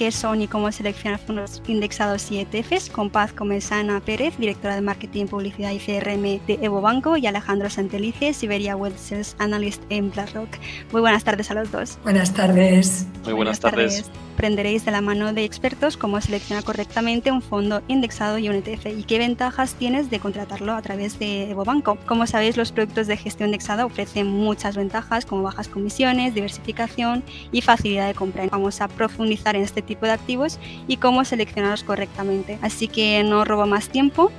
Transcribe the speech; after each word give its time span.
qué 0.00 0.10
son 0.12 0.40
y 0.40 0.48
cómo 0.48 0.72
seleccionar 0.72 1.20
fondos 1.20 1.60
indexados 1.68 2.30
y 2.30 2.38
ETFs, 2.38 2.88
con 2.88 3.10
Paz 3.10 3.34
Comesana 3.34 4.00
Pérez, 4.00 4.34
directora 4.38 4.74
de 4.74 4.80
Marketing, 4.80 5.26
Publicidad 5.26 5.72
y 5.72 5.78
CRM 5.78 6.40
de 6.46 6.58
Evo 6.62 6.80
Banco, 6.80 7.18
y 7.18 7.26
Alejandro 7.26 7.68
Santelice, 7.68 8.32
Siberia 8.32 8.76
Wealth 8.76 8.96
Sales 8.96 9.36
Analyst 9.38 9.82
en 9.90 10.10
BlackRock. 10.10 10.48
Muy 10.90 11.02
buenas 11.02 11.22
tardes 11.22 11.50
a 11.50 11.54
los 11.54 11.70
dos. 11.70 11.98
Buenas 12.02 12.32
tardes. 12.32 13.06
Muy 13.24 13.34
buenas, 13.34 13.60
tardes 13.60 14.10
aprenderéis 14.40 14.86
de 14.86 14.90
la 14.90 15.02
mano 15.02 15.34
de 15.34 15.44
expertos 15.44 15.98
cómo 15.98 16.18
seleccionar 16.18 16.64
correctamente 16.64 17.30
un 17.30 17.42
fondo 17.42 17.82
indexado 17.88 18.38
y 18.38 18.48
un 18.48 18.54
ETF 18.54 18.86
y 18.86 19.02
qué 19.02 19.18
ventajas 19.18 19.74
tienes 19.74 20.08
de 20.08 20.18
contratarlo 20.18 20.72
a 20.72 20.80
través 20.80 21.18
de 21.18 21.50
EvoBanco. 21.50 21.98
Como 22.06 22.26
sabéis, 22.26 22.56
los 22.56 22.72
productos 22.72 23.06
de 23.06 23.18
gestión 23.18 23.50
indexada 23.50 23.84
ofrecen 23.84 24.28
muchas 24.28 24.76
ventajas 24.76 25.26
como 25.26 25.42
bajas 25.42 25.68
comisiones, 25.68 26.32
diversificación 26.32 27.22
y 27.52 27.60
facilidad 27.60 28.06
de 28.06 28.14
compra. 28.14 28.46
Vamos 28.50 28.80
a 28.80 28.88
profundizar 28.88 29.56
en 29.56 29.62
este 29.62 29.82
tipo 29.82 30.06
de 30.06 30.12
activos 30.12 30.58
y 30.88 30.96
cómo 30.96 31.22
seleccionarlos 31.26 31.84
correctamente. 31.84 32.58
Así 32.62 32.88
que 32.88 33.22
no 33.22 33.44
robo 33.44 33.66
más 33.66 33.90
tiempo 33.90 34.32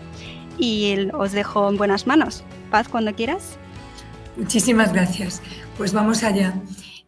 y 0.57 0.95
os 1.13 1.31
dejo 1.31 1.69
en 1.69 1.77
buenas 1.77 2.07
manos. 2.07 2.43
Paz, 2.71 2.89
cuando 2.89 3.13
quieras. 3.13 3.59
Muchísimas 4.35 4.93
gracias. 4.93 5.43
Pues 5.77 5.93
vamos 5.93 6.23
allá. 6.23 6.55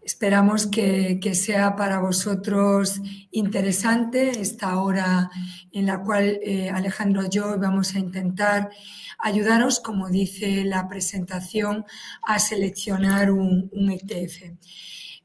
Esperamos 0.04 0.68
que, 0.68 1.20
sea 1.34 1.76
para 1.76 2.00
vosotros 2.00 3.02
interesante 3.32 4.42
esta 4.42 4.80
hora 4.82 5.32
en 5.72 5.86
la 5.86 6.02
cual 6.04 6.40
eh, 6.44 6.70
Alejandro 6.70 7.24
y 7.26 7.30
yo 7.30 7.58
vamos 7.58 7.96
a 7.96 8.00
intentar 8.00 8.70
ayudaros, 9.20 9.80
como 9.80 10.10
dice 10.10 10.66
la 10.66 10.88
presentación, 10.88 11.86
a 12.22 12.40
seleccionar 12.40 13.32
un, 13.32 13.70
ETF. 13.74 14.52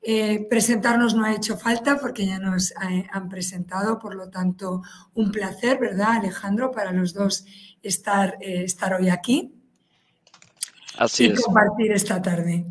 Eh, 0.01 0.47
presentarnos 0.49 1.15
no 1.15 1.25
ha 1.25 1.35
hecho 1.35 1.59
falta 1.59 1.99
porque 1.99 2.25
ya 2.25 2.39
nos 2.39 2.73
han 3.11 3.29
presentado, 3.29 3.99
por 3.99 4.15
lo 4.15 4.31
tanto, 4.31 4.83
un 5.15 5.33
placer, 5.33 5.79
¿verdad, 5.79 6.19
Alejandro, 6.19 6.71
para 6.71 6.93
los 6.93 7.13
dos 7.13 7.45
estar, 7.83 8.39
eh, 8.41 8.63
estar 8.63 8.95
hoy 8.95 9.09
aquí 9.09 9.53
Así 10.99 11.27
y 11.27 11.35
compartir 11.35 11.93
esta 11.93 12.21
tarde. 12.21 12.67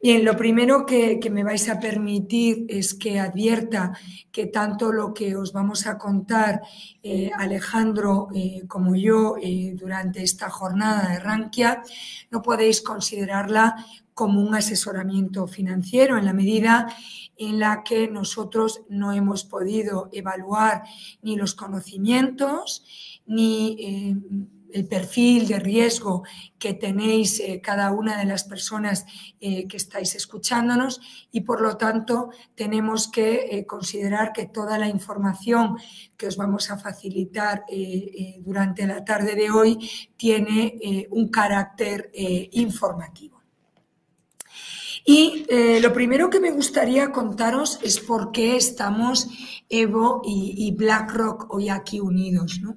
Bien, 0.00 0.24
lo 0.24 0.36
primero 0.36 0.86
que, 0.86 1.18
me 1.28 1.42
vais 1.42 1.68
a 1.68 1.80
permitir 1.80 2.66
es 2.68 2.94
que 2.94 3.18
advierta 3.18 3.98
que 4.30 4.46
tanto 4.46 4.92
lo 4.92 5.12
que 5.12 5.34
os 5.34 5.52
vamos 5.52 5.88
a 5.88 5.98
contar 5.98 6.62
eh, 7.02 7.32
Alejandro 7.36 8.28
eh, 8.32 8.62
como 8.68 8.94
yo 8.94 9.34
eh, 9.42 9.74
durante 9.74 10.22
esta 10.22 10.50
jornada 10.50 11.08
de 11.08 11.18
Rankia 11.18 11.82
no 12.30 12.42
podéis 12.42 12.80
considerarla 12.80 13.74
como 14.14 14.40
un 14.40 14.54
asesoramiento 14.54 15.48
financiero 15.48 16.16
en 16.16 16.26
la 16.26 16.32
medida 16.32 16.86
en 17.36 17.58
la 17.58 17.82
que 17.82 18.06
nosotros 18.06 18.82
no 18.88 19.12
hemos 19.12 19.42
podido 19.42 20.10
evaluar 20.12 20.84
ni 21.22 21.34
los 21.34 21.56
conocimientos 21.56 22.84
ni 23.26 23.76
el 24.72 24.86
perfil 24.86 25.46
de 25.46 25.58
riesgo 25.58 26.22
que 26.58 26.74
tenéis 26.74 27.40
eh, 27.40 27.60
cada 27.62 27.92
una 27.92 28.18
de 28.18 28.24
las 28.24 28.44
personas 28.44 29.04
eh, 29.40 29.66
que 29.66 29.76
estáis 29.76 30.14
escuchándonos 30.14 31.00
y 31.30 31.42
por 31.42 31.60
lo 31.60 31.76
tanto 31.76 32.30
tenemos 32.54 33.08
que 33.08 33.48
eh, 33.50 33.66
considerar 33.66 34.32
que 34.32 34.46
toda 34.46 34.78
la 34.78 34.88
información 34.88 35.76
que 36.16 36.26
os 36.26 36.36
vamos 36.36 36.70
a 36.70 36.78
facilitar 36.78 37.64
durante 38.40 38.86
la 38.86 39.04
tarde 39.04 39.34
de 39.34 39.50
hoy 39.50 39.78
tiene 40.16 41.06
un 41.10 41.28
carácter 41.28 42.10
informativo. 42.12 43.40
Y 45.04 45.46
lo 45.80 45.92
primero 45.92 46.28
que 46.28 46.40
me 46.40 46.50
gustaría 46.50 47.12
contaros 47.12 47.78
es 47.82 48.00
por 48.00 48.32
qué 48.32 48.56
estamos 48.56 49.28
Evo 49.68 50.22
y, 50.24 50.54
y 50.56 50.72
BlackRock 50.72 51.52
hoy 51.54 51.68
aquí 51.68 52.00
unidos. 52.00 52.58
¿no? 52.60 52.76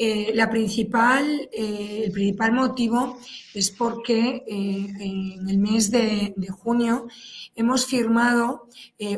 Eh, 0.00 0.30
la 0.32 0.48
principal, 0.48 1.50
eh, 1.52 2.02
el 2.04 2.12
principal 2.12 2.52
motivo 2.52 3.18
es 3.52 3.72
porque 3.72 4.44
eh, 4.46 4.86
en 5.00 5.48
el 5.48 5.58
mes 5.58 5.90
de, 5.90 6.32
junio 6.52 7.08
hemos 7.56 7.84
firmado 7.84 8.68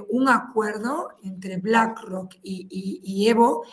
un 0.08 0.30
acuerdo 0.30 1.08
entre 1.22 1.58
BlackRock 1.58 2.36
y, 2.42 3.28
Evo 3.28 3.64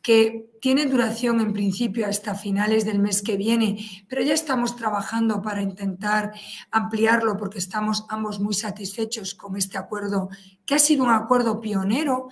que 0.00 0.50
tiene 0.60 0.86
duración 0.86 1.40
en 1.40 1.52
principio 1.52 2.06
hasta 2.06 2.36
finales 2.36 2.84
del 2.84 3.00
mes 3.00 3.22
que 3.22 3.36
viene, 3.36 4.04
pero 4.08 4.22
ya 4.22 4.34
estamos 4.34 4.76
trabajando 4.76 5.42
para 5.42 5.62
intentar 5.62 6.32
ampliarlo 6.70 7.36
porque 7.36 7.58
estamos 7.58 8.04
ambos 8.08 8.38
muy 8.38 8.54
satisfechos 8.54 9.34
con 9.34 9.56
este 9.56 9.78
acuerdo, 9.78 10.28
que 10.64 10.76
ha 10.76 10.78
sido 10.78 11.04
un 11.04 11.10
acuerdo 11.10 11.60
pionero 11.60 12.28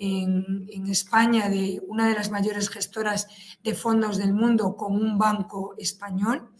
en, 0.00 0.86
España 0.86 1.48
de 1.48 1.80
una 1.86 2.08
de 2.08 2.14
las 2.14 2.30
mayores 2.30 2.68
gestoras 2.68 3.28
de 3.62 3.74
fondos 3.74 4.16
del 4.16 4.32
mundo 4.32 4.74
con 4.74 4.96
un 4.96 5.18
banco 5.18 5.74
español. 5.78 6.50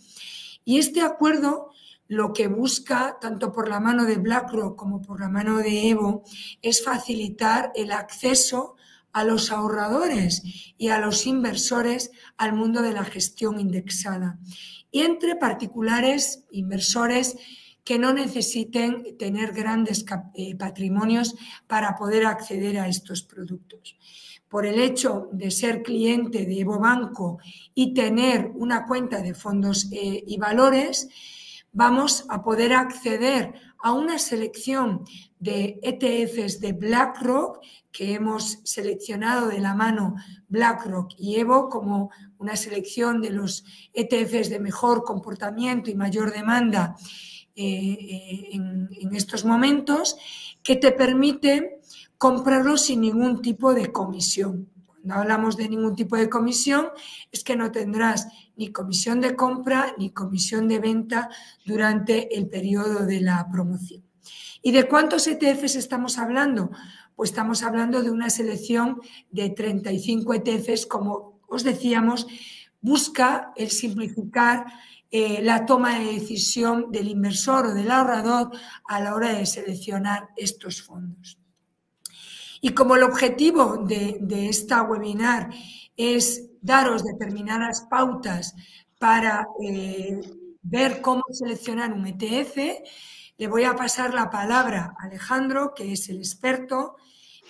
Y 0.64 0.78
este 0.78 1.00
acuerdo 1.00 1.70
lo 2.06 2.32
que 2.32 2.46
busca, 2.48 3.18
tanto 3.20 3.52
por 3.52 3.68
la 3.68 3.80
mano 3.80 4.04
de 4.04 4.18
BlackRock 4.18 4.76
como 4.76 5.00
por 5.00 5.20
la 5.20 5.28
mano 5.28 5.58
de 5.58 5.88
Evo, 5.88 6.22
es 6.60 6.84
facilitar 6.84 7.72
el 7.74 7.92
acceso 7.92 8.76
a 9.12 9.24
los 9.24 9.50
ahorradores 9.50 10.42
y 10.76 10.88
a 10.88 11.00
los 11.00 11.26
inversores 11.26 12.10
al 12.36 12.52
mundo 12.52 12.82
de 12.82 12.92
la 12.92 13.04
gestión 13.04 13.58
indexada. 13.58 14.38
Y 14.92 15.00
entre 15.00 15.36
particulares 15.36 16.44
inversores 16.50 17.36
que 17.84 17.98
no 17.98 18.12
necesiten 18.12 19.16
tener 19.18 19.52
grandes 19.52 20.04
eh, 20.34 20.54
patrimonios 20.56 21.34
para 21.66 21.96
poder 21.96 22.26
acceder 22.26 22.78
a 22.78 22.88
estos 22.88 23.22
productos. 23.22 23.96
Por 24.48 24.66
el 24.66 24.80
hecho 24.80 25.28
de 25.32 25.50
ser 25.50 25.82
cliente 25.82 26.44
de 26.44 26.60
Evo 26.60 26.78
Banco 26.78 27.38
y 27.74 27.94
tener 27.94 28.50
una 28.54 28.84
cuenta 28.86 29.22
de 29.22 29.34
fondos 29.34 29.88
eh, 29.92 30.24
y 30.26 30.36
valores, 30.38 31.08
vamos 31.72 32.24
a 32.28 32.42
poder 32.42 32.72
acceder 32.72 33.54
a 33.82 33.92
una 33.92 34.18
selección 34.18 35.04
de 35.38 35.78
ETFs 35.82 36.60
de 36.60 36.72
BlackRock 36.72 37.60
que 37.90 38.14
hemos 38.14 38.58
seleccionado 38.64 39.48
de 39.48 39.60
la 39.60 39.74
mano 39.74 40.14
BlackRock 40.48 41.12
y 41.16 41.36
Evo 41.36 41.68
como 41.68 42.10
una 42.38 42.56
selección 42.56 43.20
de 43.20 43.30
los 43.30 43.64
ETFs 43.92 44.50
de 44.50 44.60
mejor 44.60 45.04
comportamiento 45.04 45.90
y 45.90 45.94
mayor 45.94 46.32
demanda 46.32 46.96
eh, 47.56 47.98
eh, 48.00 48.48
en, 48.52 49.14
estos 49.14 49.44
momentos 49.44 50.16
que 50.62 50.76
te 50.76 50.92
permite 50.92 51.80
comprarlo 52.16 52.76
sin 52.76 53.00
ningún 53.00 53.42
tipo 53.42 53.74
de 53.74 53.92
comisión. 53.92 54.68
Cuando 54.86 55.14
hablamos 55.14 55.56
de 55.56 55.68
ningún 55.68 55.96
tipo 55.96 56.16
de 56.16 56.28
comisión 56.28 56.88
es 57.32 57.42
que 57.42 57.56
no 57.56 57.72
tendrás 57.72 58.28
ni 58.56 58.70
comisión 58.70 59.20
de 59.20 59.34
compra 59.34 59.94
ni 59.98 60.10
comisión 60.10 60.68
de 60.68 60.78
venta 60.78 61.28
durante 61.64 62.36
el 62.36 62.48
periodo 62.48 63.06
de 63.06 63.20
la 63.20 63.48
promoción. 63.50 64.02
¿Y 64.62 64.72
de 64.72 64.86
cuántos 64.86 65.26
ETFs 65.26 65.76
estamos 65.76 66.18
hablando? 66.18 66.70
Pues 67.16 67.30
estamos 67.30 67.62
hablando 67.62 68.02
de 68.02 68.10
una 68.10 68.30
selección 68.30 69.00
de 69.30 69.50
35 69.50 70.34
ETFs, 70.34 70.86
como 70.86 71.40
os 71.48 71.64
decíamos, 71.64 72.26
busca 72.80 73.52
el 73.56 73.70
simplificar 73.70 74.66
eh, 75.10 75.40
la 75.42 75.66
toma 75.66 75.98
de 75.98 76.12
decisión 76.12 76.92
del 76.92 77.08
inversor 77.08 77.66
o 77.66 77.74
del 77.74 77.90
ahorrador 77.90 78.50
a 78.86 79.00
la 79.00 79.14
hora 79.14 79.32
de 79.32 79.44
seleccionar 79.44 80.28
estos 80.36 80.82
fondos. 80.82 81.36
Y 82.60 82.70
como 82.70 82.94
el 82.94 83.02
objetivo 83.02 83.78
de, 83.78 84.20
esta 84.48 84.82
webinar 84.82 85.50
es 85.96 86.50
daros 86.60 87.02
determinadas 87.02 87.86
pautas 87.90 88.54
para 88.98 89.48
eh, 89.62 90.20
ver 90.62 91.00
cómo 91.00 91.22
seleccionar 91.32 91.92
un 91.92 92.06
ETF, 92.06 92.56
le 93.38 93.48
voy 93.48 93.64
a 93.64 93.74
pasar 93.74 94.12
la 94.12 94.28
palabra 94.30 94.94
a 94.98 95.06
Alejandro, 95.06 95.72
que 95.74 95.92
es 95.92 96.08
el 96.10 96.18
experto 96.18 96.96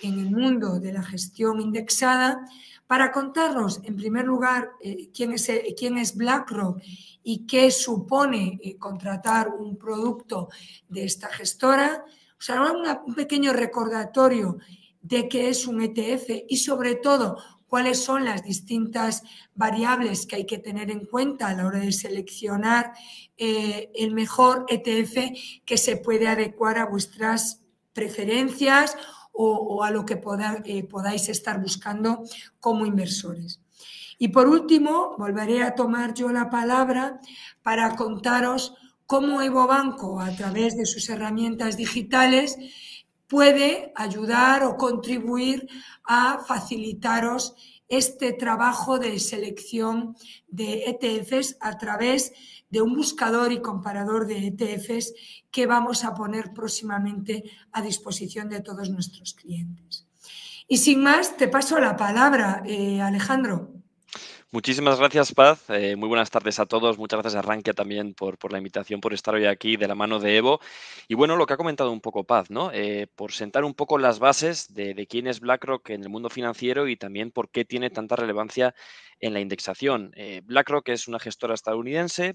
en 0.01 0.19
el 0.19 0.31
mundo 0.31 0.79
de 0.79 0.93
la 0.93 1.03
gestión 1.03 1.61
indexada, 1.61 2.45
para 2.87 3.11
contarnos, 3.11 3.79
en 3.83 3.95
primer 3.95 4.25
lugar, 4.25 4.71
eh, 4.81 5.09
quién, 5.13 5.31
es, 5.31 5.49
quién 5.77 5.97
es 5.97 6.15
BlackRock 6.15 6.81
y 7.23 7.45
qué 7.47 7.71
supone 7.71 8.59
eh, 8.61 8.77
contratar 8.77 9.47
un 9.47 9.77
producto 9.77 10.49
de 10.89 11.05
esta 11.05 11.29
gestora. 11.29 12.03
O 12.37 12.41
sea, 12.41 12.61
un 13.05 13.15
pequeño 13.15 13.53
recordatorio 13.53 14.57
de 15.01 15.29
qué 15.29 15.49
es 15.49 15.67
un 15.67 15.81
ETF 15.81 16.43
y 16.49 16.57
sobre 16.57 16.95
todo 16.95 17.37
cuáles 17.67 18.03
son 18.03 18.25
las 18.25 18.43
distintas 18.43 19.23
variables 19.55 20.25
que 20.25 20.35
hay 20.35 20.45
que 20.45 20.57
tener 20.57 20.91
en 20.91 21.05
cuenta 21.05 21.47
a 21.47 21.53
la 21.53 21.65
hora 21.65 21.79
de 21.79 21.93
seleccionar 21.93 22.91
eh, 23.37 23.89
el 23.95 24.13
mejor 24.13 24.65
ETF 24.67 25.63
que 25.63 25.77
se 25.77 25.95
puede 25.95 26.27
adecuar 26.27 26.77
a 26.77 26.85
vuestras 26.85 27.61
preferencias 27.93 28.97
o, 29.31 29.83
a 29.83 29.91
lo 29.91 30.05
que 30.05 30.21
eh, 30.65 30.83
podáis 30.83 31.29
estar 31.29 31.61
buscando 31.61 32.23
como 32.59 32.85
inversores. 32.85 33.61
Y 34.17 34.27
por 34.27 34.47
último, 34.47 35.15
volveré 35.17 35.63
a 35.63 35.73
tomar 35.73 36.13
yo 36.13 36.29
la 36.29 36.49
palabra 36.49 37.19
para 37.63 37.95
contaros 37.95 38.75
cómo 39.07 39.41
EvoBanco, 39.41 40.19
a 40.21 40.31
través 40.31 40.77
de 40.77 40.85
sus 40.85 41.09
herramientas 41.09 41.75
digitales, 41.75 42.57
puede 43.27 43.91
ayudar 43.95 44.63
o 44.63 44.77
contribuir 44.77 45.67
a 46.03 46.39
facilitaros 46.47 47.55
este 47.87 48.31
trabajo 48.31 48.99
de 48.99 49.19
selección 49.19 50.15
de 50.47 50.85
ETFs 50.85 51.57
a 51.59 51.77
través 51.77 52.31
de 52.71 52.81
un 52.81 52.95
buscador 52.95 53.51
y 53.51 53.61
comparador 53.61 54.25
de 54.25 54.47
ETFs 54.47 55.13
que 55.51 55.67
vamos 55.67 56.03
a 56.03 56.15
poner 56.15 56.53
próximamente 56.53 57.43
a 57.71 57.81
disposición 57.81 58.49
de 58.49 58.61
todos 58.61 58.89
nuestros 58.89 59.33
clientes. 59.33 60.07
Y 60.67 60.77
sin 60.77 61.03
más, 61.03 61.37
te 61.37 61.49
paso 61.49 61.79
la 61.79 61.97
palabra, 61.97 62.63
eh, 62.65 63.01
Alejandro. 63.01 63.80
Muchísimas 64.53 64.99
gracias, 64.99 65.33
Paz. 65.33 65.63
Eh, 65.69 65.95
muy 65.95 66.09
buenas 66.09 66.29
tardes 66.29 66.59
a 66.59 66.65
todos. 66.65 66.97
Muchas 66.97 67.21
gracias 67.21 67.39
a 67.39 67.41
Rankia 67.41 67.73
también 67.73 68.13
por, 68.13 68.37
por, 68.37 68.51
la 68.51 68.57
invitación, 68.57 68.99
por 68.99 69.13
estar 69.13 69.33
hoy 69.33 69.45
aquí 69.45 69.77
de 69.77 69.87
la 69.87 69.95
mano 69.95 70.19
de 70.19 70.35
Evo. 70.35 70.59
Y 71.07 71.15
bueno, 71.15 71.37
lo 71.37 71.45
que 71.45 71.53
ha 71.53 71.57
comentado 71.57 71.89
un 71.89 72.01
poco 72.01 72.25
Paz, 72.25 72.49
¿no? 72.51 72.69
Eh, 72.73 73.07
por 73.15 73.31
sentar 73.31 73.63
un 73.63 73.73
poco 73.73 73.97
las 73.97 74.19
bases 74.19 74.73
de, 74.73 74.93
de, 74.93 75.07
quién 75.07 75.27
es 75.27 75.39
BlackRock 75.39 75.91
en 75.91 76.03
el 76.03 76.09
mundo 76.09 76.29
financiero 76.29 76.89
y 76.89 76.97
también 76.97 77.31
por 77.31 77.49
qué 77.49 77.63
tiene 77.63 77.91
tanta 77.91 78.17
relevancia 78.17 78.75
en 79.21 79.33
la 79.33 79.39
indexación. 79.39 80.11
Eh, 80.15 80.41
BlackRock 80.43 80.89
es 80.89 81.07
una 81.07 81.19
gestora 81.19 81.53
estadounidense, 81.53 82.33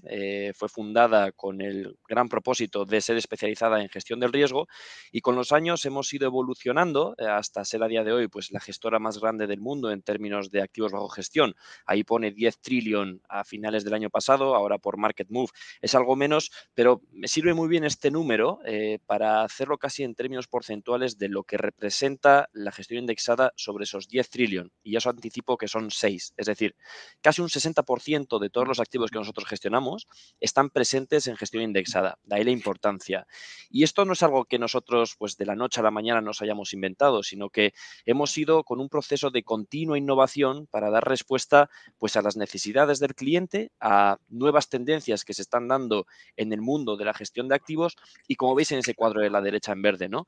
fue 0.55 0.69
fundada 0.69 1.33
con 1.33 1.61
el 1.61 1.97
gran 2.07 2.29
propósito 2.29 2.85
de 2.85 3.01
ser 3.01 3.17
especializada 3.17 3.81
en 3.81 3.89
gestión 3.89 4.21
del 4.21 4.31
riesgo 4.31 4.67
y 5.11 5.19
con 5.19 5.35
los 5.35 5.51
años 5.51 5.83
hemos 5.85 6.11
ido 6.13 6.27
evolucionando 6.27 7.13
hasta 7.19 7.65
ser 7.65 7.83
a 7.83 7.89
día 7.89 8.05
de 8.05 8.13
hoy 8.13 8.27
pues, 8.29 8.51
la 8.51 8.61
gestora 8.61 8.99
más 8.99 9.19
grande 9.19 9.47
del 9.47 9.59
mundo 9.59 9.91
en 9.91 10.01
términos 10.01 10.49
de 10.49 10.61
activos 10.61 10.93
bajo 10.93 11.09
gestión. 11.09 11.55
Ahí 11.85 12.05
pone 12.07 12.31
10 12.31 12.57
trillón 12.59 13.21
a 13.29 13.43
finales 13.43 13.83
del 13.83 13.93
año 13.93 14.09
pasado, 14.09 14.55
ahora 14.55 14.79
por 14.79 14.97
Market 14.97 15.27
Move 15.29 15.51
es 15.81 15.93
algo 15.93 16.15
menos, 16.15 16.49
pero 16.73 17.03
me 17.11 17.27
sirve 17.27 17.53
muy 17.53 17.67
bien 17.67 17.83
este 17.83 18.09
número 18.09 18.59
para 19.05 19.43
hacerlo 19.43 19.77
casi 19.77 20.01
en 20.03 20.15
términos 20.15 20.47
porcentuales 20.47 21.19
de 21.19 21.29
lo 21.29 21.43
que 21.43 21.57
representa 21.57 22.49
la 22.53 22.71
gestión 22.71 23.01
indexada 23.01 23.53
sobre 23.55 23.83
esos 23.83 24.07
10 24.07 24.29
trillón. 24.29 24.71
Y 24.81 24.93
ya 24.93 24.97
os 24.99 25.05
anticipo 25.05 25.57
que 25.57 25.67
son 25.67 25.91
6, 25.91 26.33
es 26.35 26.45
decir, 26.47 26.75
casi 27.21 27.41
un 27.41 27.49
60% 27.49 28.39
de 28.39 28.49
todos 28.49 28.67
los 28.67 28.79
activos 28.79 29.11
que 29.11 29.19
nosotros 29.19 29.47
gestionamos 29.47 30.07
están 30.39 30.69
presentes 30.69 31.27
en 31.27 31.35
gestión 31.35 31.63
indexada. 31.63 32.17
De 32.23 32.37
ahí 32.37 32.43
la 32.45 32.51
importancia. 32.51 33.27
Y 33.69 33.83
esto 33.83 34.05
no 34.05 34.13
es 34.13 34.23
algo 34.23 34.45
que 34.45 34.57
nosotros, 34.57 35.15
pues 35.19 35.35
de 35.35 35.45
la 35.45 35.55
noche 35.55 35.81
a 35.81 35.83
la 35.83 35.91
mañana 35.91 36.21
nos 36.21 36.41
hayamos 36.41 36.71
inventado, 36.73 37.21
sino 37.21 37.49
que 37.49 37.73
hemos 38.05 38.37
ido 38.37 38.63
con 38.63 38.79
un 38.79 38.87
proceso 38.87 39.29
de 39.29 39.43
continua 39.43 39.97
innovación 39.97 40.67
para 40.67 40.89
dar 40.89 41.07
respuesta 41.07 41.69
pues 41.97 42.15
a 42.15 42.21
las 42.21 42.37
necesidades 42.37 42.99
del 42.99 43.15
cliente, 43.15 43.71
a 43.79 44.17
nuevas 44.29 44.69
tendencias 44.69 45.25
que 45.25 45.33
se 45.33 45.41
están 45.41 45.67
dando 45.67 46.05
en 46.35 46.53
el 46.53 46.61
mundo 46.61 46.97
de 46.97 47.05
la 47.05 47.13
gestión 47.13 47.47
de 47.47 47.55
activos 47.55 47.95
y 48.27 48.35
como 48.35 48.55
veis 48.55 48.71
en 48.71 48.79
ese 48.79 48.95
cuadro 48.95 49.21
de 49.21 49.29
la 49.29 49.41
derecha 49.41 49.71
en 49.73 49.81
verde, 49.81 50.09
¿no? 50.09 50.27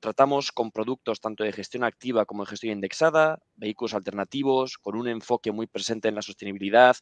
Tratamos 0.00 0.52
con 0.52 0.70
productos 0.72 1.20
tanto 1.20 1.44
de 1.44 1.52
gestión 1.52 1.84
activa 1.84 2.26
como 2.26 2.44
de 2.44 2.50
gestión 2.50 2.72
indexada, 2.74 3.40
vehículos 3.56 3.94
alternativos, 3.94 4.78
con 4.78 4.96
un 4.96 5.08
enfoque 5.08 5.52
muy 5.52 5.66
presente 5.66 6.08
en 6.08 6.14
la 6.16 6.22
sostenibilidad, 6.22 6.96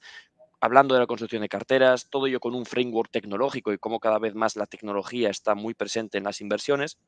hablando 0.60 0.94
de 0.94 1.00
la 1.00 1.06
construcción 1.06 1.42
de 1.42 1.48
carteras, 1.48 2.08
todo 2.10 2.26
ello 2.26 2.40
con 2.40 2.54
un 2.54 2.66
framework 2.66 3.10
tecnológico 3.10 3.72
y 3.72 3.78
cómo 3.78 4.00
cada 4.00 4.18
vez 4.18 4.34
más 4.34 4.56
la 4.56 4.66
tecnología 4.66 5.30
está 5.30 5.54
muy 5.54 5.74
presente 5.74 6.18
en 6.18 6.24
las 6.24 6.40
inversiones. 6.40 6.98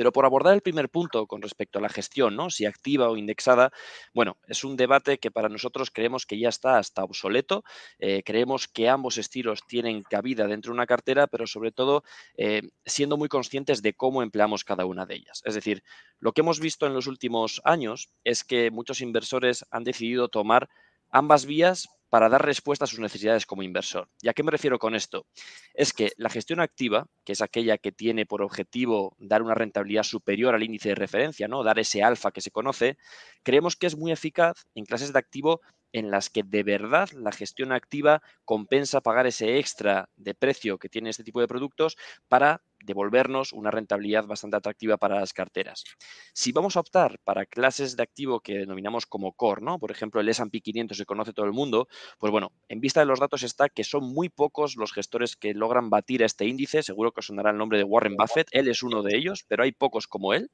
Pero 0.00 0.12
por 0.12 0.24
abordar 0.24 0.54
el 0.54 0.62
primer 0.62 0.88
punto 0.88 1.26
con 1.26 1.42
respecto 1.42 1.78
a 1.78 1.82
la 1.82 1.90
gestión, 1.90 2.34
¿no? 2.34 2.48
si 2.48 2.64
activa 2.64 3.10
o 3.10 3.18
indexada, 3.18 3.70
bueno, 4.14 4.38
es 4.46 4.64
un 4.64 4.74
debate 4.74 5.18
que 5.18 5.30
para 5.30 5.50
nosotros 5.50 5.90
creemos 5.90 6.24
que 6.24 6.38
ya 6.38 6.48
está 6.48 6.78
hasta 6.78 7.04
obsoleto. 7.04 7.64
Eh, 7.98 8.22
creemos 8.24 8.66
que 8.66 8.88
ambos 8.88 9.18
estilos 9.18 9.60
tienen 9.66 10.02
cabida 10.02 10.46
dentro 10.46 10.70
de 10.70 10.76
una 10.76 10.86
cartera, 10.86 11.26
pero 11.26 11.46
sobre 11.46 11.70
todo 11.70 12.02
eh, 12.38 12.62
siendo 12.86 13.18
muy 13.18 13.28
conscientes 13.28 13.82
de 13.82 13.92
cómo 13.92 14.22
empleamos 14.22 14.64
cada 14.64 14.86
una 14.86 15.04
de 15.04 15.16
ellas. 15.16 15.42
Es 15.44 15.54
decir, 15.54 15.82
lo 16.18 16.32
que 16.32 16.40
hemos 16.40 16.60
visto 16.60 16.86
en 16.86 16.94
los 16.94 17.06
últimos 17.06 17.60
años 17.64 18.08
es 18.24 18.42
que 18.42 18.70
muchos 18.70 19.02
inversores 19.02 19.66
han 19.70 19.84
decidido 19.84 20.28
tomar 20.28 20.70
ambas 21.10 21.44
vías 21.44 21.90
para 22.10 22.28
dar 22.28 22.44
respuesta 22.44 22.84
a 22.84 22.88
sus 22.88 22.98
necesidades 22.98 23.46
como 23.46 23.62
inversor. 23.62 24.08
¿Y 24.20 24.28
a 24.28 24.34
qué 24.34 24.42
me 24.42 24.50
refiero 24.50 24.78
con 24.78 24.94
esto? 24.94 25.26
Es 25.72 25.92
que 25.92 26.12
la 26.16 26.28
gestión 26.28 26.60
activa, 26.60 27.06
que 27.24 27.32
es 27.32 27.40
aquella 27.40 27.78
que 27.78 27.92
tiene 27.92 28.26
por 28.26 28.42
objetivo 28.42 29.16
dar 29.18 29.42
una 29.42 29.54
rentabilidad 29.54 30.02
superior 30.02 30.54
al 30.54 30.62
índice 30.62 30.90
de 30.90 30.96
referencia, 30.96 31.48
¿no? 31.48 31.62
dar 31.62 31.78
ese 31.78 32.02
alfa 32.02 32.32
que 32.32 32.40
se 32.40 32.50
conoce, 32.50 32.98
creemos 33.42 33.76
que 33.76 33.86
es 33.86 33.96
muy 33.96 34.12
eficaz 34.12 34.66
en 34.74 34.84
clases 34.84 35.12
de 35.12 35.18
activo 35.18 35.60
en 35.92 36.10
las 36.10 36.30
que 36.30 36.42
de 36.42 36.62
verdad 36.62 37.08
la 37.12 37.32
gestión 37.32 37.72
activa 37.72 38.22
compensa 38.44 39.00
pagar 39.00 39.26
ese 39.26 39.58
extra 39.58 40.08
de 40.16 40.34
precio 40.34 40.78
que 40.78 40.88
tiene 40.88 41.10
este 41.10 41.24
tipo 41.24 41.40
de 41.40 41.48
productos 41.48 41.96
para 42.28 42.62
devolvernos 42.84 43.52
una 43.52 43.70
rentabilidad 43.70 44.26
bastante 44.26 44.56
atractiva 44.56 44.96
para 44.96 45.20
las 45.20 45.32
carteras. 45.32 45.84
Si 46.32 46.52
vamos 46.52 46.76
a 46.76 46.80
optar 46.80 47.18
para 47.24 47.46
clases 47.46 47.96
de 47.96 48.02
activo 48.02 48.40
que 48.40 48.58
denominamos 48.58 49.06
como 49.06 49.32
core, 49.32 49.62
¿no? 49.62 49.78
Por 49.78 49.90
ejemplo, 49.90 50.20
el 50.20 50.28
S&P 50.28 50.60
500 50.60 50.96
se 50.96 51.04
conoce 51.04 51.32
todo 51.32 51.46
el 51.46 51.52
mundo, 51.52 51.88
pues 52.18 52.30
bueno, 52.30 52.52
en 52.68 52.80
vista 52.80 53.00
de 53.00 53.06
los 53.06 53.20
datos 53.20 53.42
está 53.42 53.68
que 53.68 53.84
son 53.84 54.04
muy 54.04 54.28
pocos 54.28 54.76
los 54.76 54.92
gestores 54.92 55.36
que 55.36 55.54
logran 55.54 55.90
batir 55.90 56.22
a 56.22 56.26
este 56.26 56.46
índice, 56.46 56.82
seguro 56.82 57.12
que 57.12 57.20
os 57.20 57.26
sonará 57.26 57.50
el 57.50 57.58
nombre 57.58 57.78
de 57.78 57.84
Warren 57.84 58.16
Buffett, 58.16 58.48
él 58.52 58.68
es 58.68 58.82
uno 58.82 59.02
de 59.02 59.16
ellos, 59.16 59.44
pero 59.48 59.62
hay 59.62 59.72
pocos 59.72 60.06
como 60.06 60.34
él, 60.34 60.50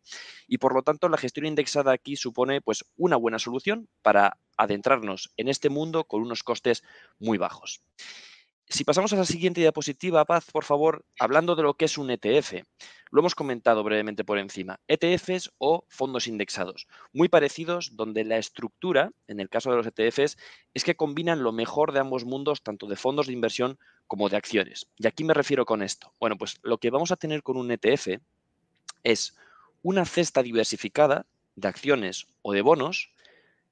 y 0.46 0.58
por 0.58 0.74
lo 0.74 0.82
tanto 0.82 1.08
la 1.08 1.18
gestión 1.18 1.46
indexada 1.46 1.92
aquí 1.92 2.16
supone 2.16 2.60
pues 2.60 2.84
una 2.96 3.16
buena 3.16 3.38
solución 3.38 3.88
para 4.02 4.38
adentrarnos 4.56 5.32
en 5.36 5.48
este 5.48 5.68
mundo 5.70 6.04
con 6.04 6.22
unos 6.22 6.42
costes 6.42 6.82
muy 7.18 7.38
bajos. 7.38 7.82
Si 8.68 8.82
pasamos 8.82 9.12
a 9.12 9.16
la 9.16 9.24
siguiente 9.24 9.60
diapositiva, 9.60 10.24
Paz, 10.24 10.50
por 10.50 10.64
favor, 10.64 11.04
hablando 11.20 11.54
de 11.54 11.62
lo 11.62 11.74
que 11.74 11.84
es 11.84 11.98
un 11.98 12.10
ETF. 12.10 12.64
Lo 13.12 13.20
hemos 13.20 13.36
comentado 13.36 13.84
brevemente 13.84 14.24
por 14.24 14.38
encima. 14.38 14.80
ETFs 14.88 15.52
o 15.58 15.84
fondos 15.88 16.26
indexados, 16.26 16.88
muy 17.12 17.28
parecidos, 17.28 17.94
donde 17.94 18.24
la 18.24 18.38
estructura, 18.38 19.12
en 19.28 19.38
el 19.38 19.48
caso 19.48 19.70
de 19.70 19.76
los 19.76 19.86
ETFs, 19.86 20.36
es 20.74 20.82
que 20.82 20.96
combinan 20.96 21.44
lo 21.44 21.52
mejor 21.52 21.92
de 21.92 22.00
ambos 22.00 22.24
mundos, 22.24 22.62
tanto 22.64 22.88
de 22.88 22.96
fondos 22.96 23.28
de 23.28 23.34
inversión 23.34 23.78
como 24.08 24.28
de 24.28 24.36
acciones. 24.36 24.88
¿Y 24.96 25.06
aquí 25.06 25.22
me 25.22 25.34
refiero 25.34 25.64
con 25.64 25.80
esto? 25.80 26.12
Bueno, 26.18 26.36
pues 26.36 26.58
lo 26.62 26.78
que 26.78 26.90
vamos 26.90 27.12
a 27.12 27.16
tener 27.16 27.44
con 27.44 27.56
un 27.56 27.70
ETF 27.70 28.20
es 29.04 29.36
una 29.82 30.04
cesta 30.04 30.42
diversificada 30.42 31.24
de 31.54 31.68
acciones 31.68 32.26
o 32.42 32.52
de 32.52 32.62
bonos, 32.62 33.12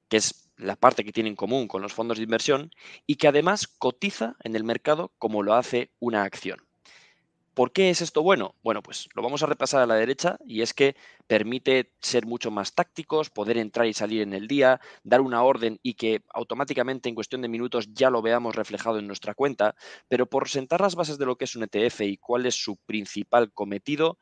que 0.07 0.17
es 0.17 0.44
la 0.57 0.75
parte 0.75 1.03
que 1.03 1.11
tiene 1.11 1.29
en 1.29 1.35
común 1.35 1.67
con 1.67 1.81
los 1.81 1.93
fondos 1.93 2.17
de 2.17 2.23
inversión 2.23 2.71
y 3.05 3.15
que 3.15 3.27
además 3.27 3.67
cotiza 3.67 4.35
en 4.43 4.55
el 4.55 4.63
mercado 4.63 5.11
como 5.17 5.43
lo 5.43 5.53
hace 5.53 5.91
una 5.99 6.23
acción. 6.23 6.65
¿Por 7.55 7.71
qué 7.71 7.89
es 7.89 8.01
esto 8.01 8.21
bueno? 8.21 8.53
Bueno, 8.63 8.83
pues 8.83 9.07
lo 9.15 9.21
vamos 9.21 9.41
a 9.41 9.45
repasar 9.45 9.81
a 9.81 9.85
la 9.85 9.95
derecha 9.95 10.37
y 10.45 10.61
es 10.61 10.73
que 10.73 10.97
permite 11.25 11.93
ser 12.01 12.25
mucho 12.25 12.51
más 12.51 12.75
tácticos, 12.75 13.29
poder 13.29 13.57
entrar 13.57 13.87
y 13.87 13.93
salir 13.93 14.21
en 14.23 14.33
el 14.33 14.45
día, 14.49 14.81
dar 15.05 15.21
una 15.21 15.41
orden 15.41 15.79
y 15.81 15.93
que 15.93 16.21
automáticamente 16.33 17.07
en 17.07 17.15
cuestión 17.15 17.41
de 17.41 17.47
minutos 17.47 17.93
ya 17.93 18.09
lo 18.09 18.21
veamos 18.21 18.57
reflejado 18.57 18.99
en 18.99 19.07
nuestra 19.07 19.35
cuenta. 19.35 19.73
Pero 20.09 20.25
por 20.25 20.49
sentar 20.49 20.81
las 20.81 20.95
bases 20.95 21.17
de 21.17 21.25
lo 21.25 21.37
que 21.37 21.45
es 21.45 21.55
un 21.55 21.63
ETF 21.63 22.01
y 22.01 22.17
cuál 22.17 22.45
es 22.45 22.55
su 22.55 22.75
principal 22.75 23.53
cometido, 23.53 24.17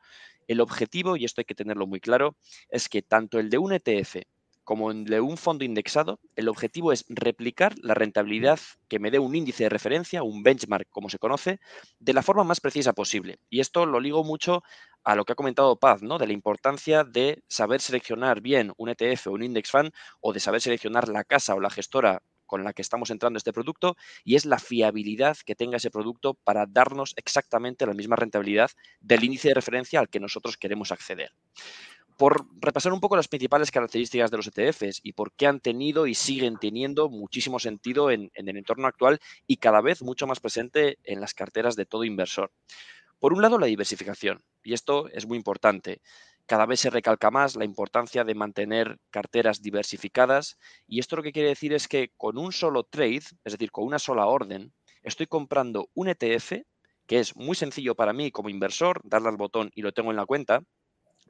el 0.46 0.60
objetivo, 0.60 1.16
y 1.16 1.24
esto 1.24 1.40
hay 1.40 1.44
que 1.44 1.56
tenerlo 1.56 1.88
muy 1.88 1.98
claro, 1.98 2.36
es 2.68 2.88
que 2.88 3.02
tanto 3.02 3.40
el 3.40 3.50
de 3.50 3.58
un 3.58 3.72
ETF 3.72 4.18
como 4.64 4.90
en 4.90 5.04
de 5.04 5.20
un 5.20 5.36
fondo 5.36 5.64
indexado, 5.64 6.18
el 6.36 6.48
objetivo 6.48 6.92
es 6.92 7.04
replicar 7.08 7.74
la 7.80 7.94
rentabilidad 7.94 8.58
que 8.88 8.98
me 8.98 9.10
dé 9.10 9.18
un 9.18 9.34
índice 9.36 9.64
de 9.64 9.68
referencia, 9.68 10.22
un 10.22 10.42
benchmark 10.42 10.88
como 10.90 11.10
se 11.10 11.18
conoce, 11.18 11.60
de 11.98 12.12
la 12.14 12.22
forma 12.22 12.44
más 12.44 12.60
precisa 12.60 12.94
posible. 12.94 13.38
Y 13.50 13.60
esto 13.60 13.86
lo 13.86 14.00
ligo 14.00 14.24
mucho 14.24 14.62
a 15.04 15.14
lo 15.14 15.24
que 15.24 15.32
ha 15.32 15.36
comentado 15.36 15.78
Paz, 15.78 16.02
¿no? 16.02 16.18
De 16.18 16.26
la 16.26 16.32
importancia 16.32 17.04
de 17.04 17.42
saber 17.46 17.80
seleccionar 17.80 18.40
bien 18.40 18.72
un 18.78 18.88
ETF 18.88 19.26
o 19.26 19.32
un 19.32 19.42
index 19.42 19.70
fund 19.70 19.92
o 20.20 20.32
de 20.32 20.40
saber 20.40 20.62
seleccionar 20.62 21.08
la 21.08 21.24
casa 21.24 21.54
o 21.54 21.60
la 21.60 21.70
gestora 21.70 22.22
con 22.46 22.64
la 22.64 22.72
que 22.72 22.82
estamos 22.82 23.10
entrando 23.10 23.36
este 23.36 23.52
producto 23.52 23.96
y 24.22 24.36
es 24.36 24.44
la 24.44 24.58
fiabilidad 24.58 25.36
que 25.44 25.54
tenga 25.54 25.78
ese 25.78 25.90
producto 25.90 26.34
para 26.34 26.66
darnos 26.66 27.14
exactamente 27.16 27.86
la 27.86 27.94
misma 27.94 28.16
rentabilidad 28.16 28.70
del 29.00 29.24
índice 29.24 29.48
de 29.48 29.54
referencia 29.54 30.00
al 30.00 30.08
que 30.08 30.20
nosotros 30.20 30.56
queremos 30.56 30.92
acceder 30.92 31.32
por 32.16 32.46
repasar 32.60 32.92
un 32.92 33.00
poco 33.00 33.16
las 33.16 33.28
principales 33.28 33.70
características 33.70 34.30
de 34.30 34.36
los 34.36 34.46
ETFs 34.46 35.00
y 35.02 35.12
por 35.12 35.32
qué 35.32 35.46
han 35.46 35.60
tenido 35.60 36.06
y 36.06 36.14
siguen 36.14 36.56
teniendo 36.58 37.08
muchísimo 37.08 37.58
sentido 37.58 38.10
en, 38.10 38.30
el 38.34 38.56
entorno 38.56 38.86
actual 38.86 39.18
y 39.46 39.56
cada 39.56 39.80
vez 39.80 40.02
mucho 40.02 40.26
más 40.26 40.40
presente 40.40 40.98
en 41.04 41.20
las 41.20 41.34
carteras 41.34 41.76
de 41.76 41.86
todo 41.86 42.04
inversor. 42.04 42.52
Por 43.18 43.32
un 43.32 43.42
lado, 43.42 43.58
la 43.58 43.66
diversificación, 43.66 44.44
y 44.62 44.74
esto 44.74 45.08
es 45.08 45.26
muy 45.26 45.36
importante. 45.36 46.02
Cada 46.46 46.66
vez 46.66 46.80
se 46.80 46.90
recalca 46.90 47.30
más 47.30 47.56
la 47.56 47.64
importancia 47.64 48.22
de 48.22 48.34
mantener 48.34 48.98
carteras 49.10 49.62
diversificadas 49.62 50.58
y 50.86 51.00
esto 51.00 51.16
lo 51.16 51.22
que 51.22 51.32
quiere 51.32 51.48
decir 51.48 51.72
es 51.72 51.88
que 51.88 52.10
con 52.16 52.36
un 52.36 52.52
solo 52.52 52.84
trade, 52.84 53.22
es 53.44 53.52
decir, 53.52 53.70
con 53.70 53.84
una 53.84 53.98
sola 53.98 54.26
orden, 54.26 54.72
estoy 55.02 55.26
comprando 55.26 55.88
un 55.94 56.08
ETF 56.08 56.52
que 57.06 57.18
es 57.18 57.34
muy 57.34 57.54
sencillo 57.56 57.94
para 57.94 58.12
mí 58.12 58.30
como 58.30 58.50
inversor, 58.50 59.00
darle 59.04 59.28
al 59.28 59.36
botón 59.36 59.70
y 59.74 59.82
lo 59.82 59.92
tengo 59.92 60.10
en 60.10 60.16
la 60.16 60.26
cuenta, 60.26 60.62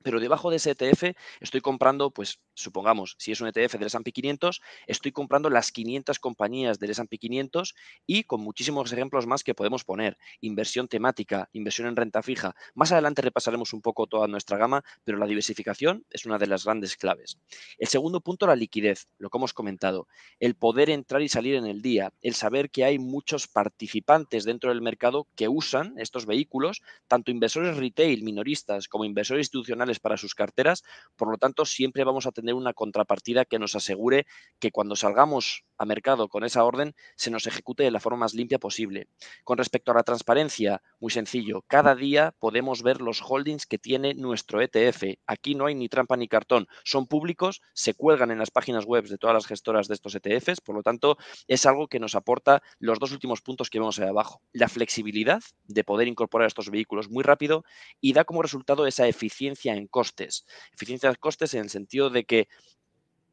pero 0.05 0.21
debajo 0.21 0.51
de 0.51 0.57
ese 0.57 0.73
ETF 0.73 1.17
estoy 1.41 1.63
comprando, 1.63 2.11
pues 2.13 2.39
supongamos, 2.55 3.17
si 3.19 3.33
es 3.33 3.41
un 3.41 3.49
ETF 3.49 3.75
del 3.75 3.87
S&P 3.87 4.13
500, 4.13 4.61
estoy 4.87 5.13
comprando 5.13 5.51
las 5.51 5.73
500 5.73 6.19
compañías 6.19 6.79
del 6.79 6.91
S&P 6.91 7.19
500 7.19 7.75
y 8.07 8.25
con 8.25 8.41
muchísimos 8.41 8.93
ejemplos 8.93 9.27
más 9.27 9.45
que 9.45 9.55
podemos 9.55 9.85
poner. 9.85 10.19
Inversión 10.41 10.89
temática, 10.89 11.49
inversión 11.53 11.89
en 11.89 11.97
renta 11.97 12.23
fija. 12.23 12.55
Más 12.75 12.93
adelante 12.93 13.23
repasaremos 13.23 13.73
un 13.73 13.83
poco 13.83 14.07
toda 14.07 14.29
nuestra 14.29 14.59
gama, 14.59 14.85
pero 15.05 15.19
la 15.19 15.27
diversificación 15.27 16.05
es 16.11 16.27
una 16.27 16.39
de 16.39 16.47
las 16.47 16.65
grandes 16.65 16.97
claves. 16.97 17.39
El 17.79 17.89
segundo 17.89 18.21
punto, 18.21 18.47
la 18.47 18.57
liquidez, 18.57 19.09
lo 19.19 19.31
que 19.31 19.39
hemos 19.39 19.53
comentado. 19.53 20.07
El 20.41 20.55
poder 20.55 20.91
entrar 20.91 21.23
y 21.23 21.29
salir 21.29 21.55
en 21.55 21.67
el 21.67 21.83
día, 21.83 22.13
el 22.23 22.35
saber 22.35 22.71
que 22.71 22.85
hay 22.85 22.99
muchos 22.99 23.49
participantes 23.49 24.45
dentro 24.45 24.71
del 24.71 24.83
mercado 24.83 25.27
que 25.37 25.49
usan 25.49 25.95
estos 25.99 26.27
vehículos, 26.27 26.83
tanto 27.09 27.31
inversores 27.31 27.77
retail, 27.77 28.23
minoristas, 28.23 28.89
como 28.89 29.05
inversores 29.05 29.47
institucionales 29.47 30.01
para 30.01 30.17
sus 30.17 30.35
carteras. 30.35 30.85
Por 31.17 31.31
lo 31.31 31.39
tanto, 31.39 31.65
siempre 31.65 32.05
vamos 32.05 32.27
a 32.27 32.33
tener 32.33 32.44
una 32.53 32.75
contrapartida 32.75 33.45
que 33.45 33.59
nos 33.59 33.75
asegure 33.75 34.27
que 34.59 34.71
cuando 34.71 34.97
salgamos 34.97 35.65
a 35.79 35.85
mercado 35.85 36.29
con 36.29 36.45
esa 36.45 36.65
orden 36.65 36.95
se 37.17 37.31
nos 37.31 37.47
ejecute 37.47 37.83
de 37.83 37.91
la 37.91 38.01
forma 38.01 38.21
más 38.21 38.35
limpia 38.35 38.59
posible. 38.59 39.09
Con 39.45 39.59
respecto 39.59 39.93
a 39.93 39.95
la 39.95 40.03
transparencia, 40.03 40.83
muy 41.01 41.11
sencillo, 41.11 41.63
cada 41.67 41.95
día 41.95 42.35
podemos 42.39 42.83
ver 42.83 43.01
los 43.01 43.23
holdings 43.23 43.67
que 43.67 43.79
tiene 43.79 44.15
nuestro 44.15 44.61
ETF. 44.61 45.19
Aquí 45.27 45.55
no 45.55 45.67
hay 45.67 45.75
ni 45.75 45.89
trampa 45.89 46.17
ni 46.17 46.29
cartón, 46.29 46.67
son 46.85 47.07
públicos, 47.07 47.63
se 47.73 47.95
cuelgan 47.95 48.31
en 48.31 48.39
las 48.39 48.51
páginas 48.51 48.85
web 48.85 49.07
de 49.07 49.19
todas 49.19 49.35
las 49.35 49.47
gestoras 49.47 49.89
de 49.89 49.95
estos 49.95 50.15
ETFs, 50.15 50.61
por 50.61 50.77
lo 50.77 50.83
tanto 50.83 51.17
es 51.49 51.67
algo 51.67 51.89
que 51.89 52.01
nos 52.01 52.15
aporta 52.15 52.63
los 52.79 52.99
dos 52.99 53.13
últimos 53.13 53.41
puntos 53.41 53.71
que 53.71 53.79
vemos 53.79 53.99
ahí 53.99 54.09
abajo. 54.09 54.43
La 54.53 54.69
flexibilidad 54.69 55.43
de 55.65 55.85
poder 55.85 56.09
incorporar 56.09 56.47
estos 56.47 56.71
vehículos 56.71 57.11
muy 57.11 57.23
rápido 57.23 57.65
y 58.01 58.13
da 58.13 58.25
como 58.25 58.43
resultado 58.43 58.87
esa 58.87 59.07
eficiencia 59.09 59.75
en 59.75 59.87
costes. 59.87 60.45
Eficiencia 60.73 61.09
en 61.09 61.17
costes 61.17 61.55
en 61.55 61.63
el 61.63 61.71
sentido 61.71 62.11
de 62.11 62.25
que 62.25 62.49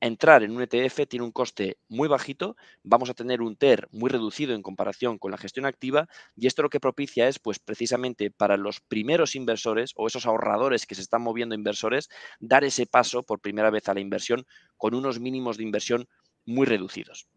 entrar 0.01 0.43
en 0.43 0.51
un 0.51 0.63
ETF 0.63 1.07
tiene 1.07 1.23
un 1.23 1.31
coste 1.31 1.77
muy 1.87 2.07
bajito, 2.07 2.57
vamos 2.83 3.09
a 3.09 3.13
tener 3.13 3.41
un 3.41 3.55
TER 3.55 3.87
muy 3.91 4.09
reducido 4.09 4.53
en 4.53 4.63
comparación 4.63 5.19
con 5.19 5.31
la 5.31 5.37
gestión 5.37 5.65
activa 5.65 6.09
y 6.35 6.47
esto 6.47 6.63
lo 6.63 6.69
que 6.69 6.79
propicia 6.79 7.27
es 7.27 7.39
pues 7.39 7.59
precisamente 7.59 8.31
para 8.31 8.57
los 8.57 8.81
primeros 8.81 9.35
inversores 9.35 9.93
o 9.95 10.07
esos 10.07 10.25
ahorradores 10.25 10.85
que 10.85 10.95
se 10.95 11.01
están 11.01 11.21
moviendo 11.21 11.55
inversores 11.55 12.09
dar 12.39 12.63
ese 12.63 12.87
paso 12.87 13.23
por 13.23 13.39
primera 13.39 13.69
vez 13.69 13.87
a 13.87 13.93
la 13.93 13.99
inversión 13.99 14.45
con 14.75 14.95
unos 14.95 15.19
mínimos 15.19 15.57
de 15.57 15.63
inversión 15.63 16.09
muy 16.45 16.65
reducidos. 16.65 17.27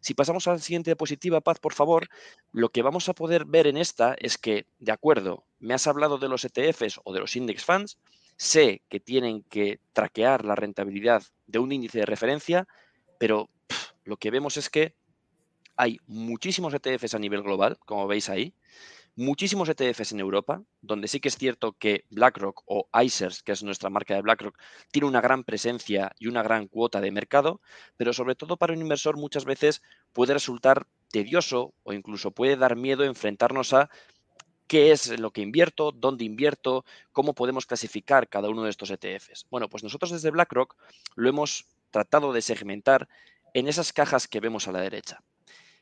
Si 0.00 0.14
pasamos 0.14 0.46
a 0.46 0.52
la 0.52 0.58
siguiente 0.58 0.90
diapositiva, 0.90 1.40
Paz, 1.40 1.58
por 1.58 1.74
favor, 1.74 2.08
lo 2.52 2.70
que 2.70 2.82
vamos 2.82 3.08
a 3.08 3.14
poder 3.14 3.44
ver 3.44 3.66
en 3.66 3.76
esta 3.76 4.14
es 4.18 4.38
que, 4.38 4.66
de 4.78 4.92
acuerdo, 4.92 5.44
me 5.58 5.74
has 5.74 5.86
hablado 5.86 6.18
de 6.18 6.28
los 6.28 6.44
ETFs 6.44 7.00
o 7.04 7.12
de 7.12 7.20
los 7.20 7.36
index 7.36 7.64
funds, 7.64 7.98
sé 8.40 8.80
que 8.88 9.00
tienen 9.00 9.42
que 9.42 9.80
traquear 9.92 10.46
la 10.46 10.54
rentabilidad 10.54 11.22
de 11.46 11.58
un 11.58 11.72
índice 11.72 11.98
de 11.98 12.06
referencia, 12.06 12.66
pero 13.18 13.50
lo 14.04 14.16
que 14.16 14.30
vemos 14.30 14.56
es 14.56 14.70
que 14.70 14.94
hay 15.76 15.98
muchísimos 16.06 16.72
ETFs 16.72 17.14
a 17.14 17.18
nivel 17.18 17.42
global, 17.42 17.76
como 17.84 18.06
veis 18.06 18.30
ahí, 18.30 18.54
muchísimos 19.14 19.68
ETFs 19.68 20.12
en 20.12 20.20
Europa, 20.20 20.62
donde 20.80 21.06
sí 21.06 21.20
que 21.20 21.28
es 21.28 21.36
cierto 21.36 21.74
que 21.74 22.06
BlackRock 22.08 22.62
o 22.64 22.88
ICERS, 22.94 23.42
que 23.42 23.52
es 23.52 23.62
nuestra 23.62 23.90
marca 23.90 24.14
de 24.14 24.22
BlackRock, 24.22 24.58
tiene 24.90 25.06
una 25.06 25.20
gran 25.20 25.44
presencia 25.44 26.12
y 26.18 26.26
una 26.26 26.42
gran 26.42 26.66
cuota 26.66 27.02
de 27.02 27.10
mercado, 27.10 27.60
pero 27.98 28.14
sobre 28.14 28.36
todo 28.36 28.56
para 28.56 28.72
un 28.72 28.80
inversor 28.80 29.18
muchas 29.18 29.44
veces 29.44 29.82
puede 30.14 30.32
resultar 30.32 30.86
tedioso 31.10 31.74
o 31.82 31.92
incluso 31.92 32.30
puede 32.30 32.56
dar 32.56 32.74
miedo 32.74 33.04
enfrentarnos 33.04 33.74
a 33.74 33.90
qué 34.70 34.92
es 34.92 35.18
lo 35.18 35.32
que 35.32 35.40
invierto, 35.40 35.90
dónde 35.90 36.24
invierto, 36.24 36.84
cómo 37.10 37.34
podemos 37.34 37.66
clasificar 37.66 38.28
cada 38.28 38.48
uno 38.48 38.62
de 38.62 38.70
estos 38.70 38.92
ETFs. 38.92 39.48
Bueno, 39.50 39.68
pues 39.68 39.82
nosotros 39.82 40.12
desde 40.12 40.30
BlackRock 40.30 40.76
lo 41.16 41.28
hemos 41.28 41.66
tratado 41.90 42.32
de 42.32 42.40
segmentar 42.40 43.08
en 43.52 43.66
esas 43.66 43.92
cajas 43.92 44.28
que 44.28 44.38
vemos 44.38 44.68
a 44.68 44.72
la 44.72 44.80
derecha. 44.80 45.24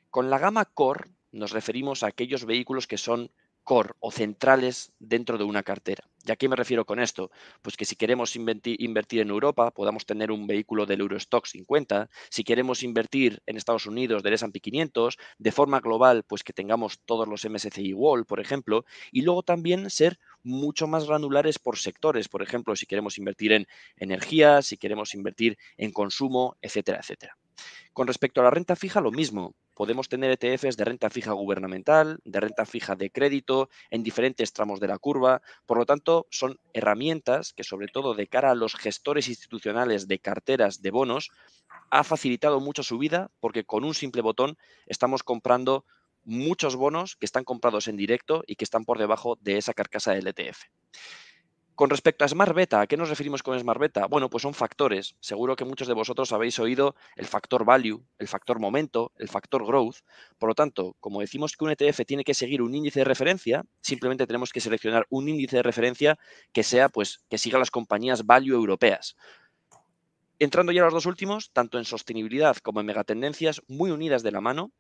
Con 0.09 0.30
la 0.30 0.38
gama 0.38 0.64
Core 0.64 1.11
nos 1.33 1.50
referimos 1.50 2.02
a 2.02 2.07
aquellos 2.07 2.47
vehículos 2.47 2.87
que 2.87 2.97
son 2.97 3.30
core 3.68 3.92
o 4.00 4.10
centrales 4.10 4.94
dentro 4.98 5.37
de 5.37 5.44
una 5.44 5.62
cartera. 5.62 6.02
¿Y 6.25 6.32
a 6.32 6.37
qué 6.37 6.48
me 6.48 6.56
refiero 6.56 6.87
con 6.87 7.00
esto? 7.00 7.30
Pues 7.60 7.76
que 7.76 7.84
si 7.84 7.96
queremos 7.96 8.34
invertir 8.34 9.20
en 9.20 9.28
Europa, 9.28 9.70
podamos 9.72 10.06
tener 10.06 10.32
un 10.32 10.46
vehículo 10.46 10.87
del 10.87 11.00
Eurostock 11.00 11.44
50. 11.44 12.08
Si 12.30 12.44
queremos 12.44 12.82
invertir 12.82 13.42
en 13.44 13.58
Estados 13.58 13.84
Unidos 13.84 14.22
del 14.22 14.32
S&P 14.32 14.60
500, 14.60 15.18
de 15.37 15.52
forma 15.52 15.80
global, 15.80 16.22
pues 16.26 16.44
que 16.44 16.54
tengamos 16.54 17.00
todos 17.04 17.28
los 17.28 17.44
MSCI 17.44 17.92
World, 17.92 18.25
por 18.25 18.40
ejemplo. 18.40 18.87
Y 19.12 19.20
luego 19.20 19.42
también 19.42 19.90
ser 19.90 20.18
mucho 20.42 20.87
más 20.87 21.06
granulares 21.06 21.58
por 21.58 21.76
sectores. 21.76 22.30
Por 22.30 22.40
ejemplo, 22.40 22.75
si 22.75 22.87
queremos 22.87 23.18
invertir 23.18 23.52
en 23.52 23.66
energía, 23.98 24.62
si 24.62 24.78
queremos 24.78 25.14
invertir 25.14 25.58
en 25.76 25.92
consumo, 25.92 26.56
etcétera, 26.62 27.00
etcétera. 27.00 27.37
Con 27.92 28.06
respecto 28.06 28.40
a 28.40 28.44
la 28.44 28.50
renta 28.50 28.76
fija, 28.76 29.02
lo 29.02 29.10
mismo 29.10 29.54
podemos 29.78 30.08
tener 30.08 30.32
ETFs 30.32 30.76
de 30.76 30.85
renta 30.85 31.08
fija 31.08 31.30
gubernamental, 31.30 32.18
de 32.25 32.40
renta 32.40 32.66
fija 32.66 32.97
de 32.97 33.12
crédito, 33.12 33.68
en 33.90 34.02
diferentes 34.02 34.52
tramos 34.52 34.80
de 34.80 34.88
la 34.88 34.99
curva. 34.99 35.40
Por 35.66 35.78
lo 35.78 35.87
tanto, 35.87 36.26
son 36.30 36.58
herramientas 36.73 37.52
que 37.52 37.62
sobre 37.62 37.87
todo 37.87 38.14
de 38.14 38.26
cara 38.26 38.50
a 38.50 38.56
los 38.56 38.75
gestores 38.75 39.28
institucionales 39.28 40.08
de 40.08 40.18
carteras 40.18 40.82
de 40.82 40.90
bonos, 40.90 41.30
ha 41.90 42.02
facilitado 42.02 42.58
mucho 42.58 42.82
su 42.82 42.99
vida 42.99 43.30
porque 43.38 43.62
con 43.62 43.85
un 43.85 43.94
simple 43.94 44.20
botón 44.20 44.58
estamos 44.88 45.23
comprando 45.23 45.85
muchos 46.25 46.75
bonos 46.75 47.14
que 47.14 47.26
están 47.26 47.44
comprados 47.44 47.87
en 47.87 47.97
directo 47.97 48.42
y 48.49 48.56
que 48.56 48.64
están 48.64 48.85
por 48.85 48.99
debajo 48.99 49.38
de 49.42 49.58
esa 49.58 49.75
carcasa 49.75 50.12
del 50.12 50.26
ETF. 50.26 50.58
Con 51.78 51.90
respecto 51.90 52.25
a 52.25 52.28
Smart 52.28 52.56
Beta, 52.56 52.80
¿a 52.80 52.88
qué 52.88 52.97
nos 52.97 53.08
referimos 53.08 53.44
con 53.44 53.56
Smart 53.56 53.78
Beta? 53.78 54.06
Bueno, 54.08 54.28
pues 54.28 54.42
son 54.42 54.52
factores. 54.52 55.14
Seguro 55.20 55.54
que 55.54 55.64
muchos 55.64 55.87
de 55.87 55.94
vosotros 55.94 56.32
habéis 56.32 56.58
oído 56.58 56.97
el 57.14 57.26
factor 57.26 57.64
value, 57.64 58.02
el 58.18 58.26
factor 58.26 58.58
momento, 58.58 59.12
el 59.14 59.28
factor 59.28 59.64
growth. 59.64 59.99
Por 60.40 60.49
lo 60.49 60.56
tanto, 60.56 60.97
como 60.99 61.20
decimos 61.20 61.56
que 61.56 61.64
un 61.64 61.70
ETF 61.70 62.04
tiene 62.04 62.25
que 62.25 62.35
seguir 62.35 62.62
un 62.62 62.75
índice 62.75 62.99
de 62.99 63.04
referencia, 63.04 63.64
simplemente 63.80 64.26
tenemos 64.26 64.50
que 64.50 64.61
seleccionar 64.61 65.06
un 65.08 65.28
índice 65.28 65.58
de 65.58 65.62
referencia 65.62 66.18
que 66.52 66.64
sea, 66.64 66.88
pues, 66.88 67.20
que 67.30 67.38
siga 67.38 67.61
las 67.61 67.70
compañías 67.70 68.26
value 68.26 68.56
europeas. 68.56 69.14
Entrando 70.40 70.73
ya 70.73 70.82
a 70.82 70.87
los 70.87 70.94
dos 70.94 71.06
últimos, 71.06 71.52
tanto 71.52 71.78
en 71.78 71.85
sostenibilidad 71.85 72.56
como 72.56 72.80
en 72.80 72.87
megatendencias, 72.87 73.62
muy 73.68 73.92
unidas 73.92 74.25
de 74.25 74.32
la 74.32 74.40
mano, 74.40 74.73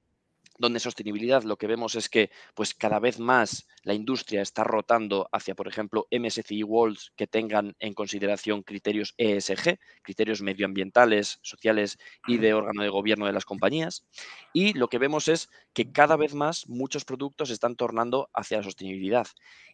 donde 0.58 0.80
sostenibilidad 0.80 1.44
lo 1.44 1.56
que 1.56 1.66
vemos 1.66 1.94
es 1.94 2.08
que 2.08 2.30
pues 2.54 2.74
cada 2.74 2.98
vez 2.98 3.18
más 3.18 3.68
la 3.88 3.94
industria 3.94 4.42
está 4.42 4.64
rotando 4.64 5.30
hacia, 5.32 5.54
por 5.54 5.66
ejemplo, 5.66 6.06
MSCI 6.10 6.62
Worlds 6.62 7.14
que 7.16 7.26
tengan 7.26 7.74
en 7.78 7.94
consideración 7.94 8.62
criterios 8.62 9.14
ESG, 9.16 9.78
criterios 10.02 10.42
medioambientales, 10.42 11.38
sociales 11.40 11.96
y 12.26 12.36
de 12.36 12.52
órgano 12.52 12.82
de 12.82 12.90
gobierno 12.90 13.24
de 13.24 13.32
las 13.32 13.46
compañías. 13.46 14.06
Y 14.52 14.74
lo 14.74 14.88
que 14.88 14.98
vemos 14.98 15.28
es 15.28 15.48
que 15.72 15.90
cada 15.90 16.16
vez 16.16 16.34
más 16.34 16.68
muchos 16.68 17.06
productos 17.06 17.48
están 17.48 17.76
tornando 17.76 18.28
hacia 18.34 18.58
la 18.58 18.64
sostenibilidad 18.64 19.26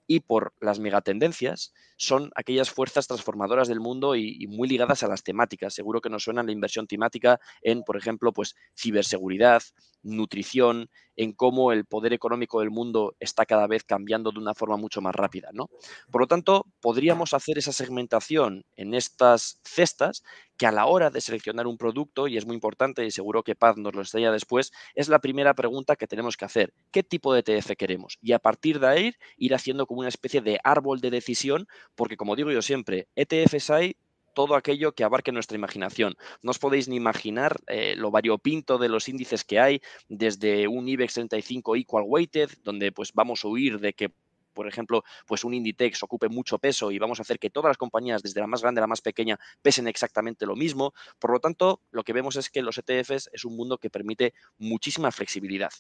y 0.06 0.20
por 0.20 0.52
las 0.60 0.78
megatendencias 0.78 1.72
son 1.96 2.30
aquellas 2.36 2.70
fuerzas 2.70 3.08
transformadoras 3.08 3.66
del 3.66 3.80
mundo 3.80 4.14
y, 4.14 4.46
muy 4.46 4.68
ligadas 4.68 5.02
a 5.02 5.08
las 5.08 5.24
temáticas. 5.24 5.74
Seguro 5.74 6.00
que 6.00 6.10
nos 6.10 6.22
suena 6.22 6.42
la 6.42 6.52
inversión 6.52 6.86
temática 6.86 7.40
en, 7.62 7.82
por 7.82 7.96
ejemplo, 7.96 8.32
pues 8.32 8.54
ciberseguridad, 8.78 9.62
nutrición, 10.02 10.90
en 11.16 11.32
cómo 11.32 11.72
el 11.72 11.86
poder 11.86 12.12
económico 12.12 12.60
del 12.60 12.70
mundo 12.70 13.16
está 13.18 13.46
cada 13.46 13.66
vez 13.66 13.82
cambiando 13.84 14.03
de 14.04 14.38
una 14.38 14.54
forma 14.54 14.76
mucho 14.76 15.00
más 15.00 15.14
rápida. 15.14 15.50
¿no? 15.52 15.68
Por 16.10 16.22
lo 16.22 16.26
tanto, 16.26 16.66
podríamos 16.80 17.34
hacer 17.34 17.58
esa 17.58 17.72
segmentación 17.72 18.64
en 18.76 18.94
estas 18.94 19.60
cestas 19.64 20.22
que 20.56 20.66
a 20.66 20.72
la 20.72 20.86
hora 20.86 21.10
de 21.10 21.20
seleccionar 21.20 21.66
un 21.66 21.76
producto, 21.76 22.28
y 22.28 22.36
es 22.36 22.46
muy 22.46 22.54
importante 22.54 23.04
y 23.04 23.10
seguro 23.10 23.42
que 23.42 23.56
Paz 23.56 23.76
nos 23.76 23.94
lo 23.94 24.00
enseña 24.00 24.30
después, 24.30 24.72
es 24.94 25.08
la 25.08 25.18
primera 25.18 25.54
pregunta 25.54 25.96
que 25.96 26.06
tenemos 26.06 26.36
que 26.36 26.44
hacer. 26.44 26.72
¿Qué 26.92 27.02
tipo 27.02 27.34
de 27.34 27.40
ETF 27.40 27.72
queremos? 27.76 28.18
Y 28.22 28.32
a 28.32 28.38
partir 28.38 28.78
de 28.78 28.86
ahí 28.86 29.12
ir 29.36 29.54
haciendo 29.54 29.86
como 29.86 30.00
una 30.00 30.08
especie 30.08 30.40
de 30.40 30.60
árbol 30.62 31.00
de 31.00 31.10
decisión, 31.10 31.66
porque 31.96 32.16
como 32.16 32.36
digo 32.36 32.52
yo 32.52 32.62
siempre, 32.62 33.08
ETFs 33.16 33.70
hay 33.70 33.96
todo 34.34 34.56
aquello 34.56 34.92
que 34.92 35.04
abarque 35.04 35.32
nuestra 35.32 35.56
imaginación. 35.56 36.16
No 36.42 36.50
os 36.50 36.58
podéis 36.58 36.88
ni 36.88 36.96
imaginar 36.96 37.56
eh, 37.66 37.94
lo 37.96 38.10
variopinto 38.10 38.78
de 38.78 38.88
los 38.88 39.08
índices 39.08 39.44
que 39.44 39.60
hay, 39.60 39.80
desde 40.08 40.68
un 40.68 40.88
IBEX 40.88 41.14
35 41.14 41.76
equal 41.76 42.04
weighted, 42.06 42.50
donde 42.62 42.92
pues 42.92 43.12
vamos 43.14 43.44
a 43.44 43.48
huir 43.48 43.80
de 43.80 43.92
que 43.94 44.12
por 44.54 44.68
ejemplo, 44.68 45.04
pues 45.26 45.44
un 45.44 45.52
Inditex 45.52 46.02
ocupe 46.04 46.28
mucho 46.28 46.58
peso 46.58 46.90
y 46.90 46.98
vamos 46.98 47.18
a 47.18 47.22
hacer 47.22 47.38
que 47.38 47.50
todas 47.50 47.70
las 47.70 47.76
compañías, 47.76 48.22
desde 48.22 48.40
la 48.40 48.46
más 48.46 48.62
grande 48.62 48.80
a 48.80 48.82
la 48.82 48.86
más 48.86 49.02
pequeña, 49.02 49.38
pesen 49.60 49.88
exactamente 49.88 50.46
lo 50.46 50.56
mismo. 50.56 50.94
Por 51.18 51.32
lo 51.32 51.40
tanto, 51.40 51.80
lo 51.90 52.04
que 52.04 52.12
vemos 52.12 52.36
es 52.36 52.48
que 52.48 52.62
los 52.62 52.78
ETFs 52.78 53.30
es 53.32 53.44
un 53.44 53.56
mundo 53.56 53.78
que 53.78 53.90
permite 53.90 54.32
muchísima 54.56 55.10
flexibilidad. 55.10 55.72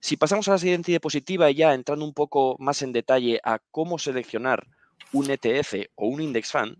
Si 0.00 0.16
pasamos 0.16 0.48
a 0.48 0.52
la 0.52 0.58
siguiente 0.58 0.92
diapositiva 0.92 1.50
y 1.50 1.54
ya 1.54 1.72
entrando 1.72 2.04
un 2.04 2.14
poco 2.14 2.56
más 2.58 2.82
en 2.82 2.92
detalle 2.92 3.40
a 3.44 3.58
cómo 3.70 3.98
seleccionar 3.98 4.66
un 5.12 5.30
ETF 5.30 5.90
o 5.94 6.08
un 6.08 6.20
index 6.20 6.50
fund, 6.50 6.76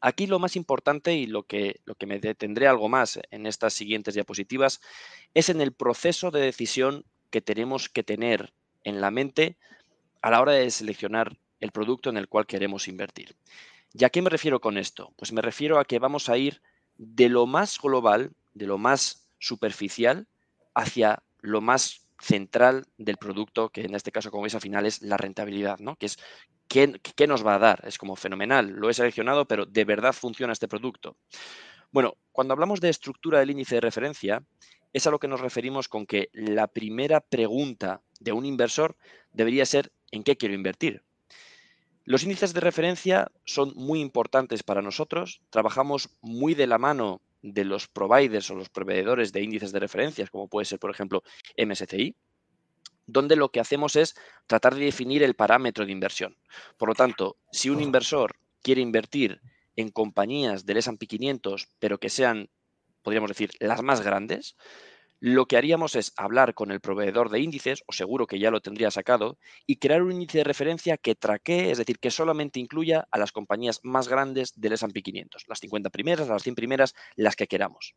Aquí 0.00 0.26
lo 0.26 0.38
más 0.38 0.56
importante 0.56 1.14
y 1.14 1.26
lo 1.26 1.42
que, 1.42 1.80
me 2.06 2.18
detendré 2.18 2.66
algo 2.66 2.88
más 2.88 3.20
en 3.30 3.46
estas 3.46 3.74
siguientes 3.74 4.14
diapositivas 4.14 4.80
es 5.34 5.50
en 5.50 5.60
el 5.60 5.72
proceso 5.72 6.30
de 6.30 6.40
decisión 6.40 7.04
que 7.30 7.42
tenemos 7.42 7.88
que 7.90 8.02
tener 8.02 8.52
en 8.82 9.00
la 9.00 9.10
mente 9.10 9.58
a 10.22 10.30
la 10.30 10.40
hora 10.40 10.52
de 10.52 10.70
seleccionar 10.70 11.38
el 11.60 11.70
producto 11.70 12.08
en 12.08 12.16
el 12.16 12.28
cual 12.28 12.46
queremos 12.46 12.88
invertir. 12.88 13.36
¿Y 13.92 14.04
a 14.04 14.10
qué 14.10 14.22
me 14.22 14.30
refiero 14.30 14.60
con 14.60 14.78
esto? 14.78 15.12
Pues 15.16 15.32
me 15.32 15.42
refiero 15.42 15.78
a 15.78 15.84
que 15.84 15.98
vamos 15.98 16.30
a 16.30 16.38
ir 16.38 16.62
de 16.96 17.28
lo 17.28 17.46
más 17.46 17.78
global, 17.78 18.32
de 18.54 18.66
lo 18.66 18.78
más 18.78 19.28
superficial, 19.38 20.26
hacia 20.74 21.22
lo 21.40 21.60
más 21.60 22.06
central 22.20 22.86
del 22.96 23.16
producto, 23.16 23.70
que 23.70 23.82
en 23.82 23.94
este 23.94 24.12
caso, 24.12 24.30
como 24.30 24.44
veis 24.44 24.54
al 24.54 24.60
final, 24.60 24.86
es 24.86 25.02
la 25.02 25.16
rentabilidad, 25.16 25.78
¿no? 25.78 25.96
Que 25.96 26.06
es 26.06 26.18
¿qué, 26.70 27.26
nos 27.26 27.44
va 27.44 27.56
a 27.56 27.58
dar. 27.58 27.82
Es 27.84 27.98
como 27.98 28.14
fenomenal, 28.14 28.68
lo 28.70 28.88
he 28.88 28.94
seleccionado, 28.94 29.46
pero 29.46 29.66
¿de 29.66 29.84
verdad 29.84 30.12
funciona 30.12 30.52
este 30.52 30.68
producto? 30.68 31.16
Bueno, 31.90 32.16
cuando 32.30 32.54
hablamos 32.54 32.80
de 32.80 32.88
estructura 32.88 33.40
del 33.40 33.50
índice 33.50 33.74
de 33.74 33.80
referencia, 33.80 34.44
es 34.92 35.06
a 35.06 35.10
lo 35.10 35.18
que 35.18 35.28
nos 35.28 35.40
referimos 35.40 35.88
con 35.88 36.06
que 36.06 36.30
la 36.32 36.68
primera 36.68 37.20
pregunta 37.20 38.02
de 38.20 38.32
un 38.32 38.46
inversor 38.46 38.96
debería 39.32 39.66
ser 39.66 39.92
¿en 40.12 40.22
qué 40.22 40.36
quiero 40.36 40.54
invertir? 40.54 41.02
Los 42.04 42.22
índices 42.22 42.54
de 42.54 42.60
referencia 42.60 43.30
son 43.44 43.72
muy 43.74 44.00
importantes 44.00 44.62
para 44.62 44.82
nosotros, 44.82 45.42
trabajamos 45.50 46.10
muy 46.20 46.54
de 46.54 46.66
la 46.66 46.78
mano 46.78 47.20
de 47.42 47.64
los 47.64 47.88
providers 47.88 48.50
o 48.50 48.54
los 48.54 48.68
proveedores 48.68 49.32
de 49.32 49.42
índices 49.42 49.72
de 49.72 49.80
referencias, 49.80 50.30
como 50.30 50.48
puede 50.48 50.66
ser, 50.66 50.78
por 50.78 50.90
ejemplo, 50.90 51.22
MSCI, 51.56 52.14
donde 53.12 53.36
lo 53.36 53.50
que 53.50 53.60
hacemos 53.60 53.96
es 53.96 54.14
tratar 54.46 54.74
de 54.74 54.84
definir 54.84 55.22
el 55.22 55.34
parámetro 55.34 55.84
de 55.84 55.92
inversión. 55.92 56.36
Por 56.76 56.88
lo 56.88 56.94
tanto, 56.94 57.36
si 57.52 57.70
un 57.70 57.80
inversor 57.80 58.36
quiere 58.62 58.80
invertir 58.80 59.40
en 59.76 59.90
compañías 59.90 60.66
del 60.66 60.78
S&P 60.78 61.06
500, 61.06 61.68
pero 61.78 61.98
que 61.98 62.10
sean, 62.10 62.50
podríamos 63.02 63.28
decir, 63.28 63.50
las 63.60 63.82
más 63.82 64.02
grandes, 64.02 64.56
lo 65.22 65.44
que 65.44 65.58
haríamos 65.58 65.96
es 65.96 66.14
hablar 66.16 66.54
con 66.54 66.70
el 66.70 66.80
proveedor 66.80 67.28
de 67.28 67.40
índices, 67.40 67.84
o 67.86 67.92
seguro 67.92 68.26
que 68.26 68.38
ya 68.38 68.50
lo 68.50 68.62
tendría 68.62 68.90
sacado, 68.90 69.38
y 69.66 69.76
crear 69.76 70.02
un 70.02 70.12
índice 70.12 70.38
de 70.38 70.44
referencia 70.44 70.96
que 70.96 71.14
traquee, 71.14 71.70
es 71.70 71.76
decir, 71.76 71.98
que 71.98 72.10
solamente 72.10 72.58
incluya 72.58 73.06
a 73.10 73.18
las 73.18 73.30
compañías 73.30 73.80
más 73.82 74.08
grandes 74.08 74.58
del 74.58 74.72
S&P 74.72 75.02
500, 75.02 75.44
las 75.46 75.60
50 75.60 75.90
primeras, 75.90 76.26
las 76.26 76.42
100 76.42 76.54
primeras, 76.54 76.94
las 77.16 77.36
que 77.36 77.46
queramos. 77.46 77.94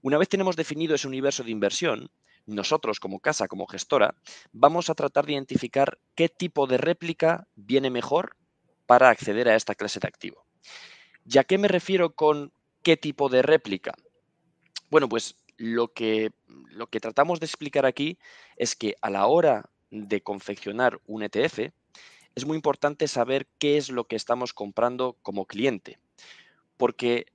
Una 0.00 0.16
vez 0.16 0.30
tenemos 0.30 0.56
definido 0.56 0.94
ese 0.94 1.06
universo 1.06 1.44
de 1.44 1.50
inversión, 1.50 2.10
nosotros 2.46 3.00
como 3.00 3.20
casa, 3.20 3.48
como 3.48 3.66
gestora, 3.66 4.14
vamos 4.52 4.90
a 4.90 4.94
tratar 4.94 5.26
de 5.26 5.32
identificar 5.32 5.98
qué 6.14 6.28
tipo 6.28 6.66
de 6.66 6.78
réplica 6.78 7.46
viene 7.54 7.90
mejor 7.90 8.36
para 8.86 9.08
acceder 9.08 9.48
a 9.48 9.56
esta 9.56 9.74
clase 9.74 10.00
de 10.00 10.08
activo. 10.08 10.44
¿Y 11.26 11.38
a 11.38 11.44
qué 11.44 11.58
me 11.58 11.68
refiero 11.68 12.14
con 12.14 12.52
qué 12.82 12.96
tipo 12.96 13.28
de 13.28 13.42
réplica? 13.42 13.94
Bueno, 14.90 15.08
pues 15.08 15.36
lo 15.56 15.92
que, 15.92 16.32
lo 16.46 16.88
que 16.88 17.00
tratamos 17.00 17.40
de 17.40 17.46
explicar 17.46 17.86
aquí 17.86 18.18
es 18.56 18.76
que 18.76 18.96
a 19.00 19.10
la 19.10 19.26
hora 19.26 19.70
de 19.90 20.22
confeccionar 20.22 21.00
un 21.06 21.22
ETF, 21.22 21.72
es 22.34 22.44
muy 22.44 22.56
importante 22.56 23.06
saber 23.08 23.46
qué 23.58 23.76
es 23.76 23.90
lo 23.90 24.04
que 24.04 24.16
estamos 24.16 24.52
comprando 24.52 25.16
como 25.22 25.46
cliente. 25.46 25.98
Porque 26.76 27.26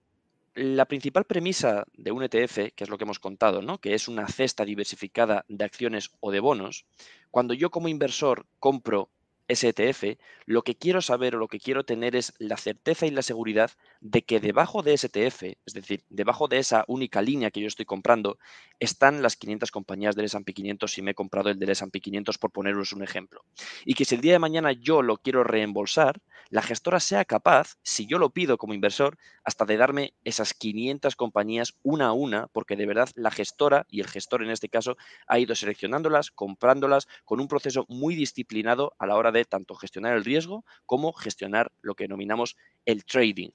la 0.60 0.86
principal 0.86 1.24
premisa 1.24 1.86
de 1.94 2.12
un 2.12 2.22
ETF, 2.22 2.74
que 2.76 2.84
es 2.84 2.90
lo 2.90 2.98
que 2.98 3.06
hemos 3.06 3.20
contado, 3.20 3.62
¿no? 3.62 3.78
que 3.78 3.94
es 3.94 4.10
una 4.10 4.28
cesta 4.28 4.66
diversificada 4.66 5.46
de 5.48 5.64
acciones 5.64 6.12
o 6.20 6.32
de 6.32 6.42
bonos, 6.42 6.86
cuando 7.32 7.54
yo 7.54 7.72
como 7.72 7.88
inversor 7.88 8.46
compro 8.60 9.10
STF, 9.50 10.18
lo 10.46 10.62
que 10.62 10.76
quiero 10.76 11.02
saber 11.02 11.36
o 11.36 11.40
lo 11.40 11.48
que 11.48 11.60
quiero 11.60 11.84
tener 11.84 12.16
es 12.16 12.34
la 12.38 12.58
certeza 12.58 13.06
y 13.06 13.12
la 13.12 13.22
seguridad 13.22 13.72
de 14.00 14.22
que 14.22 14.40
debajo 14.40 14.84
de 14.84 14.98
STF, 14.98 15.44
es 15.66 15.74
decir, 15.74 16.04
debajo 16.10 16.48
de 16.48 16.60
esa 16.60 16.86
única 16.88 17.22
línea 17.22 17.52
que 17.52 17.62
yo 17.62 17.68
estoy 17.68 17.86
comprando, 17.86 18.38
están 18.80 19.22
las 19.22 19.36
500 19.36 19.72
compañías 19.72 20.16
del 20.16 20.26
S&P 20.26 20.54
500 20.54 20.92
si 20.92 21.02
me 21.02 21.12
he 21.12 21.16
comprado 21.16 21.50
el 21.50 21.60
del 21.60 21.72
S&P 21.72 22.00
500 22.00 22.38
por 22.38 22.52
poneros 22.52 22.94
un 22.94 23.04
ejemplo. 23.04 23.44
Y 23.86 23.96
que 23.96 24.06
si 24.06 24.16
el 24.16 24.22
día 24.22 24.34
de 24.34 24.40
mañana 24.40 24.72
yo 24.72 25.02
lo 25.02 25.18
quiero 25.18 25.44
reembolsar, 25.44 26.22
la 26.50 26.62
gestora 26.62 27.00
sea 27.00 27.26
capaz, 27.26 27.76
si 27.84 28.08
yo 28.08 28.18
lo 28.18 28.32
pido 28.32 28.58
como 28.58 28.74
inversor, 28.74 29.18
hasta 29.44 29.66
de 29.66 29.78
darme 29.78 30.14
esas 30.24 30.54
500 30.54 31.16
compañías 31.16 31.76
una 31.84 32.08
a 32.08 32.14
una, 32.14 32.48
porque 32.48 32.76
de 32.76 32.86
verdad 32.86 33.10
la 33.16 33.32
gestora 33.32 33.86
y 33.90 34.00
el 34.00 34.08
gestor 34.08 34.44
en 34.44 34.50
este 34.50 34.70
caso 34.70 34.98
ha 35.28 35.40
ido 35.40 35.56
seleccionándolas, 35.56 36.32
comprándolas 36.32 37.08
con 37.26 37.40
un 37.40 37.48
proceso 37.48 37.86
muy 37.88 38.16
disciplinado 38.16 38.94
a 38.98 39.06
la 39.06 39.16
hora 39.16 39.32
de 39.32 39.39
tanto 39.46 39.76
gestionar 39.76 40.16
el 40.16 40.26
riesgo 40.26 40.66
como 40.86 41.14
gestionar 41.14 41.72
lo 41.82 41.96
que 41.96 42.06
denominamos 42.06 42.56
el 42.86 43.06
trading. 43.06 43.50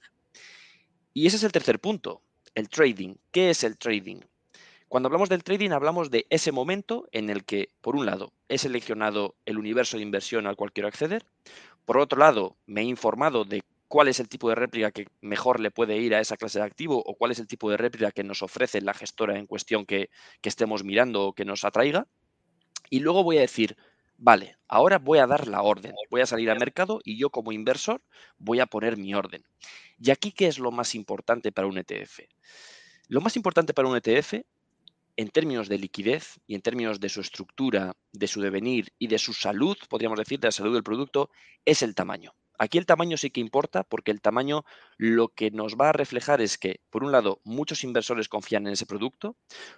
Y 1.13 1.27
ese 1.27 1.37
es 1.37 1.43
el 1.43 1.51
tercer 1.51 1.79
punto, 1.79 2.21
el 2.55 2.69
trading. 2.69 3.15
¿Qué 3.31 3.49
es 3.49 3.63
el 3.63 3.77
trading? 3.77 4.19
Cuando 4.87 5.07
hablamos 5.07 5.29
del 5.29 5.43
trading 5.43 5.71
hablamos 5.71 6.11
de 6.11 6.25
ese 6.29 6.51
momento 6.51 7.07
en 7.11 7.29
el 7.29 7.43
que, 7.43 7.69
por 7.81 7.95
un 7.95 8.05
lado, 8.05 8.31
he 8.49 8.57
seleccionado 8.57 9.35
el 9.45 9.57
universo 9.57 9.97
de 9.97 10.03
inversión 10.03 10.45
al 10.45 10.55
cual 10.55 10.71
quiero 10.71 10.87
acceder, 10.87 11.25
por 11.85 11.97
otro 11.97 12.19
lado, 12.19 12.57
me 12.65 12.81
he 12.81 12.85
informado 12.85 13.45
de 13.45 13.63
cuál 13.87 14.07
es 14.07 14.19
el 14.19 14.27
tipo 14.27 14.49
de 14.49 14.55
réplica 14.55 14.91
que 14.91 15.07
mejor 15.21 15.59
le 15.59 15.71
puede 15.71 15.97
ir 15.97 16.15
a 16.15 16.19
esa 16.19 16.37
clase 16.37 16.59
de 16.59 16.65
activo 16.65 17.01
o 17.05 17.15
cuál 17.15 17.31
es 17.31 17.39
el 17.39 17.47
tipo 17.47 17.69
de 17.69 17.77
réplica 17.77 18.11
que 18.11 18.23
nos 18.23 18.41
ofrece 18.41 18.81
la 18.81 18.93
gestora 18.93 19.37
en 19.37 19.45
cuestión 19.45 19.85
que, 19.85 20.09
que 20.41 20.49
estemos 20.49 20.83
mirando 20.83 21.27
o 21.27 21.33
que 21.33 21.45
nos 21.45 21.63
atraiga. 21.63 22.07
Y 22.89 22.99
luego 22.99 23.23
voy 23.23 23.37
a 23.37 23.41
decir, 23.41 23.77
Vale, 24.17 24.57
ahora 24.67 24.97
voy 24.97 25.19
a 25.19 25.27
dar 25.27 25.47
la 25.47 25.61
orden, 25.61 25.93
voy 26.09 26.21
a 26.21 26.25
salir 26.25 26.49
al 26.49 26.59
mercado 26.59 27.01
y 27.03 27.17
yo 27.17 27.29
como 27.29 27.51
inversor 27.51 28.01
voy 28.37 28.61
a 28.61 28.65
poner 28.65 28.97
mi 28.97 29.13
orden. 29.13 29.43
¿Y 29.99 30.11
aquí 30.11 30.31
qué 30.31 30.47
es 30.47 30.57
lo 30.57 30.71
más 30.71 30.95
importante 30.95 31.51
para 31.51 31.67
un 31.67 31.77
ETF? 31.77 32.21
Lo 33.09 33.21
más 33.21 33.35
importante 33.35 33.73
para 33.73 33.89
un 33.89 33.97
ETF, 33.97 34.45
en 35.17 35.29
términos 35.29 35.67
de 35.69 35.77
liquidez 35.77 36.39
y 36.47 36.55
en 36.55 36.61
términos 36.61 36.99
de 36.99 37.09
su 37.09 37.21
estructura, 37.21 37.95
de 38.13 38.27
su 38.27 38.41
devenir 38.41 38.93
y 38.99 39.07
de 39.07 39.19
su 39.19 39.33
salud, 39.33 39.77
podríamos 39.89 40.17
decir, 40.17 40.39
de 40.39 40.47
la 40.47 40.51
salud 40.51 40.73
del 40.73 40.83
producto, 40.83 41.29
es 41.65 41.81
el 41.81 41.93
tamaño. 41.93 42.33
Aquí 42.57 42.77
el 42.77 42.85
tamaño 42.85 43.17
sí 43.17 43.31
que 43.31 43.41
importa 43.41 43.83
porque 43.83 44.11
el 44.11 44.21
tamaño 44.21 44.63
lo 44.97 45.27
que 45.27 45.51
nos 45.51 45.75
va 45.75 45.89
a 45.89 45.93
reflejar 45.93 46.41
es 46.41 46.57
que, 46.57 46.79
por 46.89 47.03
un 47.03 47.11
lado, 47.11 47.41
muchos 47.43 47.83
inversores 47.83 48.29
confían 48.29 48.65
en 48.65 48.73
ese 48.73 48.85
producto, 48.85 49.35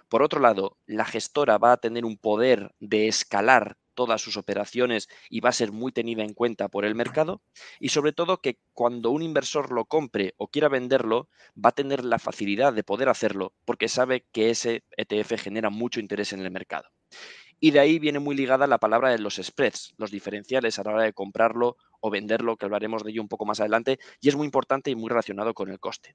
por 0.08 0.22
otro 0.22 0.40
lado, 0.40 0.78
la 0.86 1.04
gestora 1.04 1.58
va 1.58 1.72
a 1.72 1.76
tener 1.78 2.04
un 2.04 2.16
poder 2.16 2.74
de 2.78 3.08
escalar 3.08 3.76
todas 3.98 4.22
sus 4.22 4.36
operaciones 4.36 5.08
y 5.28 5.40
va 5.40 5.48
a 5.48 5.52
ser 5.52 5.72
muy 5.72 5.90
tenida 5.90 6.22
en 6.22 6.32
cuenta 6.32 6.68
por 6.68 6.84
el 6.84 6.94
mercado. 6.94 7.42
Y 7.80 7.88
sobre 7.88 8.12
todo 8.12 8.40
que 8.40 8.60
cuando 8.72 9.10
un 9.10 9.22
inversor 9.22 9.72
lo 9.72 9.86
compre 9.86 10.34
o 10.36 10.46
quiera 10.46 10.68
venderlo, 10.68 11.28
va 11.56 11.70
a 11.70 11.74
tener 11.74 12.04
la 12.04 12.20
facilidad 12.20 12.72
de 12.72 12.84
poder 12.84 13.08
hacerlo 13.08 13.54
porque 13.64 13.88
sabe 13.88 14.24
que 14.30 14.50
ese 14.50 14.84
ETF 14.96 15.42
genera 15.42 15.68
mucho 15.68 15.98
interés 15.98 16.32
en 16.32 16.38
el 16.38 16.52
mercado. 16.52 16.88
Y 17.58 17.72
de 17.72 17.80
ahí 17.80 17.98
viene 17.98 18.20
muy 18.20 18.36
ligada 18.36 18.68
la 18.68 18.78
palabra 18.78 19.10
de 19.10 19.18
los 19.18 19.34
spreads, 19.42 19.94
los 19.96 20.12
diferenciales 20.12 20.78
a 20.78 20.84
la 20.84 20.92
hora 20.92 21.02
de 21.02 21.12
comprarlo 21.12 21.76
o 21.98 22.08
venderlo, 22.08 22.56
que 22.56 22.66
hablaremos 22.66 23.02
de 23.02 23.10
ello 23.10 23.20
un 23.20 23.28
poco 23.28 23.46
más 23.46 23.58
adelante, 23.58 23.98
y 24.20 24.28
es 24.28 24.36
muy 24.36 24.44
importante 24.44 24.92
y 24.92 24.94
muy 24.94 25.08
relacionado 25.08 25.54
con 25.54 25.70
el 25.70 25.80
coste. 25.80 26.14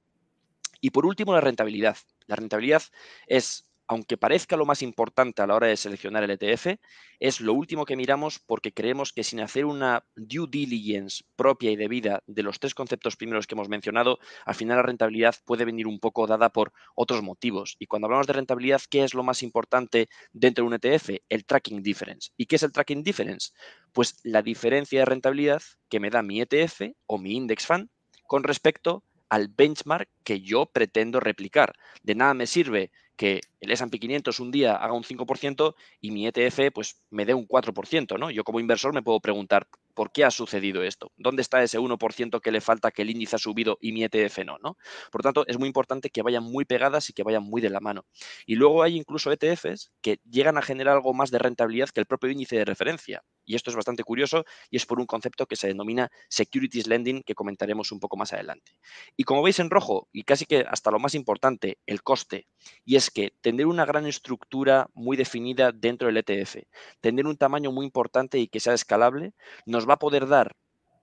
Y 0.80 0.92
por 0.92 1.06
último, 1.06 1.34
la 1.34 1.42
rentabilidad. 1.42 1.98
La 2.28 2.38
rentabilidad 2.38 2.84
es 3.28 3.73
aunque 3.88 4.18
parezca 4.18 4.58
lo 4.58 4.66
más 4.66 4.82
importante 4.82 5.42
a 5.42 5.48
la 5.48 5.56
hora 5.56 5.68
de 5.68 5.78
seleccionar 5.78 6.24
el 6.24 6.32
ETF, 6.32 6.80
es 7.20 7.42
lo 7.42 7.54
último 7.54 7.86
que 7.86 7.96
miramos 7.96 8.40
porque 8.40 8.74
creemos 8.74 9.14
que 9.14 9.24
sin 9.24 9.40
hacer 9.40 9.66
una 9.66 10.06
due 10.16 10.48
diligence 10.50 11.24
propia 11.36 11.72
y 11.72 11.76
debida 11.76 12.24
de 12.28 12.44
los 12.44 12.60
tres 12.60 12.74
conceptos 12.76 13.16
primeros 13.16 13.48
que 13.48 13.56
hemos 13.56 13.70
mencionado, 13.70 14.20
al 14.46 14.56
final 14.56 14.78
la 14.78 14.84
rentabilidad 14.84 15.36
puede 15.46 15.66
venir 15.66 15.88
un 15.88 16.00
poco 16.00 16.28
dada 16.28 16.50
por 16.50 16.72
otros 16.96 17.22
motivos. 17.22 17.76
Y 17.80 17.88
cuando 17.88 18.08
hablamos 18.08 18.28
de 18.28 18.34
rentabilidad, 18.34 18.82
¿qué 18.90 19.04
es 19.04 19.14
lo 19.14 19.24
más 19.24 19.44
importante 19.44 20.10
dentro 20.32 20.64
de 20.64 20.68
un 20.68 20.74
ETF? 20.74 21.22
El 21.30 21.46
tracking 21.46 21.84
difference. 21.84 22.32
¿Y 22.38 22.46
qué 22.46 22.56
es 22.56 22.64
el 22.64 22.72
tracking 22.72 23.04
difference? 23.04 23.52
Pues 23.92 24.20
la 24.24 24.42
diferencia 24.42 25.00
de 25.00 25.06
rentabilidad 25.06 25.62
que 25.90 26.00
me 26.00 26.10
da 26.10 26.24
mi 26.24 26.42
ETF 26.42 26.94
o 27.06 27.18
mi 27.18 27.36
index 27.36 27.66
fund 27.66 27.90
con 28.28 28.44
respecto 28.44 29.04
al 29.34 29.48
benchmark 29.48 30.08
que 30.24 30.42
yo 30.42 30.68
pretendo 30.68 31.20
replicar. 31.20 31.74
De 32.04 32.14
nada 32.14 32.36
me 32.36 32.46
sirve 32.46 32.92
que 33.16 33.42
el 33.62 33.72
S&P 33.72 33.98
500 33.98 34.40
un 34.40 34.52
día 34.52 34.76
haga 34.76 34.94
un 34.94 35.04
5% 35.04 35.74
y 36.02 36.12
mi 36.12 36.28
ETF 36.28 36.72
pues 36.72 37.02
me 37.10 37.26
dé 37.26 37.34
un 37.34 37.48
4%, 37.48 38.20
¿no? 38.20 38.30
Yo 38.30 38.44
como 38.44 38.60
inversor 38.60 38.94
me 38.94 39.02
puedo 39.02 39.20
preguntar, 39.22 39.68
¿por 39.96 40.12
qué 40.12 40.24
ha 40.24 40.30
sucedido 40.30 40.84
esto? 40.84 41.12
¿Dónde 41.18 41.42
está 41.42 41.64
ese 41.64 41.80
1% 41.80 42.42
que 42.42 42.52
le 42.52 42.62
falta 42.62 42.92
que 42.92 43.02
el 43.02 43.10
índice 43.10 43.36
ha 43.38 43.40
subido 43.40 43.80
y 43.82 43.92
mi 43.92 44.04
ETF 44.04 44.46
no, 44.46 44.60
no? 44.60 44.78
Por 45.12 45.22
lo 45.22 45.24
tanto, 45.24 45.48
es 45.48 45.58
muy 45.58 45.66
importante 45.66 46.12
que 46.12 46.22
vayan 46.22 46.44
muy 46.44 46.66
pegadas 46.66 47.10
y 47.10 47.14
que 47.14 47.24
vayan 47.24 47.42
muy 47.42 47.60
de 47.60 47.72
la 47.72 47.80
mano. 47.80 48.06
Y 48.46 48.54
luego 48.54 48.84
hay 48.84 48.98
incluso 48.98 49.32
ETFs 49.32 49.92
que 50.02 50.20
llegan 50.30 50.60
a 50.60 50.62
generar 50.62 50.98
algo 50.98 51.16
más 51.16 51.32
de 51.32 51.40
rentabilidad 51.40 51.90
que 51.90 52.02
el 52.02 52.06
propio 52.06 52.30
índice 52.30 52.56
de 52.56 52.66
referencia. 52.66 53.24
Y 53.46 53.56
esto 53.56 53.70
es 53.70 53.76
bastante 53.76 54.04
curioso 54.04 54.46
y 54.70 54.78
es 54.78 54.86
por 54.86 55.00
un 55.00 55.06
concepto 55.06 55.46
que 55.46 55.56
se 55.56 55.68
denomina 55.68 56.12
Securities 56.30 56.88
Lending 56.88 57.24
que 57.24 57.36
comentaremos 57.36 57.92
un 57.92 58.00
poco 58.00 58.18
más 58.18 58.34
adelante. 58.34 58.78
Y 59.18 59.24
como 59.24 59.44
veis 59.44 59.60
en 59.60 59.70
rojo, 59.70 60.08
y 60.12 60.24
casi 60.24 60.46
que 60.46 60.66
hasta 60.68 60.92
lo 60.92 61.00
más 61.00 61.16
importante, 61.16 61.78
el 61.86 62.04
coste, 62.04 62.48
y 62.86 62.96
es 62.96 63.12
que 63.12 63.34
tener 63.42 63.66
una 63.66 63.86
gran 63.86 64.06
estructura 64.06 64.90
muy 64.94 65.18
definida 65.18 65.72
dentro 65.72 66.08
del 66.08 66.18
ETF, 66.18 66.58
tener 67.02 67.26
un 67.26 67.38
tamaño 67.38 67.72
muy 67.72 67.86
importante 67.86 68.38
y 68.40 68.48
que 68.48 68.60
sea 68.60 68.74
escalable, 68.74 69.34
nos 69.66 69.88
va 69.88 69.96
a 69.96 70.00
poder 70.00 70.28
dar 70.28 70.56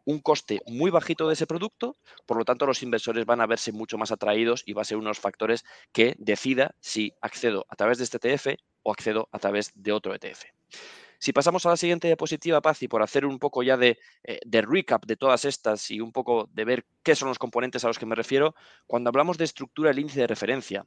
un 0.04 0.20
coste 0.20 0.60
muy 0.66 0.90
bajito 0.90 1.28
de 1.28 1.34
ese 1.34 1.46
producto, 1.46 1.96
por 2.26 2.36
lo 2.36 2.44
tanto 2.44 2.66
los 2.66 2.82
inversores 2.82 3.26
van 3.26 3.40
a 3.40 3.46
verse 3.46 3.72
mucho 3.72 3.98
más 3.98 4.12
atraídos 4.12 4.62
y 4.66 4.72
va 4.72 4.82
a 4.82 4.86
ser 4.86 4.96
unos 4.96 5.18
factores 5.18 5.64
que 5.92 6.16
decida 6.18 6.74
si 6.80 7.12
accedo 7.20 7.66
a 7.68 7.76
través 7.76 7.98
de 7.98 8.04
este 8.04 8.18
ETF 8.18 8.58
o 8.82 8.92
accedo 8.92 9.28
a 9.32 9.38
través 9.38 9.72
de 9.74 9.92
otro 9.92 10.14
ETF. 10.14 10.44
Si 11.20 11.34
pasamos 11.34 11.66
a 11.66 11.68
la 11.68 11.76
siguiente 11.76 12.08
diapositiva, 12.08 12.62
Paz, 12.62 12.82
y 12.82 12.88
por 12.88 13.02
hacer 13.02 13.26
un 13.26 13.38
poco 13.38 13.62
ya 13.62 13.76
de, 13.76 13.98
eh, 14.24 14.40
de, 14.46 14.62
recap 14.62 15.04
de 15.04 15.16
todas 15.16 15.44
estas 15.44 15.90
y 15.90 16.00
un 16.00 16.12
poco 16.12 16.48
de 16.54 16.64
ver 16.64 16.86
qué 17.02 17.14
son 17.14 17.28
los 17.28 17.38
componentes 17.38 17.84
a 17.84 17.88
los 17.88 17.98
que 17.98 18.06
me 18.06 18.14
refiero, 18.14 18.54
cuando 18.86 19.08
hablamos 19.08 19.36
de 19.36 19.44
estructura 19.44 19.90
del 19.90 19.98
índice 19.98 20.20
de 20.20 20.26
referencia, 20.26 20.86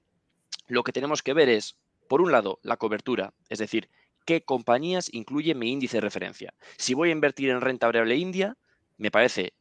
lo 0.67 0.83
que 0.83 0.91
tenemos 0.91 1.21
que 1.21 1.33
ver 1.33 1.49
es, 1.49 1.77
por 2.09 2.19
un 2.19 2.31
lado, 2.31 2.59
la 2.63 2.77
cobertura, 2.77 3.35
es 3.47 3.59
decir, 3.59 3.89
qué 4.25 4.43
compañías 4.43 5.13
incluye 5.13 5.53
mi 5.53 5.71
índice 5.71 5.97
de 5.97 6.01
referencia. 6.01 6.55
Si 6.77 6.95
voy 6.95 7.09
a 7.09 7.13
invertir 7.13 7.51
en 7.51 7.61
renta 7.61 7.85
variable 7.85 8.15
india, 8.15 8.57
me 8.97 9.11
parece 9.11 9.53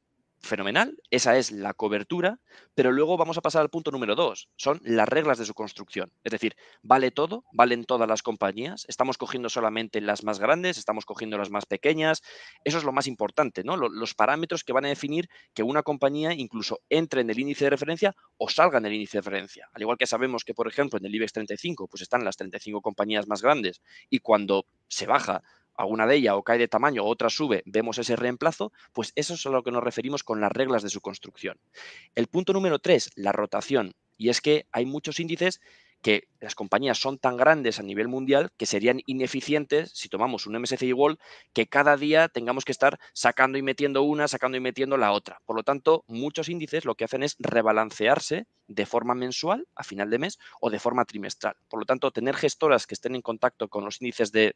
fenomenal, 0.43 1.01
esa 1.11 1.37
es 1.39 1.53
la 1.53 1.73
cobertura, 1.73 2.41
pero 2.75 2.91
luego 2.91 3.17
vamos 3.17 3.39
a 3.39 3.41
pasar 3.41 3.63
al 3.63 3.71
punto 3.71 3.91
número 3.91 4.15
dos, 4.15 4.49
son 4.57 4.81
las 4.83 5.09
reglas 5.09 5.39
de 5.39 5.45
su 5.45 5.55
construcción. 5.55 6.13
Es 6.25 6.33
decir, 6.33 6.57
¿vale 6.83 7.11
todo? 7.11 7.45
¿Valen 7.53 7.85
todas 7.85 8.09
las 8.09 8.23
compañías? 8.23 8.85
¿Estamos 8.89 9.19
cogiendo 9.19 9.49
solamente 9.49 10.01
las 10.01 10.25
más 10.25 10.41
grandes? 10.41 10.79
¿Estamos 10.79 11.07
cogiendo 11.07 11.39
las 11.39 11.51
más 11.51 11.67
pequeñas? 11.67 12.23
Eso 12.65 12.79
es 12.79 12.85
lo 12.85 12.93
más 12.93 13.07
importante, 13.07 13.63
¿no? 13.63 13.77
Los 13.77 14.15
parámetros 14.15 14.65
que 14.65 14.73
van 14.73 14.85
a 14.85 14.89
definir 14.89 15.29
que 15.55 15.63
una 15.63 15.83
compañía 15.83 16.33
incluso 16.33 16.81
entre 16.89 17.21
en 17.21 17.31
el 17.31 17.39
índice 17.39 17.65
de 17.65 17.71
referencia 17.71 18.15
o 18.37 18.49
salga 18.49 18.79
en 18.79 18.87
el 18.87 18.95
índice 18.95 19.19
de 19.19 19.23
referencia. 19.23 19.69
Al 19.73 19.83
igual 19.83 19.99
que 19.99 20.07
sabemos 20.07 20.45
que, 20.45 20.55
por 20.55 20.69
ejemplo, 20.69 20.99
en 20.99 21.07
el 21.07 21.15
IBEX 21.15 21.33
35, 21.33 21.89
pues 21.89 22.03
están 22.03 22.25
las 22.25 22.37
35 22.37 22.81
compañías 22.81 23.27
más 23.29 23.43
grandes 23.43 23.81
y 24.11 24.19
cuando 24.19 24.67
se 24.89 25.07
baja 25.07 25.43
alguna 25.75 26.07
de 26.07 26.17
ellas 26.17 26.35
o 26.37 26.43
cae 26.43 26.59
de 26.59 26.69
tamaño, 26.69 27.05
otra 27.05 27.31
sube, 27.31 27.63
vemos 27.67 27.99
ese 27.99 28.17
reemplazo, 28.17 28.73
pues 28.93 29.13
eso 29.15 29.35
es 29.35 29.47
a 29.47 29.51
lo 29.51 29.63
que 29.63 29.71
nos 29.71 29.83
referimos 29.83 30.23
con 30.23 30.41
las 30.41 30.53
reglas 30.53 30.83
de 30.83 30.91
su 30.91 31.01
construcción. 31.01 31.59
El 32.15 32.27
punto 32.27 32.53
número 32.53 32.79
tres, 32.79 33.11
la 33.17 33.33
rotación. 33.33 33.95
Y 34.17 34.29
es 34.29 34.41
que 34.41 34.67
hay 34.73 34.87
muchos 34.87 35.21
índices 35.21 35.61
que 36.03 36.29
las 36.43 36.55
compañías 36.55 36.99
son 36.99 37.19
tan 37.19 37.37
grandes 37.37 37.79
a 37.79 37.83
nivel 37.83 38.09
mundial 38.09 38.51
que 38.57 38.67
serían 38.67 39.01
ineficientes 39.07 39.93
si 39.95 40.09
tomamos 40.09 40.47
un 40.47 40.61
MSCI 40.61 40.93
World 40.93 41.19
que 41.53 41.69
cada 41.69 41.97
día 41.97 42.29
tengamos 42.29 42.65
que 42.65 42.73
estar 42.73 42.99
sacando 43.13 43.59
y 43.59 43.63
metiendo 43.63 44.03
una, 44.03 44.27
sacando 44.29 44.57
y 44.57 44.61
metiendo 44.61 44.97
la 44.97 45.13
otra. 45.13 45.41
Por 45.47 45.57
lo 45.57 45.63
tanto, 45.63 46.05
muchos 46.09 46.49
índices 46.49 46.85
lo 46.85 46.97
que 46.97 47.05
hacen 47.05 47.23
es 47.23 47.37
rebalancearse 47.39 48.47
de 48.67 48.87
forma 48.87 49.15
mensual 49.15 49.67
a 49.75 49.85
final 49.85 50.11
de 50.11 50.19
mes 50.19 50.39
o 50.61 50.71
de 50.71 50.79
forma 50.79 51.05
trimestral. 51.05 51.57
Por 51.69 51.81
lo 51.81 51.87
tanto, 51.87 52.11
tener 52.11 52.35
gestoras 52.35 52.87
que 52.87 52.95
estén 52.95 53.15
en 53.15 53.23
contacto 53.23 53.69
con 53.69 53.85
los 53.85 54.01
índices 54.01 54.33
de, 54.33 54.55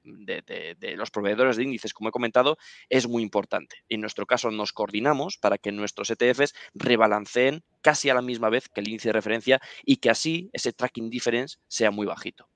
los 0.97 1.11
proveedores 1.11 1.57
de 1.57 1.65
índices, 1.65 1.93
como 1.93 2.09
he 2.09 2.13
comentado, 2.13 2.57
es 2.89 3.07
muy 3.07 3.23
importante. 3.23 3.77
En 3.89 4.01
nuestro 4.01 4.27
caso, 4.27 4.51
nos 4.51 4.73
coordinamos 4.73 5.39
para 5.39 5.59
que 5.59 5.73
nuestros 5.73 6.11
ETFs 6.11 6.55
rebalanceen 6.75 7.63
casi 7.83 8.11
a 8.11 8.15
la 8.15 8.23
misma 8.23 8.49
vez 8.49 8.69
que 8.69 8.81
el 8.81 8.89
índice 8.89 9.11
de 9.11 9.13
referencia 9.13 9.61
y 9.85 9.99
que 9.99 10.11
así 10.11 10.51
ese 10.53 10.73
tracking 10.73 11.11
difference 11.11 11.59
sea 11.77 11.91
muy 11.91 12.07
bajito. 12.07 12.49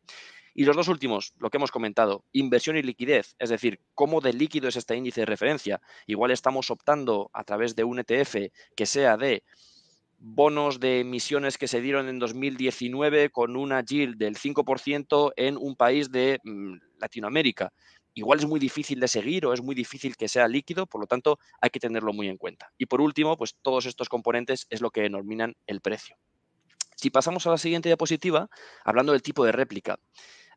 Y 0.54 0.64
los 0.64 0.76
dos 0.76 0.88
últimos, 0.88 1.35
lo 1.38 1.48
que 1.48 1.59
hemos 1.59 1.70
comentado, 1.70 2.24
inversión 2.33 2.76
y 2.76 2.83
liquidez, 2.83 3.37
es 3.38 3.50
decir, 3.50 3.80
cómo 3.94 4.20
de 4.20 4.33
líquido 4.33 4.68
es 4.68 4.76
este 4.76 4.96
índice 4.96 5.20
de 5.20 5.26
referencia. 5.26 5.80
Igual 6.06 6.33
estamos 6.33 6.70
optando 6.70 7.30
a 7.33 7.44
través 7.44 7.76
de 7.76 7.85
un 7.85 8.00
ETF 8.00 8.50
que 8.74 8.87
sea 8.87 9.16
de 9.16 9.44
bonos 10.18 10.80
de 10.80 11.00
emisiones 11.00 11.56
que 11.56 11.68
se 11.68 11.80
dieron 11.80 12.09
en 12.09 12.18
2019 12.18 13.30
con 13.30 13.56
una 13.56 13.83
yield 13.83 14.18
del 14.18 14.37
5% 14.37 15.33
en 15.37 15.56
un 15.56 15.76
país 15.76 16.11
de 16.11 16.40
mm, 16.44 16.74
Latinoamérica. 16.98 17.72
Igual 18.14 18.40
es 18.40 18.46
muy 18.46 18.59
difícil 18.59 18.98
de 19.00 19.09
seguir 19.09 19.46
o 19.46 19.54
es 19.54 19.62
muy 19.62 19.74
difícil 19.74 20.16
que 20.16 20.28
sea 20.28 20.48
líquido, 20.48 20.87
por 20.87 21.00
lo 21.00 21.06
tanto 21.06 21.38
hay 21.61 21.70
que 21.70 21.78
tenerlo 21.78 22.12
muy 22.12 22.28
en 22.28 22.37
cuenta. 22.37 22.72
Y 22.76 22.87
por 22.87 23.00
último, 23.00 23.37
pues 23.37 23.56
todos 23.62 23.87
estos 23.87 24.09
componentes 24.09 24.66
es 24.68 24.80
lo 24.80 24.90
que 24.90 25.02
denominan 25.02 25.54
el 25.66 25.80
precio. 25.80 26.16
Si 27.00 27.08
pasamos 27.08 27.46
a 27.46 27.50
la 27.50 27.56
siguiente 27.56 27.88
diapositiva, 27.88 28.50
hablando 28.84 29.12
del 29.12 29.22
tipo 29.22 29.42
de 29.46 29.52
réplica, 29.52 29.98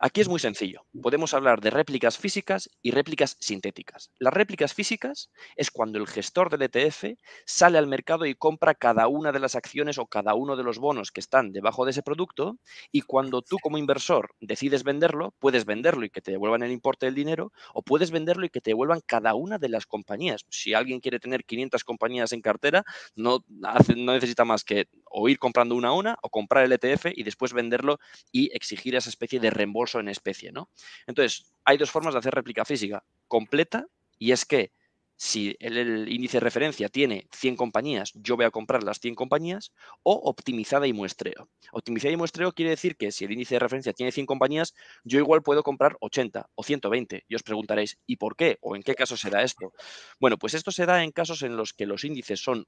Aquí 0.06 0.20
es 0.20 0.28
muy 0.28 0.42
sencillo. 0.42 0.86
Podemos 1.02 1.34
hablar 1.34 1.62
de 1.62 1.70
réplicas 1.70 2.18
físicas 2.18 2.70
y 2.82 2.92
réplicas 2.92 3.38
sintéticas. 3.40 4.12
Las 4.20 4.34
réplicas 4.34 4.74
físicas 4.74 5.32
es 5.56 5.72
cuando 5.72 5.98
el 5.98 6.08
gestor 6.08 6.50
del 6.50 6.64
ETF 6.64 7.18
sale 7.46 7.78
al 7.78 7.88
mercado 7.88 8.26
y 8.26 8.36
compra 8.36 8.76
cada 8.76 9.08
una 9.08 9.32
de 9.32 9.40
las 9.40 9.56
acciones 9.56 9.98
o 9.98 10.08
cada 10.08 10.34
uno 10.34 10.58
de 10.58 10.64
los 10.64 10.78
bonos 10.78 11.14
que 11.14 11.22
están 11.22 11.54
debajo 11.54 11.86
de 11.86 11.92
ese 11.92 12.04
producto 12.04 12.58
y 12.92 13.00
cuando 13.04 13.42
tú 13.42 13.60
como 13.62 13.78
inversor 13.78 14.36
decides 14.42 14.84
venderlo, 14.84 15.34
puedes 15.40 15.64
venderlo 15.64 16.04
y 16.04 16.10
que 16.10 16.20
te 16.20 16.32
devuelvan 16.32 16.64
el 16.64 16.74
importe 16.74 17.06
del 17.06 17.16
dinero 17.16 17.54
o 17.74 17.82
puedes 17.82 18.12
venderlo 18.12 18.46
y 18.46 18.50
que 18.50 18.60
te 18.60 18.72
devuelvan 18.72 19.00
cada 19.06 19.36
una 19.36 19.58
de 19.58 19.70
las 19.70 19.86
compañías. 19.86 20.46
Si 20.50 20.74
alguien 20.74 21.00
quiere 21.00 21.22
tener 21.22 21.46
500 21.46 21.82
compañías 21.86 22.34
en 22.34 22.42
cartera, 22.42 22.84
no, 23.16 23.46
necesita 23.96 24.44
más 24.44 24.66
que 24.66 24.90
o 25.10 25.30
ir 25.30 25.40
comprando 25.40 25.76
una 25.76 25.90
a 25.90 25.94
una 25.94 26.18
o 26.22 26.30
comprar 26.30 26.66
el 26.66 26.74
ETF 26.74 27.06
y 27.16 27.24
después 27.24 27.54
venderlo 27.54 28.00
y 28.34 28.54
exigir 28.54 28.96
esa 28.96 29.10
especie 29.10 29.40
de 29.40 29.50
reembolso 29.50 29.93
en 30.00 30.10
especie, 30.10 30.52
¿no? 30.52 30.70
Entonces, 31.08 31.54
hay 31.64 31.78
dos 31.78 31.92
formas 31.92 32.14
de 32.14 32.20
hacer 32.20 32.34
réplica 32.34 32.66
física. 32.66 33.04
Completa, 33.28 33.88
y 34.20 34.32
es 34.32 34.46
que 34.46 34.72
si 35.16 35.56
el, 35.60 36.10
índice 36.12 36.38
de 36.38 36.42
referencia 36.42 36.90
tiene 36.90 37.28
100 37.32 37.56
compañías, 37.56 38.12
yo 38.14 38.36
voy 38.36 38.46
a 38.46 38.52
comprar 38.52 38.84
las 38.84 39.00
100 39.00 39.16
compañías, 39.16 39.72
o 40.04 40.14
optimizada 40.14 40.88
y 40.88 40.94
muestreo. 40.94 41.50
Optimizada 41.72 42.14
y 42.14 42.18
muestreo 42.18 42.52
quiere 42.52 42.72
decir 42.72 42.98
que 42.98 43.12
si 43.12 43.24
el 43.26 43.32
índice 43.32 43.56
de 43.56 43.60
referencia 43.60 43.94
tiene 43.94 44.12
100 44.12 44.26
compañías, 44.26 44.74
yo 45.04 45.20
igual 45.20 45.42
puedo 45.42 45.64
comprar 45.64 45.96
80 46.02 46.50
o 46.56 46.64
120. 46.64 47.24
Y 47.28 47.36
os 47.36 47.44
preguntaréis, 47.44 47.98
¿y 48.06 48.18
por 48.18 48.36
qué? 48.36 48.58
¿O 48.62 48.76
en 48.76 48.84
qué 48.84 48.96
caso 48.96 49.16
se 49.16 49.30
da 49.30 49.44
esto? 49.44 49.74
Bueno, 50.20 50.38
pues 50.38 50.56
esto 50.56 50.72
se 50.72 50.86
da 50.86 51.04
en 51.04 51.12
casos 51.12 51.42
en 51.44 51.56
los 51.56 51.74
que 51.74 51.86
los 51.86 52.04
índices 52.04 52.42
son 52.42 52.68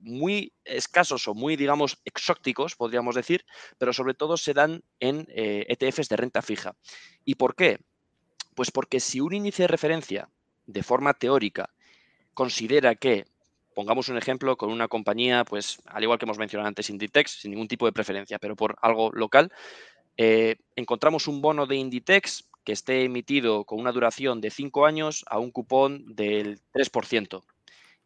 muy 0.00 0.52
escasos 0.64 1.28
o 1.28 1.34
muy, 1.34 1.56
digamos, 1.56 1.98
exóticos, 2.04 2.74
podríamos 2.74 3.14
decir, 3.14 3.44
pero 3.78 3.92
sobre 3.92 4.14
todo 4.14 4.36
se 4.36 4.54
dan 4.54 4.82
en 4.98 5.26
ETFs 5.28 5.98
eh, 5.98 6.02
e 6.02 6.10
de 6.10 6.16
renta 6.16 6.42
fija. 6.42 6.74
¿Y 7.24 7.36
por 7.36 7.54
qué? 7.54 7.78
Pues 8.54 8.70
porque 8.70 9.00
si 9.00 9.20
un 9.20 9.34
índice 9.34 9.64
de 9.64 9.68
referencia, 9.68 10.28
de 10.66 10.82
forma 10.82 11.14
teórica, 11.14 11.70
considera 12.34 12.94
que, 12.94 13.26
pongamos 13.74 14.08
un 14.08 14.18
ejemplo 14.18 14.56
con 14.56 14.70
una 14.70 14.88
compañía, 14.88 15.44
pues 15.44 15.80
al 15.86 16.02
igual 16.02 16.18
que 16.18 16.24
hemos 16.24 16.38
mencionado 16.38 16.68
antes, 16.68 16.90
Inditex, 16.90 17.40
sin 17.40 17.52
ningún 17.52 17.68
tipo 17.68 17.86
de 17.86 17.92
preferencia, 17.92 18.38
pero 18.38 18.56
por 18.56 18.76
algo 18.82 19.10
local, 19.12 19.52
eh, 20.16 20.56
encontramos 20.76 21.28
un 21.28 21.40
bono 21.40 21.66
de 21.66 21.76
Inditex 21.76 22.48
que 22.64 22.72
esté 22.72 23.04
emitido 23.04 23.64
con 23.64 23.80
una 23.80 23.92
duración 23.92 24.40
de 24.40 24.50
5 24.50 24.84
años 24.84 25.24
a 25.28 25.38
un 25.38 25.50
cupón 25.50 26.14
del 26.14 26.60
3% 26.72 27.42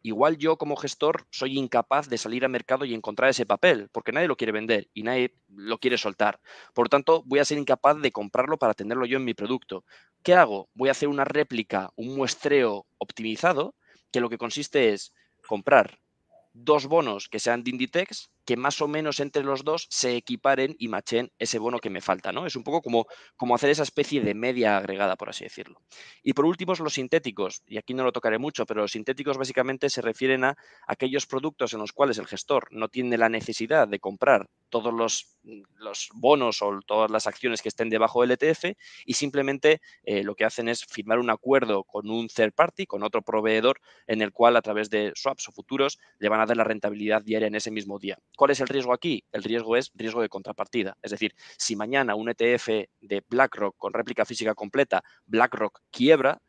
igual 0.07 0.37
yo 0.37 0.57
como 0.57 0.75
gestor 0.75 1.25
soy 1.31 1.57
incapaz 1.57 2.09
de 2.09 2.19
salir 2.19 2.43
al 2.43 2.51
mercado 2.51 2.85
y 2.85 2.93
encontrar 2.93 3.31
ese 3.31 3.47
papel, 3.47 3.89
porque 3.91 4.11
nadie 4.11 4.27
lo 4.27 4.37
quiere 4.37 4.51
vender 4.51 4.87
y 4.93 5.01
nadie 5.01 5.33
lo 5.49 5.79
quiere 5.79 5.97
soltar. 5.97 6.39
Por 6.75 6.85
lo 6.85 6.89
tanto, 6.89 7.23
voy 7.25 7.39
a 7.39 7.45
ser 7.45 7.57
incapaz 7.57 7.99
de 7.99 8.11
comprarlo 8.11 8.57
para 8.57 8.75
tenerlo 8.75 9.07
yo 9.07 9.17
en 9.17 9.25
mi 9.25 9.33
producto. 9.33 9.83
¿Qué 10.21 10.35
hago? 10.35 10.69
Voy 10.75 10.89
a 10.89 10.91
hacer 10.91 11.09
una 11.09 11.25
réplica, 11.25 11.89
un 11.95 12.15
muestreo 12.15 12.85
optimizado, 12.99 13.73
que 14.11 14.19
lo 14.19 14.29
que 14.29 14.37
consiste 14.37 14.93
es 14.93 15.11
comprar 15.47 15.99
dos 16.53 16.85
bonos 16.85 17.27
que 17.27 17.39
sean 17.39 17.63
de 17.63 17.71
Inditex 17.71 18.29
que 18.45 18.57
más 18.57 18.81
o 18.81 18.87
menos 18.87 19.19
entre 19.19 19.43
los 19.43 19.63
dos 19.63 19.87
se 19.89 20.15
equiparen 20.15 20.75
y 20.77 20.87
machen 20.87 21.31
ese 21.39 21.57
bono 21.59 21.79
que 21.79 21.89
me 21.89 22.01
falta, 22.01 22.31
¿no? 22.31 22.45
Es 22.45 22.55
un 22.55 22.63
poco 22.63 22.81
como, 22.81 23.07
como 23.35 23.55
hacer 23.55 23.69
esa 23.69 23.83
especie 23.83 24.21
de 24.21 24.35
media 24.35 24.77
agregada, 24.77 25.15
por 25.15 25.29
así 25.29 25.43
decirlo. 25.43 25.81
Y 26.21 26.33
por 26.33 26.45
último, 26.45 26.73
los 26.79 26.93
sintéticos, 26.93 27.61
y 27.67 27.77
aquí 27.77 27.93
no 27.93 28.03
lo 28.03 28.11
tocaré 28.11 28.37
mucho, 28.37 28.65
pero 28.65 28.81
los 28.81 28.91
sintéticos 28.91 29.37
básicamente 29.37 29.89
se 29.89 30.01
refieren 30.01 30.43
a 30.43 30.57
aquellos 30.87 31.25
productos 31.25 31.73
en 31.73 31.79
los 31.79 31.93
cuales 31.93 32.17
el 32.17 32.27
gestor 32.27 32.67
no 32.71 32.89
tiene 32.89 33.17
la 33.17 33.29
necesidad 33.29 33.87
de 33.87 33.99
comprar 33.99 34.49
todos 34.69 34.93
los, 34.93 35.37
los 35.75 36.09
bonos 36.13 36.61
o 36.61 36.79
todas 36.85 37.11
las 37.11 37.27
acciones 37.27 37.61
que 37.61 37.69
estén 37.69 37.89
debajo 37.89 38.21
del 38.21 38.31
ETF 38.31 38.75
y 39.05 39.13
simplemente 39.13 39.81
eh, 40.03 40.23
lo 40.23 40.35
que 40.35 40.45
hacen 40.45 40.67
es 40.67 40.85
firmar 40.85 41.19
un 41.19 41.29
acuerdo 41.29 41.83
con 41.83 42.09
un 42.09 42.27
third 42.27 42.53
party, 42.53 42.85
con 42.85 43.03
otro 43.03 43.21
proveedor, 43.21 43.79
en 44.07 44.21
el 44.21 44.31
cual 44.31 44.55
a 44.57 44.61
través 44.61 44.89
de 44.89 45.13
swaps 45.15 45.49
o 45.49 45.51
futuros 45.51 45.99
le 46.19 46.29
van 46.29 46.41
a 46.41 46.45
dar 46.45 46.57
la 46.57 46.63
rentabilidad 46.63 47.21
diaria 47.21 47.47
en 47.47 47.55
ese 47.55 47.71
mismo 47.71 47.99
día. 47.99 48.17
¿Cuál 48.35 48.51
es 48.51 48.59
el 48.59 48.67
riesgo 48.67 48.93
aquí? 48.93 49.23
El 49.31 49.43
riesgo 49.43 49.75
es 49.75 49.91
riesgo 49.93 50.21
de 50.21 50.29
contrapartida. 50.29 50.97
Es 51.01 51.11
decir, 51.11 51.33
si 51.57 51.75
mañana 51.75 52.15
un 52.15 52.29
ETF 52.29 52.67
de 53.01 53.23
BlackRock 53.27 53.75
con 53.77 53.93
réplica 53.93 54.25
física 54.25 54.53
completa, 54.53 55.03
BlackRock 55.25 55.81
quiebra, 55.91 56.41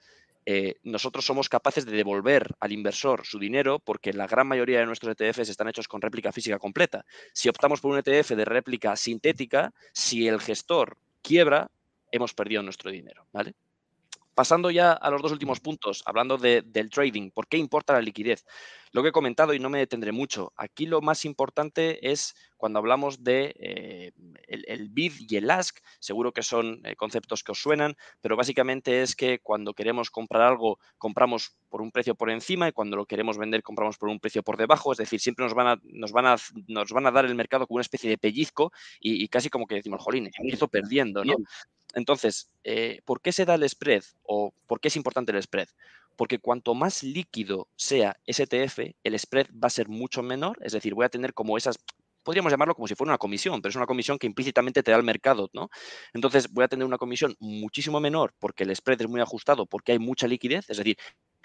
eh, 0.48 0.76
nosotros 0.84 1.26
somos 1.26 1.48
capaces 1.48 1.84
de 1.84 1.96
devolver 1.96 2.54
al 2.60 2.70
inversor 2.70 3.26
su 3.26 3.40
dinero 3.40 3.80
porque 3.80 4.12
la 4.12 4.28
gran 4.28 4.46
mayoría 4.46 4.78
de 4.78 4.86
nuestros 4.86 5.16
ETFs 5.18 5.48
están 5.48 5.68
hechos 5.68 5.88
con 5.88 6.00
réplica 6.00 6.30
física 6.30 6.58
completa. 6.58 7.04
Si 7.32 7.48
optamos 7.48 7.80
por 7.80 7.90
un 7.90 7.98
ETF 7.98 8.30
de 8.30 8.44
réplica 8.44 8.94
sintética, 8.94 9.72
si 9.92 10.28
el 10.28 10.40
gestor 10.40 10.98
quiebra, 11.20 11.68
hemos 12.12 12.32
perdido 12.32 12.62
nuestro 12.62 12.92
dinero. 12.92 13.26
¿vale? 13.32 13.54
Pasando 14.36 14.70
ya 14.70 14.92
a 14.92 15.08
los 15.10 15.22
dos 15.22 15.32
últimos 15.32 15.60
puntos, 15.60 16.02
hablando 16.04 16.36
del 16.36 16.90
trading, 16.90 17.30
¿por 17.30 17.48
qué 17.48 17.56
importa 17.56 17.94
la 17.94 18.02
liquidez? 18.02 18.44
Lo 18.92 19.02
que 19.02 19.08
he 19.08 19.12
comentado 19.12 19.54
y 19.54 19.58
no 19.58 19.70
me 19.70 19.78
detendré 19.78 20.12
mucho. 20.12 20.52
Aquí 20.56 20.84
lo 20.84 21.00
más 21.00 21.24
importante 21.24 22.10
es 22.10 22.34
cuando 22.56 22.78
hablamos 22.78 23.22
de 23.22 23.54
eh, 23.58 24.12
el, 24.48 24.88
bid 24.88 25.12
y 25.18 25.36
el 25.36 25.50
ask, 25.50 25.78
seguro 25.98 26.32
que 26.32 26.42
son 26.42 26.80
eh, 26.84 26.96
conceptos 26.96 27.42
que 27.42 27.52
os 27.52 27.60
suenan, 27.60 27.96
pero 28.20 28.36
básicamente 28.36 29.02
es 29.02 29.14
que 29.14 29.38
cuando 29.40 29.74
queremos 29.74 30.10
comprar 30.10 30.42
algo, 30.42 30.78
compramos 30.98 31.56
por 31.68 31.82
un 31.82 31.90
precio 31.90 32.14
por 32.14 32.30
encima 32.30 32.68
y 32.68 32.72
cuando 32.72 32.96
lo 32.96 33.06
queremos 33.06 33.38
vender, 33.38 33.62
compramos 33.62 33.98
por 33.98 34.08
un 34.08 34.20
precio 34.20 34.42
por 34.42 34.56
debajo. 34.56 34.92
Es 34.92 34.98
decir, 34.98 35.20
siempre 35.20 35.44
nos 35.44 35.54
van 35.54 35.66
a, 35.66 35.80
nos 35.84 36.12
van 36.12 36.26
a, 36.26 36.36
nos 36.68 36.90
van 36.90 37.06
a 37.06 37.10
dar 37.10 37.24
el 37.24 37.34
mercado 37.34 37.66
como 37.66 37.76
una 37.76 37.82
especie 37.82 38.10
de 38.10 38.18
pellizco 38.18 38.72
y, 39.00 39.28
casi 39.28 39.50
como 39.50 39.66
que 39.66 39.76
decimos, 39.76 40.02
jolín, 40.02 40.30
empiezo 40.38 40.68
perdiendo, 40.68 41.24
¿no? 41.24 41.36
Entonces, 41.94 42.50
eh, 42.64 43.00
¿por 43.04 43.22
qué 43.22 43.32
se 43.32 43.44
da 43.44 43.54
el 43.54 43.68
spread 43.68 44.02
o 44.22 44.52
por 44.66 44.80
qué 44.80 44.88
es 44.88 44.96
importante 44.96 45.32
el 45.32 45.42
spread? 45.42 45.68
Porque 46.16 46.38
cuanto 46.38 46.74
más 46.74 47.02
líquido 47.02 47.68
sea 47.76 48.16
ese 48.26 48.44
ETF, 48.44 48.94
el 49.02 49.18
spread 49.18 49.46
va 49.52 49.68
a 49.68 49.70
ser 49.70 49.88
mucho 49.88 50.22
menor, 50.22 50.58
es 50.62 50.72
decir, 50.72 50.94
voy 50.94 51.06
a 51.06 51.10
tener 51.10 51.32
como 51.34 51.56
esas 51.56 51.78
podríamos 52.26 52.50
llamarlo 52.52 52.74
como 52.74 52.88
si 52.88 52.96
fuera 52.96 53.12
una 53.12 53.18
comisión, 53.18 53.62
pero 53.62 53.70
es 53.70 53.76
una 53.76 53.86
comisión 53.86 54.18
que 54.18 54.26
implícitamente 54.26 54.82
te 54.82 54.90
da 54.90 54.96
el 54.98 55.04
mercado, 55.04 55.48
¿no? 55.54 55.68
Entonces 56.12 56.52
voy 56.52 56.64
a 56.64 56.68
tener 56.68 56.84
una 56.84 56.98
comisión 56.98 57.36
muchísimo 57.38 58.00
menor 58.00 58.34
porque 58.40 58.64
el 58.64 58.74
spread 58.74 59.00
es 59.02 59.08
muy 59.08 59.20
ajustado, 59.20 59.66
porque 59.66 59.92
hay 59.92 60.00
mucha 60.00 60.26
liquidez, 60.26 60.68
es 60.68 60.78
decir, 60.78 60.96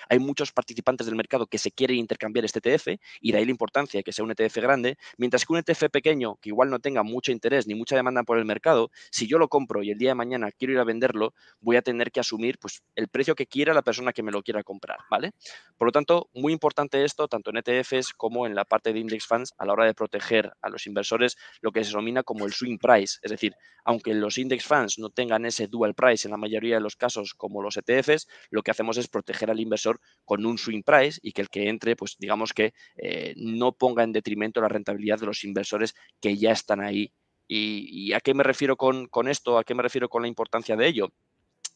hay 0.09 0.19
muchos 0.19 0.51
participantes 0.51 1.07
del 1.07 1.15
mercado 1.15 1.47
que 1.47 1.57
se 1.57 1.71
quieren 1.71 1.97
intercambiar 1.97 2.45
este 2.45 2.59
ETF 2.63 2.99
y 3.19 3.31
de 3.31 3.37
ahí 3.37 3.45
la 3.45 3.51
importancia 3.51 3.99
de 3.99 4.03
que 4.03 4.11
sea 4.11 4.25
un 4.25 4.31
ETF 4.31 4.57
grande, 4.57 4.97
mientras 5.17 5.45
que 5.45 5.53
un 5.53 5.59
ETF 5.59 5.89
pequeño, 5.91 6.37
que 6.41 6.49
igual 6.49 6.69
no 6.69 6.79
tenga 6.79 7.03
mucho 7.03 7.31
interés 7.31 7.67
ni 7.67 7.75
mucha 7.75 7.95
demanda 7.95 8.23
por 8.23 8.37
el 8.37 8.45
mercado, 8.45 8.91
si 9.11 9.27
yo 9.27 9.37
lo 9.37 9.47
compro 9.47 9.83
y 9.83 9.91
el 9.91 9.97
día 9.97 10.09
de 10.09 10.15
mañana 10.15 10.51
quiero 10.51 10.73
ir 10.73 10.79
a 10.79 10.83
venderlo, 10.83 11.33
voy 11.59 11.75
a 11.75 11.81
tener 11.81 12.11
que 12.11 12.19
asumir 12.19 12.57
pues, 12.59 12.83
el 12.95 13.07
precio 13.07 13.35
que 13.35 13.47
quiera 13.47 13.73
la 13.73 13.81
persona 13.81 14.13
que 14.13 14.23
me 14.23 14.31
lo 14.31 14.41
quiera 14.43 14.63
comprar, 14.63 14.99
¿vale? 15.09 15.31
Por 15.77 15.87
lo 15.87 15.91
tanto, 15.91 16.29
muy 16.33 16.53
importante 16.53 17.03
esto, 17.03 17.27
tanto 17.27 17.51
en 17.51 17.57
ETFs 17.57 18.13
como 18.13 18.45
en 18.45 18.55
la 18.55 18.65
parte 18.65 18.93
de 18.93 18.99
index 18.99 19.25
funds, 19.25 19.53
a 19.57 19.65
la 19.65 19.73
hora 19.73 19.85
de 19.85 19.93
proteger 19.93 20.51
a 20.61 20.69
los 20.69 20.87
inversores 20.87 21.37
lo 21.61 21.71
que 21.71 21.83
se 21.83 21.89
denomina 21.89 22.23
como 22.23 22.45
el 22.45 22.53
swing 22.53 22.77
price, 22.77 23.19
es 23.21 23.31
decir, 23.31 23.55
aunque 23.83 24.13
los 24.13 24.37
index 24.37 24.65
funds 24.65 24.99
no 24.99 25.09
tengan 25.09 25.45
ese 25.45 25.67
dual 25.67 25.95
price 25.95 26.27
en 26.27 26.31
la 26.31 26.37
mayoría 26.37 26.75
de 26.75 26.81
los 26.81 26.95
casos 26.95 27.33
como 27.33 27.61
los 27.61 27.77
ETFs, 27.77 28.27
lo 28.49 28.61
que 28.61 28.71
hacemos 28.71 28.97
es 28.97 29.07
proteger 29.07 29.49
al 29.49 29.59
inversor 29.59 29.90
con 30.25 30.45
un 30.45 30.57
swing 30.57 30.83
price 30.83 31.19
y 31.21 31.31
que 31.31 31.41
el 31.41 31.49
que 31.49 31.69
entre, 31.69 31.95
pues 31.95 32.15
digamos 32.17 32.53
que 32.53 32.73
eh, 32.97 33.33
no 33.37 33.73
ponga 33.73 34.03
en 34.03 34.11
detrimento 34.11 34.61
la 34.61 34.69
rentabilidad 34.69 35.19
de 35.19 35.25
los 35.25 35.43
inversores 35.43 35.95
que 36.21 36.37
ya 36.37 36.51
están 36.51 36.81
ahí. 36.81 37.11
¿Y, 37.47 38.13
a 38.13 38.21
qué 38.21 38.33
me 38.33 38.43
refiero 38.43 38.77
con, 38.77 39.09
esto? 39.27 39.57
¿A 39.57 39.65
qué 39.65 39.75
me 39.75 39.83
refiero 39.83 40.07
con 40.07 40.21
la 40.21 40.29
importancia 40.29 40.77
de 40.77 40.87
ello? 40.87 41.11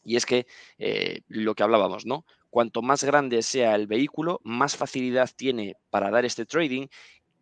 Y 0.02 0.16
es 0.16 0.24
que 0.24 0.46
eh, 0.78 1.20
lo 1.28 1.54
que 1.54 1.64
hablábamos, 1.64 2.06
¿no? 2.06 2.24
Cuanto 2.48 2.80
más 2.80 3.04
grande 3.04 3.42
sea 3.42 3.74
el 3.74 3.86
vehículo, 3.86 4.40
más 4.42 4.76
facilidad 4.76 5.28
tiene 5.36 5.76
para 5.90 6.10
dar 6.10 6.24
este 6.24 6.46
trading. 6.46 6.86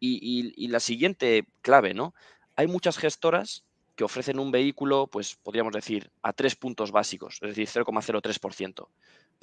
Y, 0.01 0.53
y 0.57 0.69
la 0.69 0.81
siguiente 0.81 1.47
clave, 1.63 1.95
¿no? 1.95 2.13
Hay 2.57 2.67
muchas 2.67 2.99
gestoras 2.99 3.65
que 3.95 4.05
ofrecen 4.05 4.39
un 4.39 4.51
vehículo, 4.51 5.07
pues 5.07 5.37
podríamos 5.37 5.73
decir, 5.73 6.11
a 6.23 6.33
tres 6.33 6.57
puntos 6.57 6.91
básicos, 6.91 7.39
es 7.43 7.57
decir, 7.57 7.69
0,03%. 7.69 8.89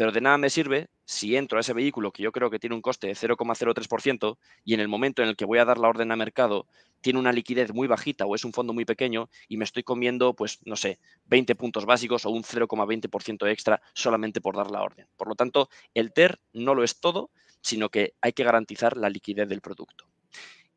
Pero 0.01 0.11
de 0.11 0.19
nada 0.19 0.39
me 0.39 0.49
sirve 0.49 0.89
si 1.05 1.35
entro 1.35 1.59
a 1.59 1.61
ese 1.61 1.73
vehículo 1.73 2.11
que 2.11 2.23
yo 2.23 2.31
creo 2.31 2.49
que 2.49 2.57
tiene 2.57 2.75
un 2.75 2.81
coste 2.81 3.05
de 3.05 3.13
0,03% 3.13 4.39
y 4.63 4.73
en 4.73 4.79
el 4.79 4.87
momento 4.87 5.21
en 5.21 5.29
el 5.29 5.35
que 5.35 5.45
voy 5.45 5.59
a 5.59 5.65
dar 5.65 5.77
la 5.77 5.89
orden 5.89 6.11
a 6.11 6.15
mercado 6.15 6.65
tiene 7.01 7.19
una 7.19 7.31
liquidez 7.31 7.71
muy 7.71 7.87
bajita 7.87 8.25
o 8.25 8.33
es 8.33 8.43
un 8.43 8.51
fondo 8.51 8.73
muy 8.73 8.83
pequeño 8.83 9.29
y 9.47 9.57
me 9.57 9.63
estoy 9.63 9.83
comiendo, 9.83 10.33
pues, 10.33 10.57
no 10.65 10.75
sé, 10.75 10.97
20 11.25 11.53
puntos 11.53 11.85
básicos 11.85 12.25
o 12.25 12.31
un 12.31 12.41
0,20% 12.43 13.47
extra 13.47 13.79
solamente 13.93 14.41
por 14.41 14.55
dar 14.55 14.71
la 14.71 14.81
orden. 14.81 15.05
Por 15.15 15.27
lo 15.27 15.35
tanto, 15.35 15.69
el 15.93 16.13
TER 16.13 16.39
no 16.51 16.73
lo 16.73 16.83
es 16.83 16.99
todo, 16.99 17.29
sino 17.61 17.89
que 17.89 18.15
hay 18.21 18.33
que 18.33 18.43
garantizar 18.43 18.97
la 18.97 19.07
liquidez 19.07 19.47
del 19.47 19.61
producto. 19.61 20.10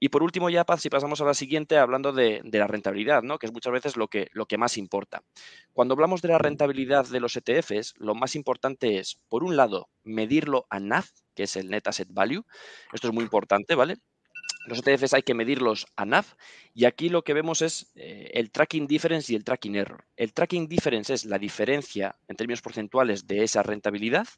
Y 0.04 0.10
por 0.10 0.22
último, 0.22 0.50
ya, 0.50 0.64
Paz, 0.64 0.82
si 0.82 0.90
pasamos 0.90 1.22
a 1.22 1.24
la 1.24 1.32
siguiente, 1.32 1.78
hablando 1.78 2.12
de, 2.12 2.42
la 2.52 2.66
rentabilidad, 2.66 3.22
¿no? 3.22 3.38
que 3.38 3.46
es 3.46 3.52
muchas 3.54 3.72
veces 3.72 3.96
lo 3.96 4.06
que, 4.06 4.28
lo 4.32 4.44
que 4.44 4.58
más 4.58 4.76
importa. 4.76 5.22
Cuando 5.72 5.94
hablamos 5.94 6.20
de 6.20 6.28
la 6.28 6.36
rentabilidad 6.36 7.06
de 7.06 7.20
los 7.20 7.34
ETFs, 7.36 7.94
lo 7.96 8.14
más 8.14 8.36
importante 8.36 8.98
es, 8.98 9.18
por 9.30 9.44
un 9.44 9.56
lado, 9.56 9.88
medirlo 10.02 10.66
a 10.68 10.78
NAV, 10.78 11.06
que 11.34 11.44
es 11.44 11.56
el 11.56 11.70
Net 11.70 11.88
Asset 11.88 12.08
Value. 12.10 12.44
Esto 12.92 13.08
es 13.08 13.14
muy 13.14 13.24
importante, 13.24 13.74
¿vale? 13.76 13.96
Los 14.66 14.86
ETFs 14.86 15.14
hay 15.14 15.22
que 15.22 15.32
medirlos 15.32 15.86
a 15.96 16.04
NAV 16.04 16.26
y 16.74 16.84
aquí 16.84 17.08
lo 17.08 17.24
que 17.24 17.32
vemos 17.32 17.62
es 17.62 17.90
eh, 17.94 18.30
el 18.34 18.50
tracking 18.50 18.86
difference 18.86 19.32
y 19.32 19.36
el 19.36 19.44
tracking 19.44 19.74
error. 19.74 20.04
El 20.16 20.34
tracking 20.34 20.68
difference 20.68 21.14
es 21.14 21.24
la 21.24 21.38
diferencia 21.38 22.14
en 22.28 22.36
términos 22.36 22.60
porcentuales 22.60 23.26
de 23.26 23.42
esa 23.42 23.62
rentabilidad, 23.62 24.28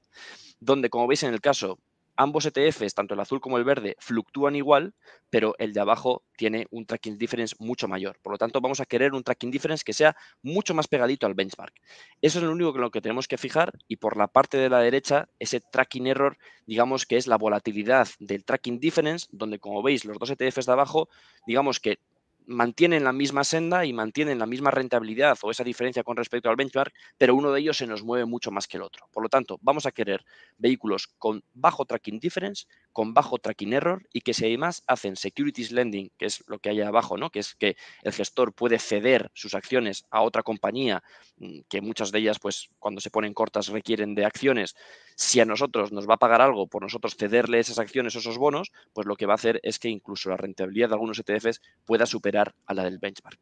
donde 0.60 0.90
como 0.90 1.08
veis 1.08 1.24
en 1.24 1.34
el 1.34 1.40
caso 1.40 1.80
ambos 2.16 2.46
ETFs, 2.46 2.94
tanto 2.94 3.14
el 3.14 3.20
azul 3.20 3.40
como 3.40 3.58
el 3.58 3.64
verde, 3.64 3.96
fluctúan 3.98 4.56
igual, 4.56 4.94
pero 5.30 5.54
el 5.58 5.72
de 5.72 5.80
abajo 5.80 6.24
tiene 6.36 6.66
un 6.70 6.86
tracking 6.86 7.18
difference 7.18 7.54
mucho 7.58 7.88
mayor. 7.88 8.18
Por 8.22 8.32
lo 8.32 8.38
tanto, 8.38 8.60
vamos 8.60 8.80
a 8.80 8.86
querer 8.86 9.14
un 9.14 9.22
tracking 9.22 9.50
difference 9.50 9.84
que 9.84 9.92
sea 9.92 10.16
mucho 10.42 10.74
más 10.74 10.88
pegadito 10.88 11.26
al 11.26 11.34
benchmark. 11.34 11.74
Eso 12.20 12.38
es 12.38 12.44
lo 12.44 12.52
único 12.52 12.74
en 12.74 12.80
lo 12.80 12.90
que 12.90 13.00
tenemos 13.00 13.28
que 13.28 13.38
fijar 13.38 13.72
y 13.88 13.96
por 13.96 14.16
la 14.16 14.28
parte 14.28 14.56
de 14.58 14.68
la 14.68 14.80
derecha, 14.80 15.28
ese 15.38 15.60
tracking 15.60 16.06
error, 16.06 16.38
digamos 16.66 17.06
que 17.06 17.16
es 17.16 17.26
la 17.26 17.36
volatilidad 17.36 18.08
del 18.18 18.44
tracking 18.44 18.80
difference, 18.80 19.26
donde 19.30 19.58
como 19.58 19.82
veis 19.82 20.04
los 20.04 20.18
dos 20.18 20.30
ETFs 20.30 20.66
de 20.66 20.72
abajo, 20.72 21.08
digamos 21.46 21.80
que 21.80 21.98
mantienen 22.46 23.04
la 23.04 23.12
misma 23.12 23.44
senda 23.44 23.84
y 23.84 23.92
mantienen 23.92 24.38
la 24.38 24.46
misma 24.46 24.70
rentabilidad 24.70 25.36
o 25.42 25.50
esa 25.50 25.64
diferencia 25.64 26.02
con 26.02 26.16
respecto 26.16 26.48
al 26.48 26.56
benchmark, 26.56 26.92
pero 27.18 27.34
uno 27.34 27.52
de 27.52 27.60
ellos 27.60 27.76
se 27.76 27.86
nos 27.86 28.02
mueve 28.02 28.24
mucho 28.26 28.50
más 28.50 28.66
que 28.66 28.76
el 28.76 28.82
otro. 28.82 29.08
Por 29.12 29.22
lo 29.22 29.28
tanto, 29.28 29.58
vamos 29.62 29.86
a 29.86 29.92
querer 29.92 30.24
vehículos 30.56 31.08
con 31.18 31.42
bajo 31.52 31.84
tracking 31.84 32.18
difference, 32.18 32.66
con 32.96 33.12
bajo 33.12 33.36
tracking 33.36 33.74
error 33.74 34.08
y 34.10 34.22
que 34.22 34.32
si 34.32 34.46
además 34.46 34.82
hacen 34.86 35.16
securities 35.16 35.70
lending, 35.70 36.10
que 36.16 36.24
es 36.24 36.42
lo 36.46 36.58
que 36.60 36.70
hay 36.70 36.80
abajo, 36.80 37.18
¿no? 37.18 37.28
que 37.28 37.40
es 37.40 37.54
que 37.54 37.76
el 38.02 38.14
gestor 38.14 38.54
puede 38.54 38.78
ceder 38.78 39.30
sus 39.34 39.54
acciones 39.54 40.06
a 40.10 40.22
otra 40.22 40.42
compañía, 40.42 41.02
mm, 41.36 41.58
que 41.68 41.82
muchas 41.82 42.10
de 42.10 42.20
ellas, 42.20 42.38
pues 42.38 42.70
cuando 42.78 43.02
se 43.02 43.10
ponen 43.10 43.34
cortas 43.34 43.68
requieren 43.68 44.14
de 44.14 44.24
acciones, 44.24 44.76
si 45.14 45.40
a 45.40 45.44
nosotros 45.44 45.92
nos 45.92 46.08
va 46.08 46.14
a 46.14 46.16
pagar 46.16 46.40
algo 46.40 46.68
por 46.68 46.80
nosotros 46.80 47.16
cederle 47.18 47.58
esas 47.58 47.78
acciones 47.78 48.16
o 48.16 48.20
esos 48.20 48.38
bonos, 48.38 48.72
pues 48.94 49.06
lo 49.06 49.14
que 49.14 49.26
va 49.26 49.34
a 49.34 49.42
hacer 49.42 49.60
es 49.62 49.78
que 49.78 49.90
incluso 49.90 50.30
la 50.30 50.38
rentabilidad 50.38 50.88
de 50.88 50.94
algunos 50.94 51.18
ETFs 51.18 51.60
pueda 51.84 52.06
superar 52.06 52.54
a 52.64 52.72
la 52.72 52.82
del 52.82 52.98
benchmark. 52.98 53.38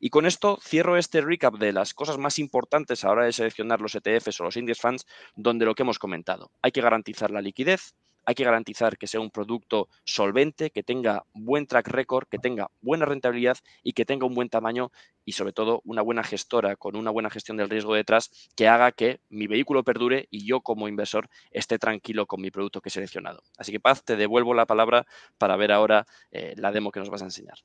Y 0.00 0.10
con 0.10 0.26
esto 0.26 0.58
cierro 0.62 0.98
este 0.98 1.22
recap 1.22 1.54
de 1.54 1.72
las 1.72 1.94
cosas 1.94 2.18
más 2.18 2.38
importantes 2.38 3.02
a 3.02 3.06
la 3.06 3.12
hora 3.14 3.24
de 3.24 3.32
seleccionar 3.32 3.80
los 3.80 3.94
ETFs 3.94 4.38
o 4.38 4.44
los 4.44 4.58
index 4.58 4.82
funds, 4.82 5.06
donde 5.34 5.64
lo 5.64 5.74
que 5.74 5.84
hemos 5.84 5.98
comentado. 5.98 6.50
Hay 6.60 6.72
que 6.72 6.82
garantizar 6.82 7.30
la 7.30 7.40
liquidez, 7.40 7.94
hay 8.24 8.34
que 8.34 8.44
garantizar 8.44 8.98
que 8.98 9.06
sea 9.06 9.20
un 9.20 9.30
producto 9.30 9.88
solvente, 10.04 10.70
que 10.70 10.82
tenga 10.82 11.24
buen 11.32 11.66
track 11.66 11.88
record, 11.88 12.26
que 12.28 12.38
tenga 12.38 12.70
buena 12.80 13.06
rentabilidad 13.06 13.58
y 13.82 13.92
que 13.92 14.04
tenga 14.04 14.26
un 14.26 14.34
buen 14.34 14.48
tamaño 14.48 14.90
y 15.24 15.32
sobre 15.32 15.52
todo 15.52 15.82
una 15.84 16.02
buena 16.02 16.24
gestora 16.24 16.76
con 16.76 16.96
una 16.96 17.10
buena 17.10 17.30
gestión 17.30 17.56
del 17.56 17.68
riesgo 17.68 17.94
detrás 17.94 18.30
que 18.56 18.68
haga 18.68 18.92
que 18.92 19.20
mi 19.28 19.46
vehículo 19.46 19.84
perdure 19.84 20.26
y 20.30 20.46
yo 20.46 20.60
como 20.60 20.88
inversor 20.88 21.28
esté 21.50 21.78
tranquilo 21.78 22.26
con 22.26 22.40
mi 22.40 22.50
producto 22.50 22.80
que 22.80 22.88
he 22.88 22.92
seleccionado. 22.92 23.42
Así 23.56 23.72
que 23.72 23.80
Paz, 23.80 24.04
te 24.04 24.16
devuelvo 24.16 24.54
la 24.54 24.66
palabra 24.66 25.06
para 25.36 25.56
ver 25.56 25.72
ahora 25.72 26.06
eh, 26.30 26.54
la 26.56 26.72
demo 26.72 26.90
que 26.90 27.00
nos 27.00 27.10
vas 27.10 27.22
a 27.22 27.26
enseñar. 27.26 27.58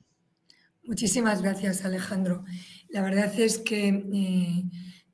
Muchísimas 0.84 1.40
gracias, 1.40 1.84
Alejandro. 1.84 2.44
La 2.90 3.02
verdad 3.02 3.32
es 3.40 3.58
que 3.58 3.88
eh, 3.88 4.64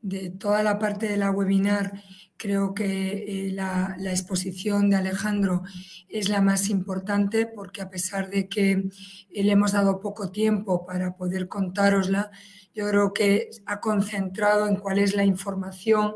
de 0.03 0.31
toda 0.31 0.62
la 0.62 0.79
parte 0.79 1.09
de 1.09 1.16
la 1.16 1.31
webinar 1.31 2.03
Creo 2.42 2.72
que 2.72 3.48
eh, 3.48 3.53
la, 3.53 3.94
exposición 3.98 4.88
de 4.88 4.96
Alejandro 4.96 5.62
es 6.09 6.31
la 6.31 6.40
más 6.40 6.70
importante 6.70 7.44
porque 7.44 7.83
a 7.83 7.90
pesar 7.90 8.31
de 8.31 8.48
que 8.48 8.70
eh, 8.70 9.44
le 9.44 9.53
hemos 9.53 9.72
dado 9.72 10.00
poco 10.00 10.31
tiempo 10.31 10.87
para 10.87 11.18
poder 11.18 11.48
contárosla, 11.48 12.31
yo 12.74 12.88
creo 12.88 13.12
que 13.12 13.50
ha 13.66 13.81
concentrado 13.81 14.68
en 14.68 14.76
cuál 14.76 15.00
es 15.00 15.14
la 15.14 15.24
información 15.24 16.14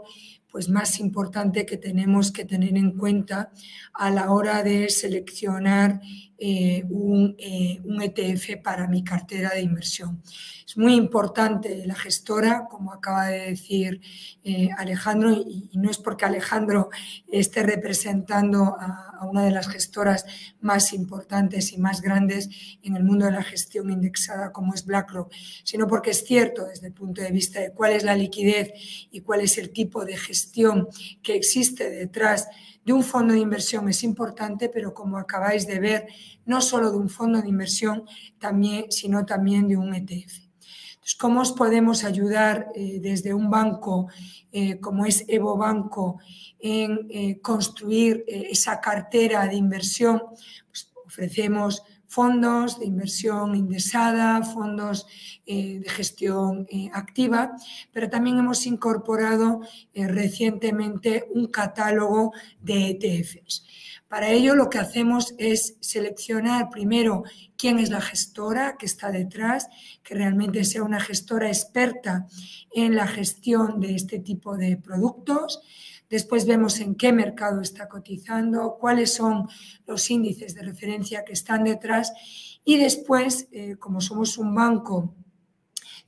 pues 0.51 0.71
más 0.71 0.99
importante 0.99 1.67
que 1.67 1.77
tenemos 1.77 2.31
que 2.33 2.47
tener 2.47 2.77
en 2.77 2.93
cuenta 2.93 3.51
a 3.93 4.09
la 4.11 4.31
hora 4.31 4.63
de 4.63 4.89
seleccionar 4.89 6.01
eh, 6.39 6.85
un, 6.89 7.37
ETF 7.39 8.51
e 8.51 8.57
para 8.57 8.87
mi 8.87 9.03
cartera 9.03 9.51
de 9.51 9.63
inversión. 9.63 10.23
Es 10.65 10.77
muy 10.77 10.95
importante 10.95 11.85
la 11.87 11.97
gestora, 11.97 12.69
como 12.71 12.93
acaba 12.93 13.27
de 13.27 13.51
decir 13.51 14.01
Alejandro, 14.79 15.33
y, 15.33 15.71
no 15.75 15.91
es 15.91 15.99
porque 15.99 16.14
Alejandro 16.23 16.91
esté 17.27 17.63
representando 17.63 18.77
a, 18.79 19.27
una 19.31 19.43
de 19.43 19.51
las 19.51 19.69
gestoras 19.69 20.27
más 20.61 20.93
importantes 20.93 21.73
y 21.73 21.79
más 21.79 22.03
grandes 22.03 22.51
en 22.83 22.95
el 22.95 23.05
mundo 23.05 23.25
de 23.25 23.33
la 23.33 23.43
gestión 23.43 23.91
indexada 23.91 24.53
como 24.53 24.75
es 24.75 24.85
BlackRock, 24.85 25.33
sino 25.65 25.87
porque 25.87 26.11
es 26.11 26.25
cierto 26.25 26.67
desde 26.67 26.89
el 26.89 26.93
punto 26.93 27.23
de 27.23 27.31
vista 27.31 27.61
de 27.61 27.73
cuál 27.73 27.93
es 27.93 28.05
la 28.05 28.15
liquidez 28.15 28.73
y 29.11 29.23
cuál 29.23 29.41
es 29.41 29.57
el 29.57 29.71
tipo 29.71 30.05
de 30.05 30.17
gestión 30.19 30.89
que 31.23 31.35
existe 31.35 31.89
detrás 31.89 32.49
de 32.85 32.93
un 32.93 33.03
fondo 33.03 33.33
de 33.33 33.41
inversión 33.41 33.89
es 33.89 34.03
importante, 34.05 34.69
pero 34.69 34.93
como 34.93 35.17
acabáis 35.17 35.67
de 35.67 35.81
ver, 35.81 36.07
no 36.45 36.61
solo 36.61 36.91
de 36.91 36.99
un 36.99 37.09
fondo 37.09 37.41
de 37.41 37.49
inversión, 37.49 38.05
también, 38.39 38.93
sino 38.93 39.25
también 39.25 39.69
de 39.69 39.77
un 39.77 39.95
ETF. 39.95 40.44
¿Cómo 41.19 41.43
os 41.43 41.53
podemos 41.53 42.05
ayudar 42.05 42.69
eh, 42.75 42.99
desde 43.01 43.35
un 43.35 43.51
banco 43.51 44.09
eh, 44.51 44.81
como 44.81 45.05
es 45.05 45.25
Evo 45.29 45.57
Banco 45.57 46.19
en 46.59 47.07
eh, 47.11 47.41
construir 47.41 48.25
esa 48.27 48.81
cartera 48.81 49.47
de 49.47 49.57
inversión? 49.57 50.23
Pues 50.69 50.91
ofrecemos 51.05 51.83
fondos 52.07 52.79
de 52.79 52.87
inversión 52.87 53.55
indexada, 53.57 54.43
fondos 54.43 55.07
de 55.45 55.83
gestión 55.89 56.65
activa, 56.93 57.57
pero 57.93 58.09
también 58.09 58.39
hemos 58.39 58.67
incorporado 58.67 59.63
recientemente 59.93 61.27
un 61.35 61.49
catálogo 61.49 62.33
de 62.61 62.91
ETFs. 62.91 63.65
Para 64.09 64.31
ello 64.31 64.55
lo 64.55 64.71
que 64.71 64.79
hacemos 64.79 65.35
es 65.39 65.77
seleccionar 65.81 66.71
primero 66.71 67.25
quién 67.57 67.79
es 67.79 67.91
la 67.91 68.01
gestora 68.01 68.77
que 68.79 68.87
está 68.87 69.11
detrás, 69.11 69.69
que 70.03 70.15
realmente 70.15 70.65
sea 70.65 70.83
una 70.83 71.01
gestora 71.01 71.49
experta 71.49 72.27
en 72.73 72.95
la 72.95 73.07
gestión 73.07 73.81
de 73.81 73.95
este 73.95 74.19
tipo 74.19 74.57
de 74.57 74.77
productos. 74.77 75.61
Después 76.11 76.47
vemos 76.47 76.81
en 76.81 76.95
qué 76.95 77.13
mercado 77.13 77.61
está 77.61 77.89
cotizando, 77.89 78.77
cuáles 78.79 79.15
son 79.15 79.49
los 79.87 80.11
índices 80.11 80.55
de 80.55 80.63
referencia 80.63 81.25
que 81.25 81.33
están 81.33 81.65
detrás 81.65 82.13
y 82.65 82.77
después, 82.79 83.49
eh, 83.53 83.77
como 83.77 84.01
somos 84.01 84.39
un 84.39 84.55
banco 84.55 85.15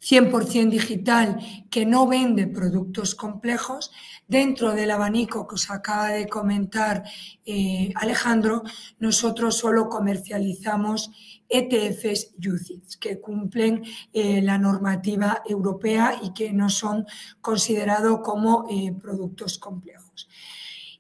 100% 0.00 0.70
digital 0.70 1.38
que 1.70 1.86
no 1.86 2.06
vende 2.06 2.46
productos 2.46 3.14
complejos, 3.14 3.90
dentro 4.28 4.72
del 4.72 4.90
abanico 4.90 5.46
que 5.46 5.54
os 5.54 5.70
acaba 5.70 6.08
de 6.08 6.26
comentar 6.26 7.04
eh, 7.44 7.92
Alejandro, 7.94 8.62
nosotros 8.98 9.56
solo 9.56 9.88
comercializamos 9.88 11.10
ETFs 11.48 12.34
UCITS 12.38 12.96
que 12.96 13.20
cumplen 13.20 13.84
eh, 14.12 14.42
la 14.42 14.58
normativa 14.58 15.42
europea 15.46 16.18
y 16.22 16.32
que 16.32 16.52
no 16.52 16.68
son 16.70 17.06
considerados 17.40 18.20
como 18.22 18.66
eh, 18.68 18.92
productos 19.00 19.58
complejos. 19.58 20.28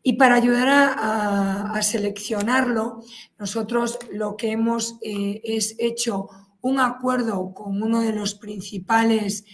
Y 0.02 0.12
para 0.12 0.36
ayudar 0.36 0.68
a, 0.68 1.82
seleccionarlo, 1.82 3.00
nosotros 3.40 3.98
lo 4.12 4.36
que 4.36 4.52
hemos 4.52 4.98
es 5.02 5.74
hecho 5.78 6.28
un 6.60 6.78
acuerdo 6.78 7.52
con 7.52 7.82
uno 7.82 8.00
de 8.00 8.12
los 8.12 8.36
principales 8.36 9.44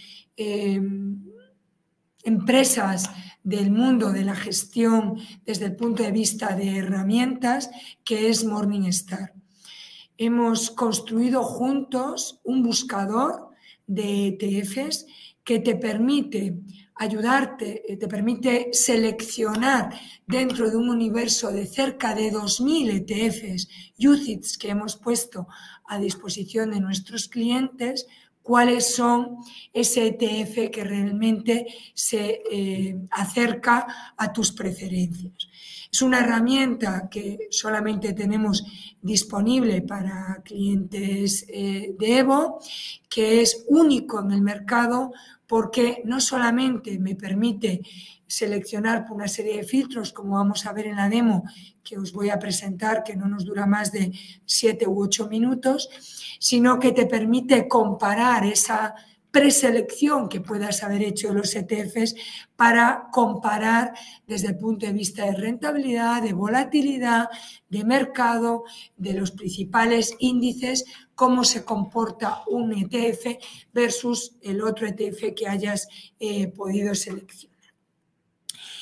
empresas 2.23 3.09
del 3.43 3.71
mundo 3.71 4.11
de 4.11 4.23
la 4.23 4.35
gestión 4.35 5.17
desde 5.45 5.65
el 5.65 5.75
punto 5.75 6.03
de 6.03 6.11
vista 6.11 6.55
de 6.55 6.77
herramientas, 6.77 7.69
que 8.03 8.29
es 8.29 8.45
Morningstar. 8.45 9.33
Hemos 10.17 10.71
construido 10.71 11.43
juntos 11.43 12.39
un 12.43 12.63
buscador 12.63 13.49
de 13.85 14.27
ETFs 14.27 15.05
que 15.43 15.59
te 15.59 15.75
permite 15.75 16.55
ayudarte, 16.95 17.91
eh, 17.91 17.97
te 17.97 18.07
permite 18.07 18.69
seleccionar 18.71 19.99
dentro 20.27 20.69
de 20.69 20.77
un 20.77 20.89
universo 20.89 21.51
de 21.51 21.65
cerca 21.65 22.15
de 22.15 22.31
2.000 22.31 23.03
ETFs, 23.03 23.67
UCITS 23.97 24.57
que 24.57 24.69
hemos 24.69 24.95
puesto 24.95 25.47
a 25.85 25.99
disposición 25.99 26.71
de 26.71 26.79
nuestros 26.79 27.27
clientes, 27.27 28.07
cuáles 28.43 28.93
son 28.93 29.37
ese 29.71 30.07
ETF 30.07 30.69
que 30.69 30.83
realmente 30.83 31.65
se 31.93 32.41
eh, 32.51 32.99
acerca 33.09 34.13
a 34.15 34.31
tus 34.31 34.51
preferencias. 34.51 35.47
Es 35.91 36.01
una 36.01 36.19
herramienta 36.19 37.07
que 37.09 37.47
solamente 37.51 38.13
tenemos 38.13 38.63
disponible 39.01 39.81
para 39.83 40.41
clientes 40.43 41.45
eh, 41.47 41.95
de 41.97 42.17
Evo, 42.17 42.59
que 43.09 43.41
es 43.41 43.63
único 43.67 44.19
en 44.19 44.31
el 44.31 44.41
mercado 44.41 45.13
porque 45.53 46.01
no 46.05 46.19
solamente 46.19 46.97
me 46.97 47.13
permite 47.13 47.81
seleccionar 48.25 49.05
por 49.05 49.17
una 49.17 49.27
serie 49.27 49.57
de 49.57 49.63
filtros, 49.63 50.11
como 50.11 50.33
vamos 50.33 50.65
a 50.65 50.73
ver 50.73 50.87
en 50.87 50.95
la 50.95 51.09
demo 51.09 51.43
que 51.83 51.95
os 51.95 52.11
voy 52.11 52.31
a 52.31 52.39
presentar, 52.39 53.03
que 53.03 53.15
no 53.15 53.27
nos 53.27 53.45
dura 53.45 53.67
más 53.67 53.91
de 53.91 54.11
siete 54.45 54.87
u 54.87 54.99
ocho 54.99 55.27
minutos, 55.29 55.91
sino 56.39 56.79
que 56.79 56.91
te 56.91 57.05
permite 57.05 57.67
comparar 57.67 58.47
esa 58.47 58.95
preselección 59.33 60.29
que 60.29 60.41
puedas 60.41 60.83
haber 60.83 61.01
hecho 61.01 61.33
los 61.33 61.55
ETFs 61.55 62.13
para 62.55 63.07
comparar 63.11 63.91
desde 64.27 64.49
el 64.49 64.57
punto 64.59 64.85
de 64.85 64.93
vista 64.93 65.25
de 65.25 65.33
rentabilidad, 65.33 66.21
de 66.21 66.33
volatilidad, 66.33 67.29
de 67.67 67.83
mercado, 67.83 68.63
de 68.95 69.13
los 69.13 69.31
principales 69.31 70.15
índices, 70.19 70.85
cómo 71.15 71.43
se 71.43 71.65
comporta 71.65 72.43
un 72.45 72.73
ETF 72.73 73.39
versus 73.73 74.35
el 74.43 74.61
otro 74.61 74.85
ETF 74.85 75.33
que 75.35 75.47
hayas 75.47 75.87
eh, 76.19 76.49
podido 76.49 76.93
seleccionar. 76.93 77.73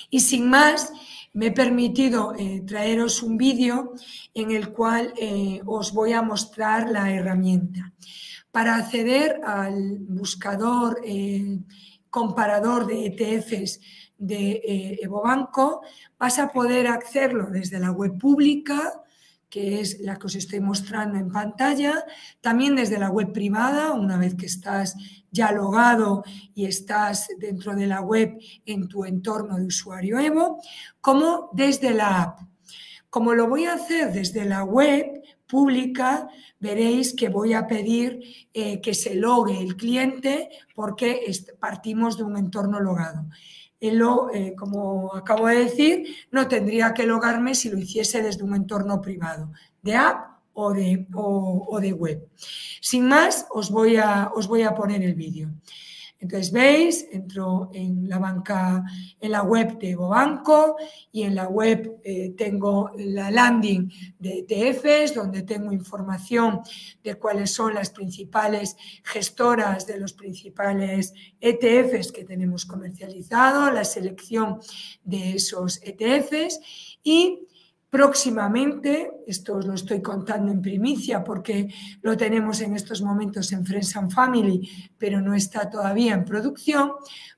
Y 0.09 0.19
sin 0.19 0.49
más, 0.49 0.91
me 1.31 1.45
he 1.45 1.51
permitido 1.51 2.35
eh, 2.37 2.61
traeros 2.67 3.23
un 3.23 3.37
vídeo 3.37 3.93
en 4.33 4.51
el 4.51 4.73
cual 4.73 5.13
eh, 5.17 5.61
os 5.65 5.93
voy 5.93 6.11
a 6.11 6.21
mostrar 6.21 6.89
la 6.89 7.09
herramienta. 7.09 7.93
Para 8.51 8.75
acceder 8.75 9.41
al 9.45 9.99
buscador 9.99 11.01
eh, 11.05 11.59
comparador 12.09 12.85
de 12.85 13.05
ETFs 13.05 13.79
de 14.17 14.99
EvoBanco, 15.01 15.81
vas 16.19 16.37
a 16.37 16.49
poder 16.49 16.87
hacerlo 16.87 17.47
desde 17.49 17.79
la 17.79 17.91
web 17.91 18.17
pública, 18.17 19.01
que 19.49 19.81
es 19.81 19.99
la 19.99 20.17
que 20.17 20.27
os 20.27 20.35
estoy 20.35 20.59
mostrando 20.59 21.17
en 21.17 21.29
pantalla, 21.29 22.05
también 22.39 22.75
desde 22.75 22.99
la 22.99 23.09
web 23.09 23.33
privada, 23.33 23.93
una 23.93 24.17
vez 24.17 24.35
que 24.35 24.45
estás 24.45 24.95
ya 25.31 25.51
logado 25.51 26.23
y 26.53 26.65
estás 26.65 27.27
dentro 27.37 27.75
de 27.75 27.87
la 27.87 28.01
web 28.01 28.37
en 28.65 28.87
tu 28.87 29.05
entorno 29.05 29.57
de 29.57 29.65
usuario 29.65 30.19
Evo, 30.19 30.61
como 30.99 31.49
desde 31.53 31.93
la 31.93 32.21
app. 32.21 32.39
Como 33.09 33.33
lo 33.33 33.47
voy 33.47 33.65
a 33.65 33.73
hacer 33.73 34.13
desde 34.13 34.45
la 34.45 34.63
web 34.63 35.20
pública, 35.51 36.29
veréis 36.59 37.13
que 37.13 37.27
voy 37.27 37.53
a 37.53 37.67
pedir 37.67 38.21
eh, 38.53 38.79
que 38.79 38.93
se 38.93 39.15
logue 39.15 39.59
el 39.59 39.75
cliente 39.75 40.49
porque 40.73 41.29
partimos 41.59 42.17
de 42.17 42.23
un 42.23 42.37
entorno 42.37 42.79
logado. 42.79 43.25
Eh, 43.81 44.55
como 44.55 45.13
acabo 45.13 45.47
de 45.47 45.65
decir, 45.65 46.15
no 46.31 46.47
tendría 46.47 46.93
que 46.93 47.05
logarme 47.05 47.53
si 47.53 47.69
lo 47.69 47.77
hiciese 47.77 48.21
desde 48.21 48.43
un 48.43 48.55
entorno 48.55 49.01
privado, 49.01 49.51
de 49.81 49.95
app 49.95 50.39
o 50.53 50.71
de, 50.71 51.07
o 51.13 51.79
de 51.81 51.91
web. 51.91 52.29
Sin 52.79 53.07
más, 53.07 53.47
os 53.49 53.69
voy 53.71 53.97
a, 53.97 54.31
os 54.33 54.47
voy 54.47 54.61
a 54.61 54.73
poner 54.73 55.03
el 55.03 55.15
vídeo. 55.15 55.49
Entonces, 56.21 56.51
veis, 56.51 57.07
entro 57.11 57.71
en 57.73 58.07
la 58.07 58.19
banca, 58.19 58.83
en 59.19 59.31
la 59.31 59.41
web 59.41 59.79
de 59.79 59.95
Banco 59.95 60.77
y 61.11 61.23
en 61.23 61.33
la 61.33 61.47
web 61.47 61.99
eh, 62.03 62.35
tengo 62.37 62.91
la 62.95 63.31
landing 63.31 63.91
de 64.19 64.45
ETFs, 64.47 65.15
donde 65.15 65.41
tengo 65.41 65.71
información 65.71 66.61
de 67.03 67.15
cuáles 67.15 67.51
son 67.51 67.73
las 67.73 67.89
principales 67.89 68.77
gestoras 69.03 69.87
de 69.87 69.99
los 69.99 70.13
principales 70.13 71.11
ETFs 71.39 72.11
que 72.11 72.23
tenemos 72.23 72.67
comercializado, 72.67 73.71
la 73.71 73.83
selección 73.83 74.59
de 75.03 75.33
esos 75.33 75.81
ETFs 75.83 76.59
y 77.03 77.47
Próximamente, 77.91 79.11
esto 79.27 79.57
os 79.57 79.67
lo 79.67 79.73
estoy 79.73 80.01
contando 80.01 80.49
en 80.49 80.61
primicia 80.61 81.25
porque 81.25 81.67
lo 82.01 82.15
tenemos 82.15 82.61
en 82.61 82.73
estos 82.73 83.01
momentos 83.01 83.51
en 83.51 83.65
Friends 83.65 83.97
and 83.97 84.09
Family, 84.09 84.61
pero 84.97 85.19
no 85.19 85.35
está 85.35 85.69
todavía 85.69 86.13
en 86.13 86.23
producción, 86.23 86.93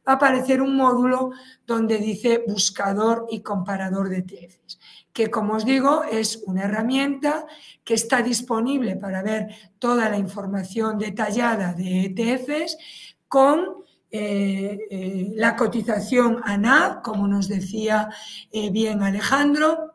va 0.08 0.14
a 0.14 0.16
aparecer 0.22 0.62
un 0.62 0.76
módulo 0.78 1.32
donde 1.66 1.98
dice 1.98 2.44
buscador 2.48 3.26
y 3.32 3.42
comparador 3.42 4.10
de 4.10 4.20
ETFs, 4.20 4.80
que 5.12 5.32
como 5.32 5.56
os 5.56 5.66
digo 5.66 6.04
es 6.04 6.44
una 6.46 6.66
herramienta 6.66 7.48
que 7.84 7.96
está 7.96 8.22
disponible 8.22 8.96
para 8.96 9.24
ver 9.24 9.48
toda 9.80 10.08
la 10.08 10.20
información 10.20 11.00
detallada 11.00 11.74
de 11.74 12.14
ETFs 12.14 12.78
con 13.28 13.84
eh, 14.12 14.78
eh, 14.92 15.32
la 15.34 15.56
cotización 15.56 16.42
ANAV, 16.44 17.02
como 17.02 17.28
nos 17.28 17.48
decía 17.48 18.10
eh, 18.52 18.70
bien 18.70 19.02
Alejandro, 19.02 19.93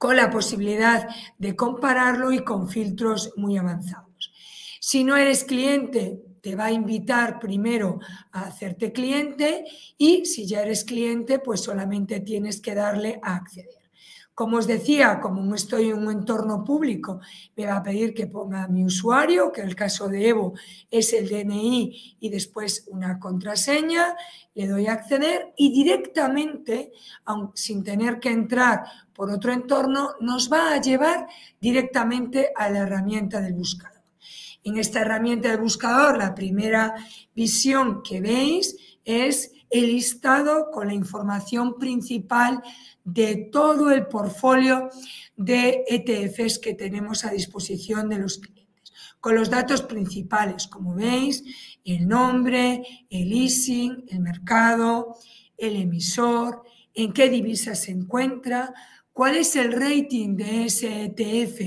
con 0.00 0.16
la 0.16 0.30
posibilidad 0.30 1.08
de 1.36 1.54
compararlo 1.54 2.32
y 2.32 2.42
con 2.42 2.70
filtros 2.70 3.34
muy 3.36 3.58
avanzados. 3.58 4.32
Si 4.80 5.04
no 5.04 5.14
eres 5.14 5.44
cliente, 5.44 6.22
te 6.40 6.56
va 6.56 6.64
a 6.64 6.72
invitar 6.72 7.38
primero 7.38 8.00
a 8.32 8.44
hacerte 8.44 8.92
cliente 8.92 9.66
y 9.98 10.24
si 10.24 10.46
ya 10.46 10.62
eres 10.62 10.84
cliente, 10.84 11.38
pues 11.38 11.60
solamente 11.60 12.20
tienes 12.20 12.62
que 12.62 12.74
darle 12.74 13.20
a 13.22 13.36
acceder. 13.36 13.79
Como 14.40 14.56
os 14.56 14.66
decía, 14.66 15.20
como 15.20 15.42
no 15.44 15.54
estoy 15.54 15.90
en 15.90 15.98
un 15.98 16.10
entorno 16.10 16.64
público, 16.64 17.20
me 17.56 17.66
va 17.66 17.76
a 17.76 17.82
pedir 17.82 18.14
que 18.14 18.26
ponga 18.26 18.68
mi 18.68 18.82
usuario, 18.86 19.52
que 19.52 19.60
en 19.60 19.68
el 19.68 19.76
caso 19.76 20.08
de 20.08 20.28
Evo 20.28 20.54
es 20.90 21.12
el 21.12 21.28
DNI 21.28 22.16
y 22.20 22.30
después 22.30 22.86
una 22.88 23.18
contraseña, 23.18 24.16
le 24.54 24.66
doy 24.66 24.86
a 24.86 24.94
acceder 24.94 25.52
y 25.58 25.70
directamente, 25.74 26.90
sin 27.52 27.84
tener 27.84 28.18
que 28.18 28.30
entrar 28.30 28.82
por 29.12 29.30
otro 29.30 29.52
entorno, 29.52 30.12
nos 30.20 30.50
va 30.50 30.72
a 30.72 30.80
llevar 30.80 31.26
directamente 31.60 32.50
a 32.56 32.70
la 32.70 32.78
herramienta 32.78 33.42
del 33.42 33.52
buscador. 33.52 34.00
En 34.64 34.78
esta 34.78 35.02
herramienta 35.02 35.50
del 35.50 35.60
buscador, 35.60 36.16
la 36.16 36.34
primera 36.34 36.94
visión 37.34 38.02
que 38.02 38.22
veis 38.22 38.74
es 39.04 39.52
el 39.70 39.86
listado 39.86 40.70
con 40.70 40.88
la 40.88 40.94
información 40.94 41.78
principal 41.78 42.62
de 43.04 43.48
todo 43.50 43.90
el 43.90 44.06
portfolio 44.06 44.90
de 45.36 45.84
ETFs 45.88 46.58
que 46.58 46.74
tenemos 46.74 47.24
a 47.24 47.30
disposición 47.30 48.08
de 48.08 48.18
los 48.18 48.38
clientes, 48.38 48.92
con 49.20 49.36
los 49.36 49.48
datos 49.48 49.82
principales, 49.82 50.66
como 50.66 50.94
veis, 50.94 51.44
el 51.84 52.06
nombre, 52.06 52.82
el 53.08 53.28
leasing, 53.28 54.04
el 54.08 54.20
mercado, 54.20 55.16
el 55.56 55.76
emisor, 55.76 56.62
en 56.92 57.12
qué 57.12 57.28
divisa 57.30 57.74
se 57.74 57.92
encuentra, 57.92 58.74
cuál 59.12 59.36
es 59.36 59.54
el 59.56 59.72
rating 59.72 60.36
de 60.36 60.64
ese 60.64 61.04
ETF 61.04 61.60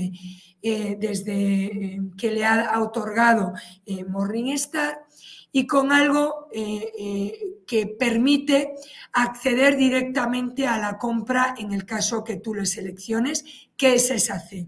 eh, 0.62 0.96
desde 0.98 1.64
eh, 1.64 2.00
que 2.16 2.30
le 2.30 2.44
ha 2.44 2.80
otorgado 2.80 3.52
eh, 3.86 4.04
Morningstar 4.04 5.04
y 5.56 5.68
con 5.68 5.92
algo 5.92 6.48
que 6.52 7.86
permite 7.96 8.74
acceder 9.12 9.76
directamente 9.76 10.66
a 10.66 10.78
la 10.78 10.98
compra 10.98 11.54
en 11.56 11.72
el 11.72 11.86
caso 11.86 12.24
que 12.24 12.38
tú 12.38 12.54
le 12.54 12.66
selecciones, 12.66 13.44
que 13.76 13.94
es 13.94 14.10
esa 14.10 14.40
C. 14.40 14.66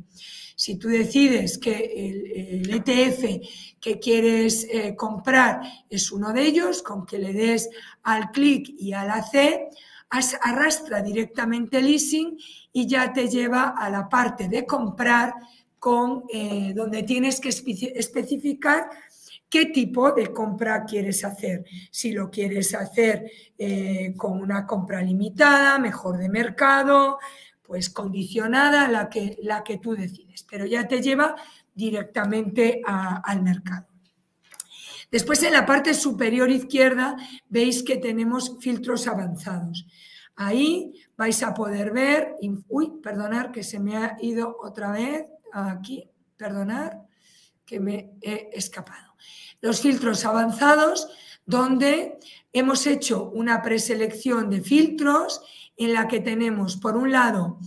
Si 0.55 0.77
tú 0.77 0.87
decides 0.87 1.59
que 1.59 1.73
el, 1.75 2.71
ETF 2.73 3.81
que 3.81 3.99
quieres 3.99 4.65
comprar 4.97 5.61
es 5.91 6.13
uno 6.13 6.33
de 6.33 6.43
ellos, 6.43 6.85
con 6.85 7.05
que 7.05 7.19
le 7.19 7.33
des 7.33 7.69
al 8.05 8.31
clic 8.31 8.73
y 8.79 8.93
a 8.93 9.05
la 9.05 9.25
C, 9.25 9.69
arrastra 10.09 11.03
directamente 11.03 11.79
el 11.79 11.87
leasing 11.87 12.39
y 12.73 12.87
ya 12.87 13.13
te 13.13 13.29
lleva 13.29 13.75
a 13.77 13.91
la 13.91 14.09
parte 14.09 14.49
de 14.49 14.65
comprar 14.65 15.35
con 15.79 16.25
eh, 16.33 16.73
donde 16.75 17.03
tienes 17.03 17.39
que 17.39 17.51
especificar 17.51 18.89
qué 19.49 19.67
tipo 19.67 20.13
de 20.13 20.33
compra 20.33 20.85
quieres 20.85 21.25
hacer. 21.25 21.65
Si 21.91 22.13
lo 22.13 22.31
quieres 22.31 22.75
hacer 22.75 23.31
eh, 23.57 24.15
con 24.17 24.41
una 24.41 24.67
compra 24.67 25.03
limitada, 25.03 25.79
mejor 25.79 26.19
de 26.19 26.29
mercado, 26.29 27.19
pues 27.63 27.91
condicionada, 27.91 28.89
la 28.89 29.09
que, 29.09 29.39
la 29.43 29.65
que 29.65 29.79
tú 29.79 29.95
decides, 29.95 30.45
pero 30.49 30.67
ya 30.67 30.87
te 30.87 31.03
lleva 31.03 31.35
directamente 31.75 32.81
al 32.85 33.43
mercado. 33.43 33.87
Después 35.11 35.43
en 35.43 35.53
la 35.53 35.67
parte 35.67 35.95
superior 35.95 36.51
izquierda 36.51 37.17
veis 37.49 37.83
que 37.83 37.97
tenemos 37.97 38.57
filtros 38.61 39.07
avanzados. 39.07 39.87
Ahí 40.35 40.93
vais 41.17 41.43
a 41.43 41.55
poder 41.55 41.93
ver, 41.93 42.35
uy, 42.69 42.93
perdonar 43.03 43.53
que 43.53 43.63
se 43.63 43.79
me 43.79 43.97
ha 43.97 44.17
ido 44.21 44.57
otra 44.61 44.91
vez 44.91 45.27
aquí, 45.53 46.11
perdonar 46.37 47.03
que 47.65 47.81
me 47.81 48.13
he 48.21 48.51
escapado. 48.53 49.06
Los 49.61 49.81
filtros 49.81 50.25
avanzados 50.25 51.09
donde 51.45 52.19
hemos 52.53 52.87
hecho 52.87 53.31
una 53.31 53.63
preselección 53.63 54.51
de 54.51 54.61
filtros 54.61 55.41
en 55.77 55.93
la 55.93 56.09
que 56.09 56.21
tenemos 56.21 56.77
por 56.77 56.97
un 56.97 57.13
lado 57.13 57.59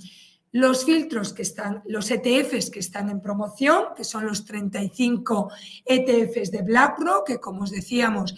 los 0.51 0.85
filtros 0.85 1.33
que 1.33 1.43
están, 1.43 1.83
los 1.85 2.09
ETFs 2.09 2.71
que 2.71 2.79
están 2.79 3.09
en 3.09 3.21
promoción, 3.21 3.93
que 3.95 4.03
son 4.03 4.25
los 4.25 4.45
35 4.45 5.51
ETFs 5.85 6.51
de 6.51 6.63
BlackRock, 6.63 7.27
que 7.27 7.39
como 7.39 7.63
os 7.63 7.71
decíamos, 7.71 8.33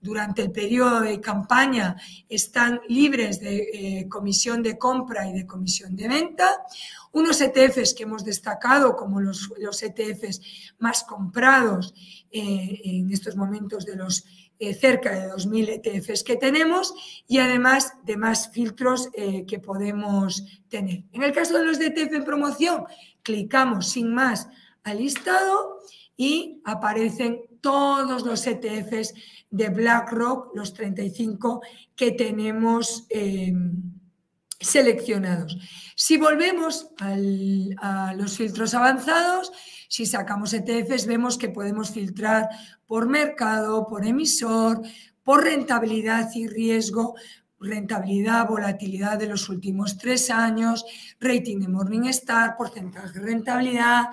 durante 0.00 0.42
el 0.42 0.52
periodo 0.52 1.00
de 1.00 1.20
campaña 1.20 1.96
están 2.28 2.80
libres 2.88 3.40
de 3.40 3.56
eh, 3.56 4.08
comisión 4.08 4.62
de 4.62 4.78
compra 4.78 5.28
y 5.28 5.32
de 5.32 5.46
comisión 5.46 5.96
de 5.96 6.08
venta. 6.08 6.62
Unos 7.12 7.40
ETFs 7.40 7.94
que 7.94 8.02
hemos 8.02 8.24
destacado 8.24 8.94
como 8.96 9.20
los, 9.20 9.50
los 9.58 9.82
ETFs 9.82 10.40
más 10.78 11.04
comprados 11.04 11.94
eh, 12.30 12.80
en 12.84 13.12
estos 13.12 13.36
momentos 13.36 13.86
de 13.86 13.96
los 13.96 14.24
eh, 14.58 14.72
cerca 14.72 15.10
de 15.10 15.30
2.000 15.30 15.82
ETFs 15.84 16.22
que 16.22 16.36
tenemos 16.36 16.94
y 17.28 17.40
además 17.40 17.92
de 18.04 18.16
más 18.16 18.50
filtros 18.50 19.10
eh, 19.12 19.44
que 19.44 19.58
podemos 19.58 20.42
tener. 20.70 21.04
En 21.12 21.22
el 21.22 21.32
caso 21.32 21.58
de 21.58 21.64
los 21.66 21.78
ETF 21.78 22.14
en 22.14 22.24
promoción, 22.24 22.84
clicamos 23.22 23.88
sin 23.90 24.14
más 24.14 24.48
al 24.82 24.96
listado 24.96 25.80
y 26.16 26.62
aparecen 26.64 27.42
todos 27.66 28.24
los 28.24 28.46
ETFs 28.46 29.12
de 29.50 29.70
BlackRock, 29.70 30.54
los 30.54 30.72
35 30.72 31.62
que 31.96 32.12
tenemos 32.12 33.06
em, 33.10 33.82
seleccionados. 34.60 35.58
Si 35.96 36.16
volvemos 36.16 36.86
a 37.00 38.14
los 38.16 38.36
filtros 38.36 38.72
avanzados, 38.72 39.50
si 39.88 40.06
sacamos 40.06 40.52
ETFs, 40.54 41.06
vemos 41.06 41.38
que 41.38 41.48
podemos 41.48 41.90
filtrar 41.90 42.48
por 42.86 43.08
mercado, 43.08 43.84
por 43.88 44.06
emisor, 44.06 44.82
por 45.24 45.42
rentabilidad 45.42 46.30
y 46.36 46.46
riesgo, 46.46 47.16
rentabilidad, 47.58 48.46
volatilidad 48.46 49.18
de 49.18 49.26
los 49.26 49.48
últimos 49.48 49.98
tres 49.98 50.30
años, 50.30 50.84
rating 51.18 51.58
de 51.58 51.66
Morningstar, 51.66 52.56
porcentaje 52.56 53.18
de 53.18 53.26
rentabilidad, 53.26 54.04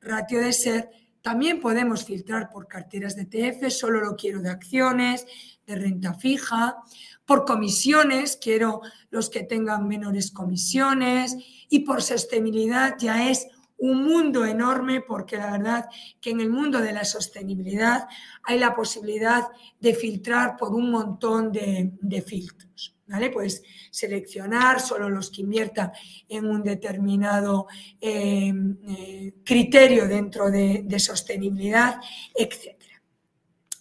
ratio 0.00 0.40
de 0.40 0.52
ser. 0.54 1.01
También 1.22 1.60
podemos 1.60 2.04
filtrar 2.04 2.50
por 2.50 2.66
carteras 2.66 3.16
de 3.16 3.22
ETF, 3.22 3.70
solo 3.70 4.00
lo 4.00 4.16
quiero 4.16 4.42
de 4.42 4.50
acciones, 4.50 5.26
de 5.66 5.76
renta 5.76 6.14
fija, 6.14 6.78
por 7.24 7.44
comisiones, 7.44 8.36
quiero 8.36 8.82
los 9.10 9.30
que 9.30 9.44
tengan 9.44 9.86
menores 9.86 10.30
comisiones 10.32 11.36
y 11.68 11.80
por 11.80 12.02
sostenibilidad 12.02 12.96
ya 12.98 13.30
es 13.30 13.46
un 13.78 14.04
mundo 14.04 14.44
enorme 14.44 15.00
porque 15.00 15.36
la 15.36 15.50
verdad 15.50 15.88
que 16.20 16.30
en 16.30 16.40
el 16.40 16.50
mundo 16.50 16.80
de 16.80 16.92
la 16.92 17.04
sostenibilidad 17.04 18.06
hay 18.44 18.58
la 18.58 18.74
posibilidad 18.74 19.48
de 19.80 19.94
filtrar 19.94 20.56
por 20.56 20.72
un 20.72 20.90
montón 20.90 21.50
de, 21.50 22.24
filtros. 22.24 22.91
¿Vale? 23.12 23.28
Pues 23.28 23.62
seleccionar 23.90 24.80
solo 24.80 25.10
los 25.10 25.30
que 25.30 25.42
inviertan 25.42 25.92
en 26.26 26.46
un 26.46 26.62
determinado 26.62 27.66
em, 28.00 28.78
eh, 28.88 29.34
criterio 29.44 30.08
dentro 30.08 30.50
de, 30.50 30.98
sostenibilidad, 30.98 31.96
etc. 32.34 32.74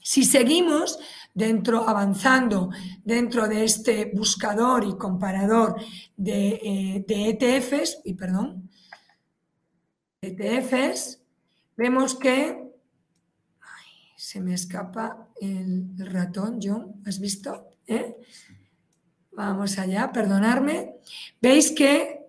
Si 0.02 0.26
seguimos 0.26 1.00
dentro, 1.34 1.88
avanzando 1.88 2.72
dentro 3.06 3.48
de 3.48 3.64
este 3.64 4.12
buscador 4.14 4.84
y 4.84 4.98
comparador 4.98 5.80
de, 6.18 6.50
eh, 6.62 7.06
de 7.08 7.30
ETFs, 7.30 8.02
y 8.04 8.16
perdón, 8.16 8.70
ETFs, 10.22 11.22
vemos 11.78 12.16
que 12.16 12.70
se 14.18 14.42
me 14.42 14.56
escapa 14.56 15.30
el, 15.40 15.88
ratón, 15.98 16.60
John, 16.62 17.02
¿has 17.06 17.20
visto? 17.20 17.70
¿Eh? 17.88 18.18
Vamos 19.32 19.78
allá, 19.78 20.12
perdonarme. 20.12 20.96
Veis 21.42 21.72
que 21.72 22.22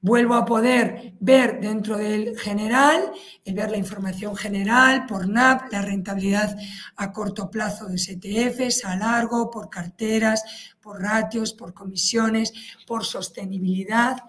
vuelvo 0.00 0.34
a 0.34 0.44
poder 0.44 1.14
ver 1.20 1.60
dentro 1.60 1.96
del 1.96 2.38
general, 2.38 3.12
el 3.44 3.54
ver 3.54 3.70
la 3.70 3.76
información 3.76 4.34
general 4.34 5.04
por 5.06 5.28
NAP, 5.28 5.72
la 5.72 5.82
rentabilidad 5.82 6.56
a 6.96 7.12
corto 7.12 7.50
plazo 7.50 7.86
de 7.86 7.96
ETFs, 7.96 8.84
a 8.84 8.96
largo, 8.96 9.50
por 9.50 9.68
carteras, 9.68 10.42
por 10.80 11.02
ratios, 11.02 11.52
por 11.52 11.74
comisiones, 11.74 12.52
por 12.86 13.04
sostenibilidad. 13.04 14.22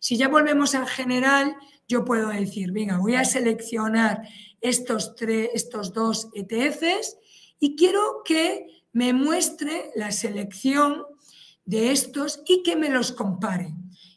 Si 0.00 0.16
ya 0.16 0.28
volvemos 0.28 0.74
al 0.74 0.86
general, 0.86 1.54
yo 1.86 2.04
puedo 2.04 2.28
decir, 2.28 2.72
venga, 2.72 2.98
voy 2.98 3.16
a 3.16 3.24
seleccionar 3.24 4.22
estos, 4.60 5.16
tres, 5.16 5.50
estos 5.52 5.92
dos 5.92 6.28
ETFs 6.34 7.16
y 7.58 7.76
quiero 7.76 8.22
que 8.24 8.66
me 8.92 9.12
muestre 9.12 9.90
la 9.96 10.12
selección 10.12 11.04
de 11.68 11.92
estos 11.92 12.40
y 12.46 12.62
que 12.62 12.76
me 12.76 12.88
los 12.88 13.12
compare. 13.12 13.74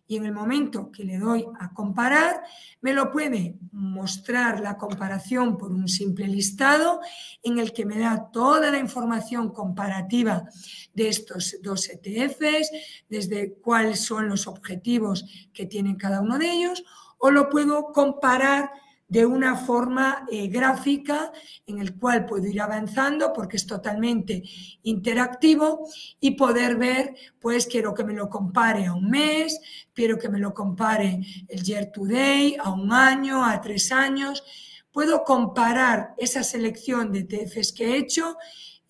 Y 0.07 0.15
en 0.15 0.25
el 0.25 0.31
momento 0.31 0.89
que 0.89 1.03
le 1.03 1.17
doy 1.17 1.45
a 1.59 1.73
comparar, 1.73 2.43
me 2.79 2.93
lo 2.93 3.11
puede 3.11 3.57
mostrar 3.73 4.61
la 4.61 4.77
comparación 4.77 5.57
por 5.57 5.73
un 5.73 5.89
simple 5.89 6.27
listado 6.29 7.01
en 7.43 7.59
el 7.59 7.73
que 7.73 7.85
me 7.85 7.99
da 7.99 8.29
toda 8.31 8.71
la 8.71 8.77
información 8.77 9.49
comparativa 9.49 10.45
de 10.93 11.09
estos 11.09 11.57
dos 11.61 11.89
ETFs, 11.89 12.71
desde 13.09 13.53
cuáles 13.55 13.99
son 13.99 14.29
los 14.29 14.47
objetivos 14.47 15.25
que 15.53 15.65
tienen 15.65 15.97
cada 15.97 16.21
uno 16.21 16.37
de 16.37 16.51
ellos, 16.51 16.83
o 17.17 17.31
lo 17.31 17.49
puedo 17.49 17.91
comparar 17.91 18.71
de 19.11 19.25
una 19.25 19.57
forma 19.57 20.25
eh, 20.31 20.47
gráfica 20.47 21.33
en 21.67 21.79
el 21.79 21.97
cual 21.97 22.25
puedo 22.25 22.47
ir 22.47 22.61
avanzando 22.61 23.33
porque 23.33 23.57
es 23.57 23.67
totalmente 23.67 24.41
interactivo 24.83 25.85
y 26.21 26.31
poder 26.31 26.77
ver, 26.77 27.13
pues 27.37 27.67
quiero 27.67 27.93
que 27.93 28.05
me 28.05 28.13
lo 28.13 28.29
compare 28.29 28.85
a 28.85 28.93
un 28.93 29.09
mes, 29.09 29.59
quiero 29.93 30.17
que 30.17 30.29
me 30.29 30.39
lo 30.39 30.53
compare 30.53 31.19
el 31.49 31.61
year 31.61 31.91
to 31.91 32.05
day, 32.05 32.55
a 32.57 32.71
un 32.71 32.93
año, 32.93 33.43
a 33.43 33.59
tres 33.59 33.91
años. 33.91 34.45
Puedo 34.93 35.25
comparar 35.25 36.15
esa 36.17 36.41
selección 36.41 37.11
de 37.11 37.25
TFs 37.25 37.73
que 37.73 37.87
he 37.87 37.97
hecho 37.97 38.37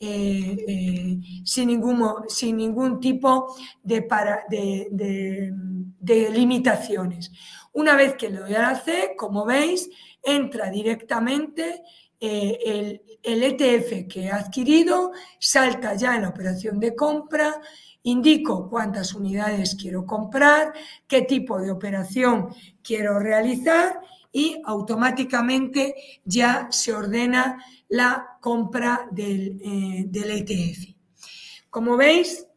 eh, 0.04 0.58
eh, 0.68 1.20
sin, 1.46 1.68
ningún, 1.68 2.04
sin 2.28 2.58
ningún 2.58 3.00
tipo 3.00 3.56
de, 3.84 4.08
de 6.00 6.30
limitaciones. 6.32 7.32
Una 7.74 7.96
vez 7.96 8.16
que 8.16 8.30
le 8.30 8.40
doy 8.40 8.56
a 8.56 8.62
la 8.62 8.76
C, 8.76 9.14
como 9.16 9.46
veis, 9.46 9.90
entra 10.24 10.72
directamente 10.72 11.84
eh, 12.20 12.60
el, 12.66 13.02
el 13.22 13.44
ETF 13.44 14.08
que 14.08 14.24
he 14.24 14.32
adquirido, 14.32 15.12
salta 15.40 15.96
ya 15.96 16.16
en 16.16 16.24
la 16.24 16.30
operación 16.30 16.80
de 16.80 16.96
compra, 16.96 17.62
indico 18.04 18.70
cuántas 18.70 19.14
unidades 19.14 19.76
quiero 19.76 20.06
comprar, 20.06 20.74
qué 21.08 21.22
tipo 21.22 21.60
de 21.60 21.72
operación 21.72 22.50
quiero 22.84 23.20
realizar 23.20 24.02
y 24.32 24.62
automáticamente 24.66 25.96
ya 26.24 26.68
se 26.72 26.94
ordena 26.94 27.64
la 27.92 28.38
compra 28.40 29.08
del, 29.12 29.60
ETF. 29.62 30.50
Eh, 30.50 30.90
e 30.90 30.96
Como 31.70 31.98
veis, 31.98 32.48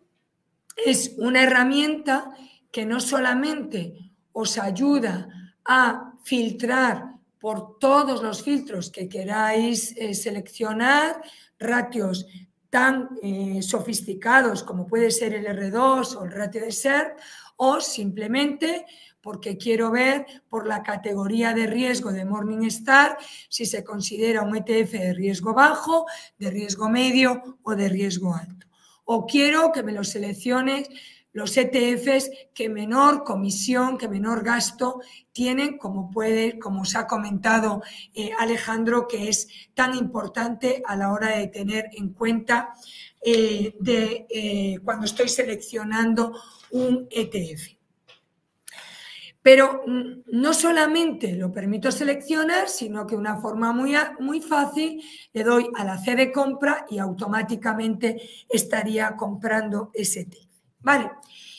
es 0.76 1.14
una 1.18 1.43
herramienta 1.43 2.30
que 2.70 2.87
no 2.87 3.01
solamente 3.01 4.12
os 4.32 4.59
ayuda 4.59 5.28
a 5.64 6.14
filtrar 6.24 7.14
por 7.39 7.78
todos 7.78 8.22
los 8.22 8.43
filtros 8.43 8.91
que 8.91 9.09
queráis 9.09 9.95
eh, 9.97 10.14
seleccionar, 10.14 11.20
ratios 11.59 12.26
tan 12.70 13.11
eh, 13.22 13.61
sofisticados 13.62 14.62
como 14.62 14.87
puede 14.87 15.11
ser 15.11 15.35
el 15.35 15.47
R2 15.47 16.16
o 16.16 16.24
el 16.24 16.32
ratio 16.32 16.62
de 16.62 16.72
SERP, 16.72 17.18
o 17.57 17.80
simplemente 17.80 18.87
porque 19.25 19.57
quiero 19.57 19.91
ver 19.91 20.27
por 20.51 20.68
la 20.68 20.83
categoría 20.83 21.55
de 21.55 21.66
riesgo 21.66 22.12
de 22.12 22.27
Morningstar 22.27 23.16
si 23.49 23.64
se 23.64 23.83
considera 23.83 24.43
un 24.43 24.55
ETF 24.55 24.93
de 24.93 25.14
riesgo 25.14 25.55
bajo, 25.55 26.05
de 26.39 26.51
riesgo 26.51 26.91
medio 26.91 27.59
o 27.62 27.75
de 27.75 27.89
riesgo 27.89 28.35
alto. 28.35 28.66
O 29.07 29.27
quiero 29.27 29.72
que 29.72 29.83
me 29.83 29.93
lo 29.93 30.05
selecciones 30.05 30.91
los 31.33 31.57
ETFs 31.57 32.31
que 32.55 32.68
menor 32.68 33.25
comisión, 33.25 33.99
que 33.99 34.09
menor 34.09 34.45
gasto 34.45 35.01
tienen, 35.33 35.79
como 35.79 36.11
puede, 36.11 36.59
como 36.59 36.83
os 36.83 36.95
ha 36.95 37.07
comentado 37.07 37.83
eh, 38.14 38.31
Alejandro, 38.39 39.09
que 39.09 39.29
es 39.31 39.49
tan 39.75 39.97
importante 39.97 40.83
a 40.87 40.97
la 40.97 41.12
hora 41.12 41.37
de 41.37 41.49
tener 41.49 41.91
en 41.93 42.11
cuenta 42.11 42.75
eh, 43.20 43.75
de 43.81 44.27
eh, 44.29 44.79
cuando 44.85 45.07
estoy 45.07 45.29
seleccionando 45.29 46.39
un 46.70 47.09
ETF. 47.11 47.74
Pero 49.45 49.82
no 50.32 50.55
solamente 50.55 51.36
lo 51.36 51.53
permito 51.53 51.92
seleccionar, 51.92 52.66
sino 52.66 53.07
que 53.07 53.14
una 53.14 53.36
forma 53.36 53.74
muy, 53.74 53.92
muy 54.18 54.40
fácil 54.40 55.03
le 55.34 55.45
doy 55.45 55.68
a 55.74 55.84
la 55.84 55.99
C 55.99 56.16
de 56.16 56.32
compra 56.32 56.86
y 56.88 56.97
automáticamente 56.97 58.22
estaría 58.49 59.14
comprando 59.16 59.90
ese 59.92 60.24
T. 60.24 60.38
¿Vale? 60.80 61.11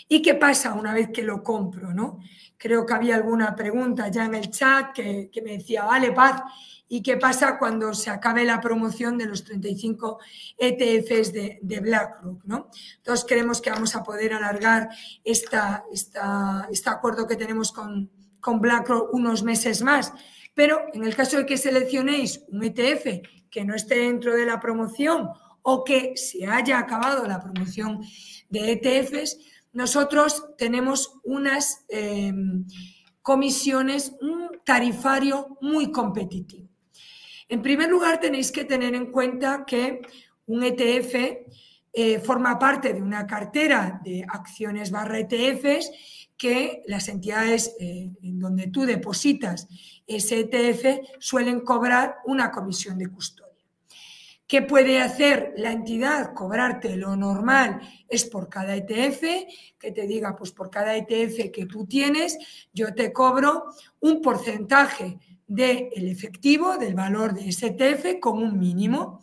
¿Y 0.10 0.24
qué 0.24 0.34
pasa 0.34 0.74
una 0.74 0.96
vez 0.96 1.10
que 1.12 1.22
lo 1.22 1.44
compro? 1.44 1.94
¿no? 1.94 2.18
Creo 2.66 2.84
que 2.84 2.96
había 2.96 3.14
alguna 3.14 3.56
pregunta 3.56 4.08
ya 4.08 4.26
en 4.26 4.34
el 4.34 4.50
chat 4.50 4.92
que, 4.92 5.30
me 5.44 5.58
decía, 5.58 5.84
vale, 5.84 6.12
Paz, 6.12 6.42
¿Y 6.88 7.04
qué 7.04 7.18
pasa 7.18 7.60
cuando 7.60 7.94
se 7.94 8.10
acabe 8.10 8.44
la 8.44 8.60
promoción 8.60 9.20
de 9.20 9.28
los 9.28 9.44
35 9.44 10.18
ETFs 10.58 11.32
de, 11.32 11.80
BlackRock? 11.80 12.44
¿no? 12.46 12.72
Entonces 12.98 13.24
creemos 13.28 13.62
que 13.62 13.70
vamos 13.70 13.96
a 13.96 14.02
poder 14.02 14.34
alargar 14.34 14.90
esta, 15.24 15.84
este 15.92 16.90
acuerdo 16.90 17.28
que 17.28 17.36
tenemos 17.36 17.72
con, 17.72 18.10
con 18.40 18.60
BlackRock 18.60 19.14
unos 19.14 19.44
meses 19.44 19.84
más. 19.84 20.12
Pero 20.56 20.86
en 20.92 21.04
el 21.04 21.16
caso 21.16 21.38
de 21.38 21.46
que 21.46 21.58
seleccionéis 21.58 22.46
un 22.48 22.64
ETF 22.64 23.28
que 23.52 23.64
no 23.64 23.76
esté 23.76 24.00
dentro 24.00 24.36
de 24.36 24.48
la 24.48 24.60
promoción 24.60 25.30
o 25.62 25.84
que 25.84 26.18
se 26.18 26.48
haya 26.48 26.80
acabado 26.80 27.28
la 27.28 27.40
promoción 27.40 28.02
de 28.50 28.72
ETFs, 28.72 29.38
nosotros 29.76 30.46
tenemos 30.58 31.20
unas 31.26 31.86
eh, 31.90 32.34
comisiones, 33.22 34.14
un 34.22 34.50
tarifario 34.64 35.58
muy 35.60 35.92
competitivo. 35.92 36.70
En 37.50 37.62
primer 37.62 37.90
lugar, 37.90 38.22
tenéis 38.22 38.54
que 38.54 38.64
tener 38.64 38.96
en 38.96 39.12
cuenta 39.12 39.66
que 39.68 40.02
un 40.46 40.64
ETF 40.64 41.16
eh, 41.92 42.20
forma 42.20 42.58
parte 42.58 42.94
de 42.94 43.02
una 43.02 43.28
cartera 43.28 44.00
de 44.04 44.26
acciones 44.28 44.92
barra 44.92 45.20
ETFs 45.20 45.92
que 46.38 46.82
las 46.88 47.10
entidades 47.10 47.76
eh, 47.78 48.12
en 48.24 48.40
donde 48.40 48.68
tú 48.68 48.86
depositas 48.86 49.68
ese 50.08 50.40
ETF 50.40 51.06
suelen 51.20 51.60
cobrar 51.62 52.16
una 52.26 52.50
comisión 52.50 52.98
de 52.98 53.08
custodia. 53.10 53.45
¿Qué 54.48 54.62
puede 54.62 55.02
hacer 55.02 55.54
la 55.58 55.72
entidad? 55.72 56.34
Cobrarte 56.36 56.96
lo 56.98 57.16
normal 57.16 57.82
es 58.08 58.26
por 58.26 58.48
cada 58.48 58.76
ETF, 58.76 59.24
que 59.80 59.92
te 59.92 60.06
diga, 60.06 60.36
pues 60.36 60.52
por 60.52 60.70
cada 60.70 60.96
ETF 60.96 61.52
que 61.52 61.66
tú 61.66 61.88
tienes, 61.88 62.38
yo 62.72 62.94
te 62.94 63.12
cobro 63.12 63.66
un 64.02 64.22
porcentaje 64.22 65.18
del 65.48 66.08
efectivo, 66.08 66.78
del 66.78 66.94
valor 66.94 67.34
de 67.34 67.50
ese 67.50 67.76
ETF 67.78 68.20
con 68.20 68.38
un 68.38 68.60
mínimo. 68.60 69.20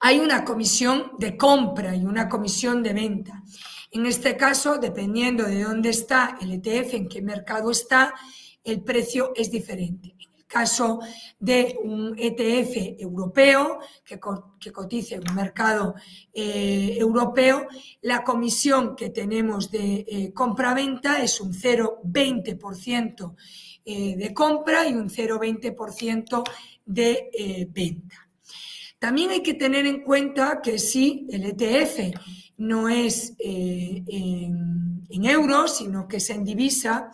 hay 0.00 0.18
una 0.18 0.46
comisión 0.46 1.12
de 1.18 1.36
compra 1.36 1.94
y 1.94 2.06
una 2.06 2.26
comisión 2.26 2.82
de 2.82 2.94
venta. 2.94 3.42
En 3.90 4.06
este 4.06 4.34
caso, 4.34 4.78
dependiendo 4.78 5.44
de 5.44 5.62
dónde 5.62 5.90
está 5.90 6.38
el 6.40 6.52
ETF, 6.52 6.94
en 6.94 7.08
qué 7.08 7.20
mercado 7.20 7.70
está, 7.70 8.14
el 8.64 8.82
precio 8.82 9.32
es 9.36 9.50
diferente. 9.50 10.16
Caso 10.46 11.00
de 11.38 11.76
un 11.82 12.14
ETF 12.18 13.00
europeo 13.00 13.78
que, 14.04 14.18
cotice 14.18 15.16
en 15.16 15.28
un 15.28 15.34
mercado 15.34 15.94
eh, 16.32 16.96
europeo, 16.98 17.66
la 18.02 18.22
comisión 18.24 18.94
que 18.96 19.10
tenemos 19.10 19.70
de 19.70 20.04
eh, 20.06 20.32
compra-venta 20.32 21.22
es 21.22 21.40
un 21.40 21.52
0,20% 21.52 23.34
eh, 23.84 24.16
de 24.16 24.34
compra 24.34 24.88
y 24.88 24.94
un 24.94 25.08
0,20% 25.08 26.42
de 26.84 27.68
venta. 27.72 28.26
También 28.98 29.30
hay 29.30 29.42
que 29.42 29.54
tener 29.54 29.86
en 29.86 30.02
cuenta 30.02 30.60
que 30.62 30.78
si 30.78 31.26
el 31.30 31.44
ETF 31.44 32.16
no 32.56 32.88
es 32.88 33.34
eh, 33.38 34.02
en, 34.08 35.24
euros, 35.24 35.78
sino 35.78 36.08
que 36.08 36.18
es 36.18 36.30
en 36.30 36.44
divisa, 36.44 37.10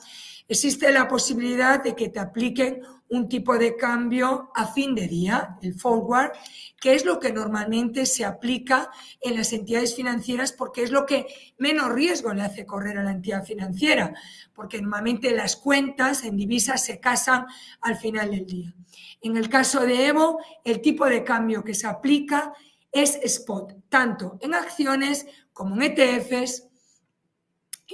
existe 0.48 0.92
la 0.92 1.08
posibilidad 1.08 1.82
de 1.82 1.94
que 1.94 2.08
te 2.08 2.20
apliquen 2.20 2.82
un 3.12 3.28
tipo 3.28 3.58
de 3.58 3.76
cambio 3.76 4.50
a 4.54 4.66
fin 4.66 4.94
de 4.94 5.06
día, 5.06 5.58
el 5.60 5.74
forward, 5.74 6.32
que 6.80 6.94
es 6.94 7.04
lo 7.04 7.20
que 7.20 7.30
normalmente 7.32 8.06
se 8.06 8.24
aplica 8.24 8.90
en 9.20 9.36
las 9.36 9.52
entidades 9.52 9.94
financieras 9.94 10.52
porque 10.52 10.82
es 10.82 10.90
lo 10.90 11.04
que 11.04 11.26
menos 11.58 11.92
riesgo 11.92 12.32
le 12.32 12.40
hace 12.40 12.64
correr 12.64 12.96
a 12.96 13.04
la 13.04 13.12
entidad 13.12 13.44
financiera, 13.44 14.14
porque 14.54 14.80
normalmente 14.80 15.30
las 15.36 15.56
cuentas 15.56 16.24
en 16.24 16.38
divisa 16.38 16.78
se 16.78 17.00
casan 17.00 17.44
al 17.82 17.96
final 17.96 18.30
del 18.30 18.46
día. 18.46 18.74
En 19.20 19.36
el 19.36 19.50
caso 19.50 19.80
de 19.80 20.06
Evo, 20.06 20.38
el 20.64 20.80
tipo 20.80 21.04
de 21.04 21.22
cambio 21.22 21.62
que 21.62 21.74
se 21.74 21.86
aplica 21.86 22.54
es 22.90 23.18
spot, 23.22 23.74
tanto 23.90 24.38
en 24.40 24.54
acciones 24.54 25.26
como 25.52 25.76
en 25.76 25.82
ETFs. 25.82 26.68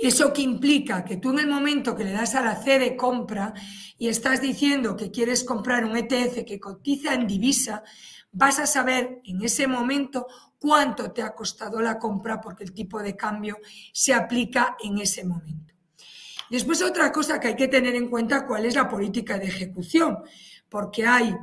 Eso 0.01 0.33
que 0.33 0.43
implica 0.43 1.05
que 1.05 1.17
tú 1.17 1.31
en 1.31 1.41
el 1.41 1.49
momento 1.49 1.95
que 1.97 2.05
le 2.05 2.13
das 2.13 2.35
a 2.35 2.43
la 2.43 2.63
C 2.63 2.79
de 2.79 2.97
compra 2.97 3.53
y 3.99 4.09
estás 4.09 4.41
diciendo 4.41 4.97
que 4.97 5.11
quieres 5.11 5.45
comprar 5.45 5.85
un 5.85 5.97
ETF 5.97 6.45
que 6.45 6.61
cotiza 6.61 7.15
en 7.15 7.27
divisa, 7.27 7.83
vas 8.31 8.59
a 8.59 8.67
saber 8.67 9.21
en 9.25 9.43
ese 9.43 9.67
momento 9.67 10.27
cuánto 10.59 11.11
te 11.11 11.23
ha 11.23 11.35
costado 11.35 11.81
la 11.81 11.99
compra 11.99 12.41
porque 12.41 12.65
el 12.65 12.73
tipo 12.73 13.03
de 13.03 13.17
cambio 13.17 13.59
se 13.93 14.15
aplica 14.15 14.77
en 14.83 14.99
ese 14.99 15.25
momento. 15.25 15.75
Después 16.51 16.81
otra 16.83 17.13
cosa 17.13 17.39
que 17.39 17.49
hay 17.49 17.57
que 17.57 17.69
tener 17.69 17.95
en 17.95 18.09
cuenta, 18.09 18.47
cuál 18.47 18.65
es 18.65 18.75
la 18.75 18.89
política 18.89 19.39
de 19.39 19.47
ejecución 19.47 20.19
porque 20.69 21.07
hay 21.07 21.35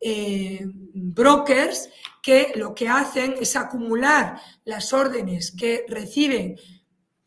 eh, 0.00 0.66
brokers 0.94 1.88
que 2.22 2.52
lo 2.56 2.74
que 2.74 2.88
hacen 2.88 3.34
es 3.40 3.56
acumular 3.56 4.40
las 4.64 4.92
órdenes 4.92 5.52
que 5.52 5.84
reciben 5.88 6.56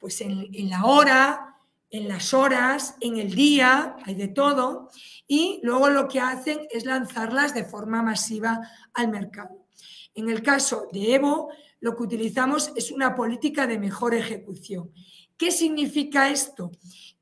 pues 0.03 0.19
en, 0.19 0.69
la 0.69 0.83
hora, 0.83 1.55
en 1.89 2.09
las 2.09 2.33
horas, 2.33 2.97
en 2.99 3.15
el 3.15 3.33
día, 3.33 3.95
hay 4.03 4.15
de 4.15 4.27
todo, 4.27 4.89
y 5.29 5.61
luego 5.63 5.87
lo 5.87 6.09
que 6.09 6.19
hacen 6.19 6.67
es 6.71 6.83
lanzarlas 6.83 7.53
de 7.53 7.63
forma 7.63 8.03
masiva 8.03 8.59
al 8.93 9.07
mercado. 9.07 9.65
En 10.13 10.27
el 10.29 10.43
caso 10.43 10.89
de 10.91 11.15
Evo, 11.15 11.51
lo 11.79 11.95
que 11.95 12.03
utilizamos 12.03 12.73
es 12.75 12.91
una 12.91 13.15
política 13.15 13.65
de 13.65 13.79
mejor 13.79 14.13
ejecución. 14.13 14.91
¿Qué 15.37 15.51
significa 15.51 16.29
esto? 16.29 16.71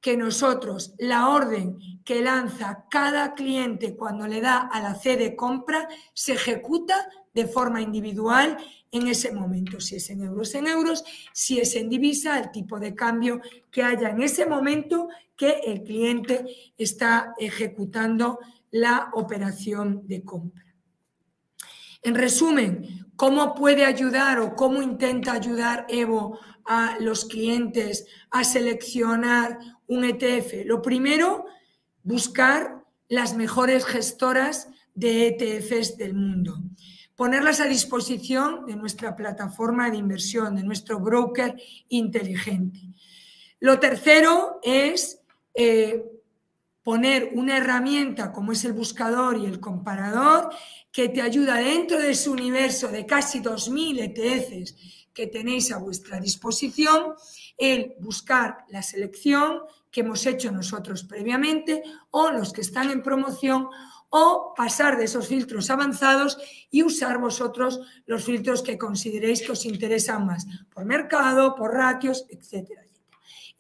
Que 0.01 0.17
nosotros 0.17 0.95
la 0.97 1.29
orden 1.29 1.77
que 2.03 2.23
lanza 2.23 2.86
cada 2.89 3.36
cliente 3.36 3.95
cuando 3.95 4.25
le 4.25 4.41
da 4.41 4.57
a 4.57 4.82
la 4.82 4.95
C 4.95 5.17
de 5.17 5.36
compra 5.36 5.88
se 6.15 6.34
ejecuta 6.34 6.95
de 7.34 7.47
forma 7.47 7.82
individual 7.82 8.57
en 8.91 9.07
ese 9.07 9.32
momento, 9.32 9.79
si 9.79 9.95
es 9.95 10.09
en 10.09 10.21
euros 10.23 10.53
en 10.53 10.67
euros, 10.67 11.03
si 11.34 11.59
es 11.59 11.75
en 11.75 11.89
divisa, 11.89 12.38
el 12.39 12.51
tipo 12.51 12.79
de 12.79 12.93
cambio 12.93 13.41
que 13.71 13.84
haya 13.84 14.09
en 14.09 14.21
ese 14.21 14.45
momento 14.45 15.07
que 15.36 15.61
el 15.65 15.84
cliente 15.84 16.45
está 16.77 17.34
ejecutando 17.39 18.39
la 18.71 19.09
operación 19.13 20.07
de 20.07 20.23
compra. 20.23 20.65
En 22.03 22.15
resumen, 22.15 23.05
¿cómo 23.15 23.53
puede 23.55 23.86
ayudar 23.86 24.39
o 24.39 24.55
cómo 24.55 24.82
intenta 24.82 25.34
ayudar 25.34 25.86
Evo 25.88 26.39
a 26.65 26.97
los 26.99 27.25
clientes 27.25 28.07
a 28.29 28.43
seleccionar 28.43 29.59
un 29.88 30.03
ETF? 30.03 30.65
Lo 30.65 30.82
primero, 30.82 31.45
buscar 32.03 32.84
las 33.07 33.36
mejores 33.36 33.86
gestoras 33.86 34.67
de 34.95 35.27
ETFs 35.27 35.97
del 35.97 36.13
mundo. 36.13 36.57
Ponerlas 37.22 37.59
a 37.59 37.65
disposición 37.65 38.65
de 38.65 38.76
nuestra 38.76 39.15
plataforma 39.15 39.91
de 39.91 39.97
inversión, 39.97 40.55
de 40.55 40.63
nuestro 40.63 40.99
broker 40.99 41.55
inteligente. 41.89 42.80
Lo 43.59 43.80
tercero 43.80 44.59
es 44.63 45.22
eh, 45.53 46.03
poner 46.82 47.30
una 47.34 47.57
herramienta 47.57 48.32
como 48.32 48.53
es 48.53 48.65
el 48.65 48.74
buscador 48.74 49.38
y 49.38 49.45
el 49.45 49.59
comparador 49.59 50.49
que 50.91 51.09
te 51.09 51.22
ayuda 51.22 51.57
dentro 51.57 51.99
de 51.99 52.15
su 52.15 52.32
universo 52.32 52.88
de 52.88 53.05
casi 53.05 53.39
2.000 53.39 53.99
ETFs 54.01 54.76
que 55.13 55.28
tenéis 55.28 55.72
a 55.72 55.78
vuestra 55.78 56.19
disposición, 56.19 57.13
el 57.55 57.93
buscar 57.99 58.65
la 58.69 58.82
selección 58.82 59.59
que 59.91 60.01
hemos 60.01 60.26
hecho 60.26 60.51
nosotros 60.51 61.03
previamente 61.03 61.84
o 62.09 62.32
los 62.32 62.51
que 62.51 62.61
están 62.61 62.89
en 62.89 63.03
promoción 63.03 63.67
o 64.12 64.53
pasar 64.55 64.97
de 64.97 65.05
esos 65.05 65.28
filtros 65.28 65.72
avanzados 65.72 66.38
y 66.70 66.84
usar 66.84 67.18
vosotros 67.18 67.82
los 68.05 68.24
filtros 68.24 68.62
que 68.62 68.78
consideréis 68.78 69.41
que 69.41 69.53
os 69.53 69.66
interesan 69.66 70.28
más, 70.28 70.45
por 70.72 70.86
mercado, 70.86 71.55
por 71.55 71.74
ratios, 71.74 72.26
etcétera 72.30 72.84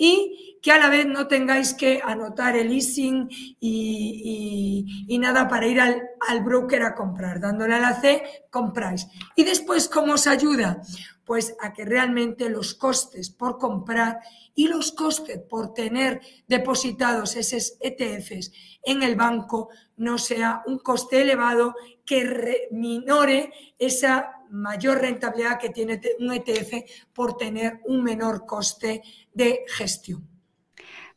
y 0.03 0.57
que 0.63 0.71
a 0.71 0.79
la 0.79 0.89
vez 0.89 1.05
no 1.05 1.27
tengáis 1.27 1.75
que 1.75 2.01
anotar 2.03 2.55
el 2.55 2.69
leasing 2.69 3.29
y, 3.59 5.17
nada 5.19 5.47
para 5.47 5.67
ir 5.67 5.79
al, 5.79 6.01
al, 6.27 6.43
broker 6.43 6.81
a 6.81 6.95
comprar. 6.95 7.39
Dándole 7.39 7.75
a 7.75 7.79
la 7.79 8.01
C, 8.01 8.47
compráis. 8.49 9.07
Y 9.35 9.43
después, 9.43 9.87
¿cómo 9.87 10.13
os 10.13 10.25
ayuda? 10.25 10.81
Pues 11.25 11.55
a 11.61 11.71
que 11.71 11.85
realmente 11.85 12.49
los 12.49 12.73
costes 12.73 13.29
por 13.29 13.57
comprar 13.57 14.19
y 14.55 14.67
los 14.67 14.91
costes 14.91 15.39
por 15.39 15.73
tener 15.73 16.21
depositados 16.47 17.35
esos 17.35 17.77
ETFs 17.79 18.51
en 18.83 19.03
el 19.03 19.15
banco 19.15 19.69
no 19.97 20.17
sea 20.17 20.63
un 20.65 20.79
coste 20.79 21.21
elevado 21.21 21.75
que 22.05 22.67
minore 22.71 23.53
esa 23.77 24.31
mayor 24.49 24.99
rentabilidad 24.99 25.59
que 25.59 25.69
tiene 25.69 26.01
un 26.19 26.33
ETF 26.33 26.83
por 27.13 27.37
tener 27.37 27.79
un 27.85 28.03
menor 28.03 28.45
coste 28.45 29.01
de 29.33 29.61
gestión. 29.67 30.27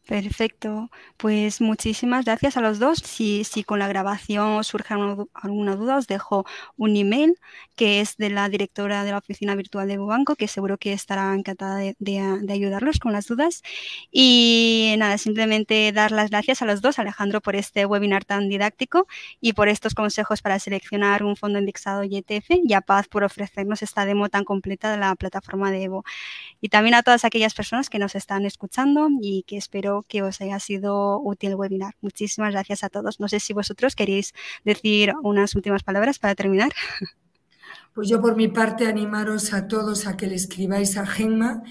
Perfecto, 0.06 0.90
pues 1.16 1.62
muchísimas 1.62 2.26
gracias 2.26 2.58
a 2.58 2.60
los 2.60 2.78
dos. 2.78 2.98
Si, 2.98 3.42
si 3.44 3.64
con 3.64 3.78
la 3.78 3.88
grabación 3.88 4.62
surge 4.62 4.92
alguna 4.92 5.76
duda, 5.76 5.96
os 5.96 6.06
dejo 6.06 6.44
un 6.76 6.94
email 6.94 7.40
que 7.76 8.00
es 8.00 8.16
de 8.16 8.30
la 8.30 8.48
directora 8.48 9.04
de 9.04 9.10
la 9.10 9.18
oficina 9.18 9.54
virtual 9.54 9.88
de 9.88 9.98
Banco, 9.98 10.36
que 10.36 10.48
seguro 10.48 10.78
que 10.78 10.92
estará 10.92 11.34
encantada 11.34 11.76
de, 11.76 11.96
de, 11.98 12.52
ayudarlos 12.52 12.98
con 12.98 13.12
las 13.12 13.26
dudas. 13.26 13.62
Y 14.10 14.94
nada, 14.98 15.18
simplemente 15.18 15.92
dar 15.92 16.12
las 16.12 16.30
gracias 16.30 16.62
a 16.62 16.66
los 16.66 16.80
dos, 16.80 16.98
Alejandro, 16.98 17.40
por 17.40 17.56
este 17.56 17.86
webinar 17.86 18.24
tan 18.24 18.48
didáctico 18.48 19.06
y 19.40 19.52
por 19.54 19.68
estos 19.68 19.94
consejos 19.94 20.42
para 20.42 20.58
seleccionar 20.58 21.24
un 21.24 21.36
fondo 21.36 21.58
indexado 21.58 22.04
y 22.04 22.16
ETF, 22.16 22.50
y 22.64 22.72
a 22.74 22.80
Paz 22.80 23.08
por 23.08 23.24
ofrecernos 23.24 23.82
esta 23.82 24.04
demo 24.04 24.28
tan 24.28 24.44
completa 24.44 24.90
de 24.90 24.98
la 24.98 25.14
plataforma 25.16 25.70
de 25.70 25.84
Evo. 25.84 26.04
Y 26.60 26.68
también 26.68 26.94
a 26.94 27.02
todas 27.02 27.24
aquellas 27.24 27.54
personas 27.54 27.90
que 27.90 27.98
nos 27.98 28.14
están 28.14 28.46
escuchando 28.46 29.08
y 29.20 29.44
que 29.46 29.56
espero 29.56 30.04
que 30.08 30.22
os 30.22 30.40
haya 30.40 30.60
sido 30.60 31.20
útil 31.20 31.50
el 31.50 31.56
webinar. 31.56 31.94
Muchísimas 32.00 32.52
gracias 32.52 32.84
a 32.84 32.88
todos. 32.88 33.20
No 33.20 33.28
sé 33.28 33.40
si 33.40 33.52
vosotros 33.52 33.94
queréis 33.96 34.32
decir 34.64 35.12
unas 35.22 35.54
últimas 35.54 35.82
palabras 35.82 36.18
para 36.18 36.34
terminar. 36.34 36.72
Pues 37.94 38.08
yo 38.08 38.20
por 38.20 38.34
mi 38.34 38.48
parte 38.48 38.88
animaros 38.88 39.52
a 39.52 39.68
todos 39.68 40.08
a 40.08 40.16
que 40.16 40.26
le 40.26 40.34
escribáis 40.34 40.96
a 40.96 41.06
Gemma. 41.06 41.62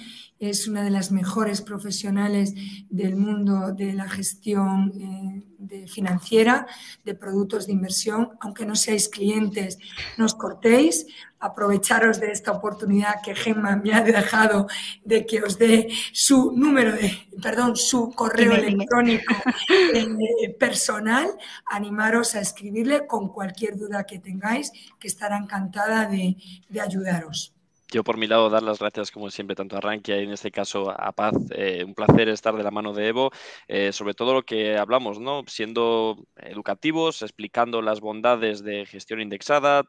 Es 0.43 0.67
una 0.67 0.83
de 0.83 0.89
las 0.89 1.09
mejores 1.09 1.61
profesionales 1.61 2.53
del 2.89 3.15
mundo 3.15 3.71
de 3.71 3.93
la 3.93 4.09
gestión 4.09 4.91
eh, 4.99 5.43
de 5.57 5.87
financiera, 5.87 6.67
de 7.05 7.15
productos 7.15 7.65
de 7.65 7.71
inversión. 7.71 8.31
Aunque 8.41 8.65
no 8.65 8.75
seáis 8.75 9.07
clientes, 9.07 9.77
no 10.17 10.25
os 10.25 10.35
cortéis 10.35 11.05
aprovecharos 11.39 12.19
de 12.19 12.33
esta 12.33 12.51
oportunidad 12.51 13.21
que 13.23 13.35
Gemma 13.35 13.77
me 13.77 13.93
ha 13.93 14.01
dejado 14.01 14.67
de 15.05 15.25
que 15.25 15.41
os 15.41 15.57
dé 15.57 15.87
su 16.11 16.51
número 16.51 16.91
de, 16.91 17.09
perdón, 17.41 17.77
su 17.77 18.11
correo 18.11 18.51
electrónico 18.51 19.33
eh, 19.93 20.53
personal, 20.59 21.29
animaros 21.67 22.35
a 22.35 22.41
escribirle 22.41 23.07
con 23.07 23.29
cualquier 23.29 23.77
duda 23.77 24.03
que 24.03 24.19
tengáis, 24.19 24.73
que 24.99 25.07
estará 25.07 25.37
encantada 25.37 26.05
de 26.05 26.81
ayudaros. 26.81 27.52
Yo 27.93 28.03
por 28.03 28.17
mi 28.17 28.25
lado 28.25 28.49
dar 28.49 28.63
las 28.63 28.79
gracias 28.79 29.11
como 29.11 29.29
siempre 29.29 29.55
tanto 29.55 29.77
a 29.77 29.79
Rankia 29.79 30.19
y 30.19 30.23
en 30.23 30.31
este 30.31 30.49
caso 30.49 30.89
a 30.89 31.11
Paz. 31.11 31.35
Eh, 31.51 31.83
un 31.85 31.93
placer 31.93 32.27
estar 32.27 32.55
de 32.55 32.63
la 32.63 32.71
mano 32.71 32.91
de 32.91 33.09
Evo, 33.09 33.29
eh, 33.67 33.93
sobre 33.93 34.15
todo 34.15 34.33
lo 34.33 34.41
que 34.41 34.79
hablamos, 34.79 35.19
¿no? 35.19 35.43
Siendo 35.45 36.17
educativos, 36.37 37.21
explicando 37.21 37.83
las 37.83 37.99
bondades 37.99 38.63
de 38.63 38.87
gestión 38.87 39.21
indexada, 39.21 39.83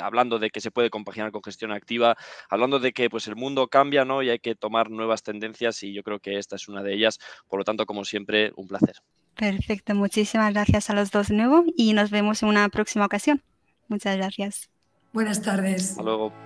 hablando 0.00 0.38
de 0.38 0.50
que 0.50 0.60
se 0.60 0.70
puede 0.70 0.90
compaginar 0.90 1.32
con 1.32 1.42
gestión 1.42 1.72
activa, 1.72 2.18
hablando 2.50 2.78
de 2.78 2.92
que 2.92 3.08
pues 3.08 3.26
el 3.26 3.36
mundo 3.36 3.68
cambia, 3.68 4.04
¿no? 4.04 4.22
Y 4.22 4.28
hay 4.28 4.38
que 4.38 4.54
tomar 4.54 4.90
nuevas 4.90 5.22
tendencias 5.22 5.82
y 5.82 5.94
yo 5.94 6.02
creo 6.02 6.20
que 6.20 6.36
esta 6.36 6.56
es 6.56 6.68
una 6.68 6.82
de 6.82 6.92
ellas. 6.92 7.18
Por 7.48 7.58
lo 7.58 7.64
tanto, 7.64 7.86
como 7.86 8.04
siempre, 8.04 8.52
un 8.56 8.68
placer. 8.68 8.96
Perfecto, 9.34 9.94
muchísimas 9.94 10.52
gracias 10.52 10.90
a 10.90 10.94
los 10.94 11.10
dos 11.10 11.28
de 11.28 11.36
nuevo 11.36 11.64
y 11.74 11.94
nos 11.94 12.10
vemos 12.10 12.42
en 12.42 12.50
una 12.50 12.68
próxima 12.68 13.06
ocasión. 13.06 13.42
Muchas 13.88 14.14
gracias. 14.18 14.68
Buenas 15.14 15.40
tardes. 15.40 15.92
Hasta 15.92 16.02
luego. 16.02 16.45